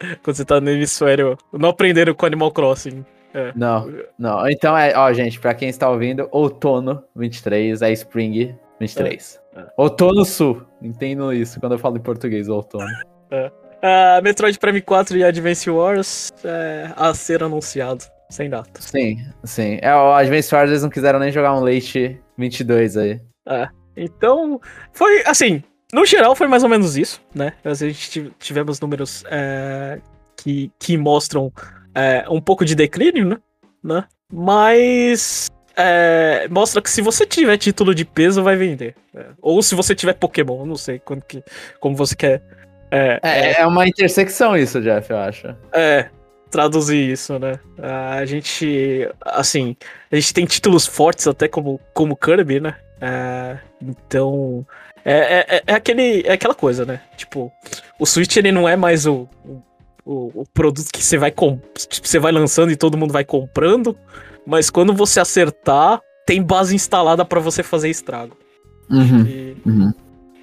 É, 0.00 0.16
quando 0.22 0.36
você 0.36 0.44
tá 0.44 0.60
no 0.60 0.70
hemisfério. 0.70 1.38
Não 1.52 1.70
aprenderam 1.70 2.14
com 2.14 2.26
Animal 2.26 2.52
Crossing. 2.52 3.04
É. 3.32 3.52
Não, 3.54 3.90
não. 4.18 4.48
Então 4.48 4.76
é, 4.76 4.96
ó, 4.96 5.12
gente, 5.12 5.40
pra 5.40 5.54
quem 5.54 5.68
está 5.68 5.88
ouvindo, 5.88 6.28
outono 6.30 7.02
23 7.14 7.80
é 7.82 7.92
Spring 7.92 8.54
23. 8.80 9.40
É, 9.54 9.60
é. 9.60 9.66
Outono 9.76 10.24
Sul. 10.24 10.62
Entendo 10.82 11.32
isso 11.32 11.58
quando 11.58 11.72
eu 11.72 11.78
falo 11.78 11.96
em 11.96 12.02
português, 12.02 12.48
outono. 12.48 12.86
É. 13.30 13.50
Uh, 13.86 14.20
Metroid 14.20 14.58
Prime 14.58 14.80
4 14.80 15.16
e 15.16 15.22
Advance 15.22 15.70
Wars 15.70 16.32
é, 16.44 16.90
a 16.96 17.14
ser 17.14 17.44
anunciado, 17.44 18.04
sem 18.28 18.50
data. 18.50 18.80
Sim, 18.80 19.24
sim. 19.44 19.78
É, 19.80 19.94
o 19.94 20.12
Advance 20.12 20.52
Wars 20.52 20.70
eles 20.70 20.82
não 20.82 20.90
quiseram 20.90 21.20
nem 21.20 21.30
jogar 21.30 21.54
um 21.54 21.60
Late 21.60 22.20
22 22.36 22.96
aí. 22.96 23.20
É. 23.48 23.68
Então, 23.96 24.60
foi 24.92 25.22
assim, 25.24 25.62
no 25.92 26.04
geral 26.04 26.34
foi 26.34 26.48
mais 26.48 26.64
ou 26.64 26.68
menos 26.68 26.96
isso, 26.96 27.22
né? 27.32 27.52
A 27.64 27.74
gente 27.74 28.32
tivemos 28.40 28.80
números 28.80 29.22
é, 29.30 30.00
que, 30.36 30.72
que 30.80 30.96
mostram 30.98 31.52
é, 31.94 32.24
um 32.28 32.40
pouco 32.40 32.64
de 32.64 32.74
declínio, 32.74 33.24
né? 33.24 33.38
né? 33.84 34.04
Mas 34.32 35.46
é, 35.76 36.48
mostra 36.50 36.82
que 36.82 36.90
se 36.90 37.00
você 37.00 37.24
tiver 37.24 37.56
título 37.56 37.94
de 37.94 38.04
peso, 38.04 38.42
vai 38.42 38.56
vender. 38.56 38.96
É. 39.14 39.26
Ou 39.40 39.62
se 39.62 39.76
você 39.76 39.94
tiver 39.94 40.14
Pokémon, 40.14 40.66
não 40.66 40.76
sei 40.76 40.98
quando 40.98 41.22
que, 41.22 41.40
como 41.78 41.94
você 41.94 42.16
quer. 42.16 42.42
É, 42.90 43.20
é, 43.22 43.40
é, 43.52 43.60
é 43.60 43.66
uma 43.66 43.86
intersecção 43.86 44.56
isso, 44.56 44.80
Jeff, 44.80 45.10
eu 45.10 45.18
acho. 45.18 45.54
É, 45.72 46.08
traduzir 46.50 47.10
isso, 47.10 47.38
né? 47.38 47.58
A 47.78 48.24
gente, 48.24 49.08
assim, 49.24 49.76
a 50.10 50.16
gente 50.16 50.32
tem 50.32 50.44
títulos 50.44 50.86
fortes 50.86 51.26
até 51.26 51.48
como, 51.48 51.80
como 51.92 52.16
Kirby, 52.16 52.60
né? 52.60 52.76
É, 53.00 53.58
então, 53.82 54.66
é, 55.04 55.56
é, 55.56 55.62
é, 55.66 55.74
aquele, 55.74 56.22
é 56.26 56.32
aquela 56.32 56.54
coisa, 56.54 56.84
né? 56.84 57.00
Tipo, 57.16 57.52
o 57.98 58.06
Switch 58.06 58.36
ele 58.36 58.52
não 58.52 58.68
é 58.68 58.76
mais 58.76 59.06
o, 59.06 59.28
o, 60.04 60.42
o 60.42 60.44
produto 60.52 60.88
que 60.92 61.02
você 61.02 61.18
vai, 61.18 61.32
você 62.02 62.18
vai 62.18 62.32
lançando 62.32 62.70
e 62.70 62.76
todo 62.76 62.96
mundo 62.96 63.12
vai 63.12 63.24
comprando, 63.24 63.96
mas 64.46 64.70
quando 64.70 64.94
você 64.94 65.20
acertar, 65.20 66.00
tem 66.26 66.42
base 66.42 66.74
instalada 66.74 67.24
para 67.24 67.40
você 67.40 67.62
fazer 67.62 67.90
estrago. 67.90 68.36
Uhum, 68.88 69.26
e, 69.26 69.56
uhum. 69.66 69.92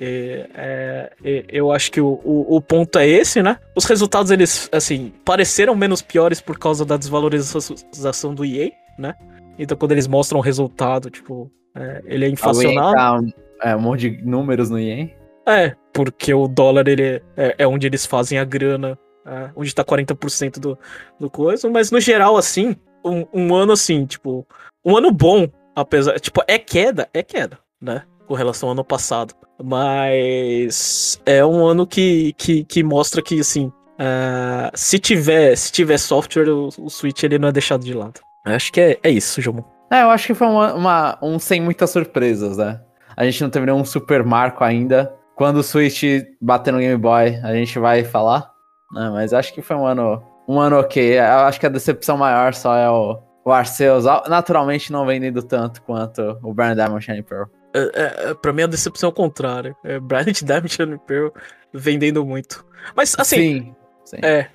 E, 0.06 0.46
é, 0.54 1.12
e, 1.24 1.46
eu 1.48 1.72
acho 1.72 1.90
que 1.90 2.02
o, 2.02 2.20
o, 2.26 2.58
o, 2.58 2.62
ponto 2.62 3.00
é 3.00 3.08
esse, 3.08 3.42
né? 3.42 3.58
Os 3.74 3.86
resultados, 3.86 4.32
eles, 4.32 4.68
assim, 4.70 5.14
pareceram 5.24 5.74
menos 5.76 6.02
piores 6.02 6.42
por 6.42 6.60
causa 6.60 6.84
da 6.84 6.98
desvalorização 6.98 8.36
do 8.36 8.44
EA, 8.44 8.72
né? 9.00 9.16
Então, 9.58 9.78
quando 9.78 9.94
eles 9.94 10.06
mostram 10.06 10.40
o 10.40 10.44
resultado, 10.44 11.10
tipo, 11.10 11.50
é, 11.74 12.02
ele 12.06 12.26
é 12.26 12.28
inflacionado. 12.28 13.32
Tá, 13.62 13.70
é, 13.70 13.76
um 13.78 13.80
monte 13.80 14.10
de 14.10 14.26
números 14.26 14.70
no 14.70 14.78
ien. 14.78 15.16
É, 15.48 15.74
porque 15.94 16.34
o 16.34 16.50
dólar 16.50 16.90
ele 16.90 17.22
é, 17.38 17.56
é 17.60 17.66
onde 17.68 17.88
eles 17.88 18.06
fazem 18.06 18.38
a 18.38 18.44
grana, 18.44 19.00
é, 19.26 19.52
onde 19.56 19.74
tá 19.74 19.86
40% 19.86 20.60
do, 20.60 20.78
do 21.18 21.30
coisa, 21.30 21.70
mas 21.70 21.92
no 21.92 22.00
geral, 22.02 22.36
assim, 22.36 22.76
um, 23.06 23.26
um, 23.34 23.56
ano 23.56 23.72
assim, 23.72 24.06
tipo, 24.06 24.46
um 24.84 24.98
ano 24.98 25.12
bom, 25.12 25.48
apesar. 25.74 26.20
Tipo, 26.20 26.44
é 26.46 26.60
queda, 26.60 27.08
é 27.14 27.24
queda, 27.24 27.58
né? 27.80 28.04
Com 28.34 28.38
relação 28.38 28.70
ao 28.70 28.74
ano 28.74 28.84
passado. 28.84 29.36
Mas 29.64 31.22
é 31.24 31.46
um 31.46 31.64
ano 31.64 31.86
que, 31.86 32.34
que, 32.34 32.64
que 32.64 32.84
mostra 32.84 33.22
que, 33.22 33.40
assim, 33.40 33.68
uh, 33.68 34.72
se 34.74 34.98
tiver 34.98 35.56
se 35.56 35.72
tiver 35.72 36.00
software, 36.00 36.50
o, 36.50 36.70
o 36.80 36.90
Switch 36.90 37.22
ele 37.22 37.38
não 37.38 37.50
é 37.50 37.52
deixado 37.52 37.86
de 37.86 37.94
lado. 37.94 38.22
Acho 38.44 38.74
que 38.74 38.82
é, 38.82 39.00
é 39.04 39.12
isso, 39.12 39.40
João. 39.40 39.64
É, 39.92 40.02
eu 40.02 40.10
acho 40.10 40.26
que 40.26 40.34
foi 40.34 40.48
uma, 40.48 40.74
uma, 40.74 41.20
um 41.22 41.38
sem 41.38 41.62
muitas 41.62 41.92
surpresas, 41.92 42.58
né? 42.58 42.82
A 43.16 43.24
gente 43.24 43.44
não 43.44 43.52
teve 43.52 43.68
nenhum 43.68 43.86
super 43.86 44.24
marco 44.24 44.64
ainda. 44.64 45.14
Quando 45.36 45.58
o 45.58 45.64
Switch 45.64 46.02
bater 46.42 46.74
no 46.74 46.80
Game 46.80 46.98
Boy, 46.98 47.40
a 47.44 47.54
gente 47.54 47.78
vai 47.78 48.04
falar. 48.04 48.52
Né? 48.92 49.12
Mas 49.12 49.32
acho 49.32 49.54
que 49.54 49.62
foi 49.62 49.76
um 49.76 49.86
ano, 49.86 50.24
um 50.48 50.60
ano 50.60 50.80
ok. 50.80 51.20
Eu 51.20 51.42
acho 51.42 51.60
que 51.60 51.68
a 51.68 51.70
decepção 51.70 52.18
maior 52.18 52.56
só 52.56 52.76
é 52.76 52.90
o, 52.90 53.22
o 53.46 53.52
Arceus, 53.52 54.06
naturalmente 54.28 54.92
não 54.92 55.06
vendendo 55.06 55.44
tanto 55.44 55.84
quanto 55.84 56.40
o 56.42 56.52
Brian 56.52 56.74
Diamond 56.74 57.06
Shiny 57.06 57.22
Pearl. 57.22 57.46
É, 57.74 57.80
é, 57.80 58.30
é, 58.30 58.34
pra 58.36 58.54
mim 58.54 58.64
a 58.64 58.68
decepção 58.68 59.08
é 59.08 59.12
o 59.12 59.16
contrário. 59.16 59.76
É 59.84 60.00
Diamond 60.44 60.70
Shiny 60.70 61.00
Pearl 61.08 61.30
vendendo 61.74 62.26
muito. 62.26 62.66
Mas 62.96 63.16
assim. 63.18 63.36
Sim, 63.36 63.76
sim. 64.06 64.18
É, 64.22 64.48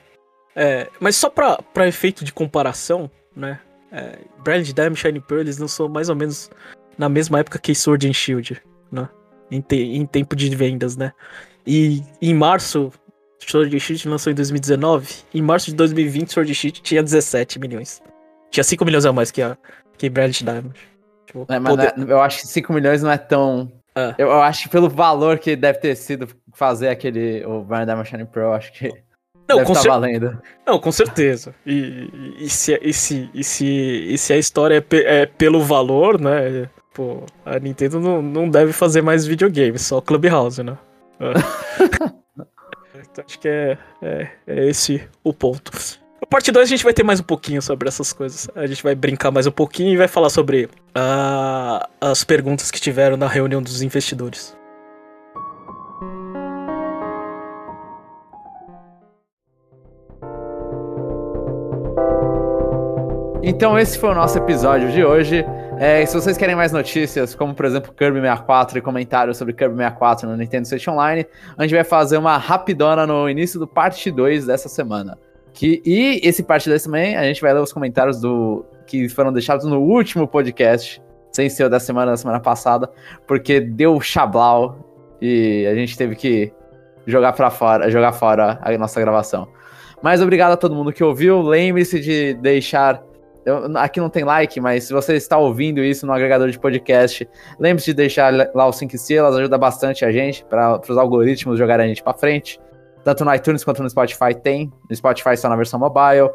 é. 0.54 0.88
Mas 1.00 1.16
só 1.16 1.28
pra, 1.28 1.58
pra 1.74 1.88
efeito 1.88 2.24
de 2.24 2.32
comparação, 2.32 3.10
né? 3.34 3.60
É, 3.90 4.18
Brilliant 4.44 4.74
Diamond 4.74 5.00
Shiny 5.00 5.20
Pearl 5.20 5.40
eles 5.40 5.58
não 5.58 5.68
são 5.68 5.88
mais 5.88 6.08
ou 6.08 6.14
menos 6.14 6.50
na 6.96 7.08
mesma 7.08 7.40
época 7.40 7.58
que 7.58 7.74
Sword 7.74 8.08
and 8.08 8.12
Shield, 8.12 8.60
né? 8.92 9.08
Em, 9.50 9.60
te, 9.60 9.76
em 9.76 10.04
tempo 10.04 10.36
de 10.36 10.54
vendas, 10.54 10.96
né? 10.96 11.12
E 11.66 12.02
em 12.20 12.34
março, 12.34 12.92
Sword 13.38 13.74
and 13.74 13.80
Shield 13.80 14.08
lançou 14.08 14.30
em 14.30 14.34
2019. 14.36 15.14
Em 15.34 15.42
março 15.42 15.70
de 15.70 15.76
2020, 15.76 16.32
Sword 16.32 16.50
and 16.50 16.54
Shield 16.54 16.82
tinha 16.82 17.02
17 17.02 17.58
milhões. 17.58 18.02
Tinha 18.50 18.64
5 18.64 18.84
milhões 18.84 19.06
a 19.06 19.12
mais 19.12 19.30
que 19.30 19.42
a 19.42 19.56
que 19.96 20.08
Brilliant 20.08 20.42
Diamond. 20.42 20.74
Tipo, 21.28 21.46
é, 21.46 21.60
poder... 21.60 21.94
é, 21.96 22.12
eu 22.12 22.20
acho 22.22 22.40
que 22.40 22.48
5 22.48 22.72
milhões 22.72 23.02
não 23.02 23.10
é 23.10 23.18
tão. 23.18 23.70
É. 23.94 24.14
Eu, 24.16 24.28
eu, 24.28 24.40
acho 24.40 24.62
que 24.62 24.68
pelo 24.70 24.88
valor 24.88 25.38
que 25.38 25.54
deve 25.54 25.78
ter 25.78 25.94
sido 25.94 26.26
fazer 26.54 26.88
aquele. 26.88 27.44
O 27.44 27.60
Brilliant 27.60 27.86
Diamond 27.86 28.08
Shining 28.08 28.26
Pro, 28.26 28.52
acho 28.52 28.72
que. 28.72 28.90
Não, 29.46 29.62
com 29.62 29.74
tá 29.74 29.80
cer... 29.80 29.88
valendo. 29.88 30.40
Não, 30.66 30.78
com 30.78 30.90
certeza. 30.90 31.54
E, 31.66 32.36
e, 32.38 32.48
se, 32.48 32.78
e, 32.82 32.92
se, 32.94 33.30
e, 33.34 33.44
se, 33.44 33.66
e 33.66 34.18
se 34.18 34.32
a 34.32 34.38
história 34.38 34.76
é, 34.76 34.80
pe 34.80 35.04
é 35.04 35.26
pelo 35.26 35.60
valor, 35.60 36.18
né? 36.18 36.68
Pô, 36.94 37.22
a 37.44 37.58
Nintendo 37.58 38.00
não, 38.00 38.22
não 38.22 38.48
deve 38.48 38.72
fazer 38.72 39.02
mais 39.02 39.26
videogames, 39.26 39.82
só 39.82 40.00
Clubhouse, 40.00 40.62
né? 40.62 40.76
É. 41.20 42.08
acho 43.26 43.38
que 43.38 43.48
é, 43.48 43.78
é, 44.02 44.28
é, 44.46 44.66
esse 44.66 45.06
o 45.22 45.32
ponto. 45.34 45.72
Parte 46.30 46.52
2 46.52 46.62
a 46.62 46.68
gente 46.68 46.84
vai 46.84 46.92
ter 46.92 47.02
mais 47.02 47.20
um 47.20 47.22
pouquinho 47.22 47.62
sobre 47.62 47.88
essas 47.88 48.12
coisas. 48.12 48.50
A 48.54 48.66
gente 48.66 48.82
vai 48.82 48.94
brincar 48.94 49.30
mais 49.30 49.46
um 49.46 49.50
pouquinho 49.50 49.94
e 49.94 49.96
vai 49.96 50.06
falar 50.06 50.28
sobre 50.28 50.66
uh, 50.66 51.88
as 51.98 52.22
perguntas 52.22 52.70
que 52.70 52.78
tiveram 52.78 53.16
na 53.16 53.26
reunião 53.26 53.62
dos 53.62 53.80
investidores. 53.80 54.54
Então 63.42 63.78
esse 63.78 63.98
foi 63.98 64.10
o 64.10 64.14
nosso 64.14 64.36
episódio 64.36 64.92
de 64.92 65.02
hoje. 65.02 65.46
É, 65.80 66.04
se 66.04 66.12
vocês 66.12 66.36
querem 66.36 66.54
mais 66.54 66.72
notícias, 66.72 67.34
como 67.34 67.54
por 67.54 67.64
exemplo 67.64 67.90
Kirby 67.94 68.20
64 68.20 68.76
e 68.76 68.82
comentários 68.82 69.38
sobre 69.38 69.54
Kirby 69.54 69.76
64 69.76 70.28
no 70.28 70.36
Nintendo 70.36 70.68
Switch 70.68 70.86
Online, 70.88 71.26
a 71.56 71.62
gente 71.62 71.74
vai 71.74 71.84
fazer 71.84 72.18
uma 72.18 72.36
rapidona 72.36 73.06
no 73.06 73.30
início 73.30 73.58
do 73.58 73.66
parte 73.66 74.10
2 74.10 74.44
dessa 74.44 74.68
semana. 74.68 75.16
Que, 75.58 75.82
e 75.84 76.20
esse 76.22 76.44
parte 76.44 76.68
2 76.68 76.84
também, 76.84 77.16
a 77.16 77.24
gente 77.24 77.40
vai 77.40 77.52
ler 77.52 77.58
os 77.58 77.72
comentários 77.72 78.20
do 78.20 78.64
que 78.86 79.08
foram 79.08 79.32
deixados 79.32 79.66
no 79.66 79.80
último 79.80 80.28
podcast, 80.28 81.02
sem 81.32 81.50
ser 81.50 81.64
o 81.64 81.68
da 81.68 81.80
semana 81.80 82.12
da 82.12 82.16
semana 82.16 82.38
passada, 82.38 82.88
porque 83.26 83.58
deu 83.58 84.00
chablau 84.00 84.78
e 85.20 85.66
a 85.66 85.74
gente 85.74 85.98
teve 85.98 86.14
que 86.14 86.52
jogar 87.08 87.32
para 87.32 87.50
fora, 87.50 87.90
jogar 87.90 88.12
fora 88.12 88.60
a 88.62 88.78
nossa 88.78 89.00
gravação. 89.00 89.48
Mas 90.00 90.22
obrigado 90.22 90.52
a 90.52 90.56
todo 90.56 90.76
mundo 90.76 90.92
que 90.92 91.02
ouviu. 91.02 91.42
Lembre-se 91.42 91.98
de 91.98 92.34
deixar 92.34 93.02
eu, 93.44 93.76
aqui 93.78 93.98
não 93.98 94.08
tem 94.08 94.22
like, 94.22 94.60
mas 94.60 94.84
se 94.84 94.92
você 94.92 95.16
está 95.16 95.38
ouvindo 95.38 95.82
isso 95.82 96.06
no 96.06 96.12
agregador 96.12 96.48
de 96.50 96.58
podcast, 96.60 97.28
lembre-se 97.58 97.86
de 97.86 97.94
deixar 97.94 98.32
lá 98.54 98.68
os 98.68 98.76
5 98.76 98.94
estrelas, 98.94 99.34
ajuda 99.34 99.58
bastante 99.58 100.04
a 100.04 100.12
gente 100.12 100.44
para 100.44 100.80
os 100.88 100.96
algoritmos 100.96 101.58
jogarem 101.58 101.86
a 101.86 101.88
gente 101.88 102.02
para 102.02 102.16
frente. 102.16 102.60
Tanto 103.08 103.24
no 103.24 103.34
iTunes 103.34 103.64
quanto 103.64 103.82
no 103.82 103.88
Spotify 103.88 104.34
tem. 104.34 104.70
No 104.88 104.94
Spotify 104.94 105.34
só 105.34 105.48
na 105.48 105.56
versão 105.56 105.80
mobile. 105.80 106.30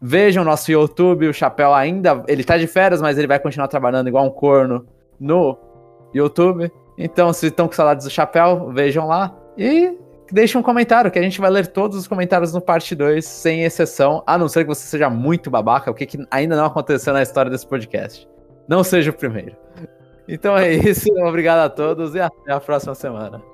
Vejam 0.00 0.44
nosso 0.44 0.70
YouTube, 0.70 1.28
o 1.28 1.32
Chapéu 1.32 1.72
ainda. 1.72 2.22
Ele 2.28 2.44
tá 2.44 2.58
de 2.58 2.66
férias, 2.66 3.00
mas 3.00 3.16
ele 3.16 3.26
vai 3.26 3.38
continuar 3.38 3.68
trabalhando 3.68 4.08
igual 4.08 4.26
um 4.26 4.30
corno 4.30 4.86
no 5.18 5.56
YouTube. 6.12 6.70
Então, 6.98 7.32
se 7.32 7.46
estão 7.46 7.66
com 7.66 7.72
saudades 7.72 8.04
do 8.04 8.10
Chapéu, 8.10 8.70
vejam 8.72 9.06
lá. 9.06 9.34
E 9.56 9.96
deixe 10.30 10.58
um 10.58 10.62
comentário, 10.62 11.10
que 11.10 11.18
a 11.18 11.22
gente 11.22 11.40
vai 11.40 11.50
ler 11.50 11.68
todos 11.68 11.96
os 11.96 12.06
comentários 12.06 12.52
no 12.52 12.60
parte 12.60 12.94
2, 12.94 13.24
sem 13.24 13.64
exceção, 13.64 14.22
a 14.26 14.36
não 14.36 14.48
ser 14.48 14.64
que 14.64 14.68
você 14.68 14.86
seja 14.86 15.08
muito 15.08 15.50
babaca, 15.50 15.90
o 15.90 15.94
que, 15.94 16.04
que 16.04 16.18
ainda 16.30 16.56
não 16.56 16.66
aconteceu 16.66 17.12
na 17.12 17.22
história 17.22 17.50
desse 17.50 17.66
podcast. 17.66 18.28
Não 18.68 18.84
seja 18.84 19.10
o 19.10 19.14
primeiro. 19.14 19.56
Então 20.28 20.56
é 20.56 20.72
isso, 20.72 21.08
obrigado 21.24 21.60
a 21.60 21.70
todos 21.70 22.14
e 22.14 22.20
até 22.20 22.52
a 22.52 22.60
próxima 22.60 22.94
semana. 22.94 23.51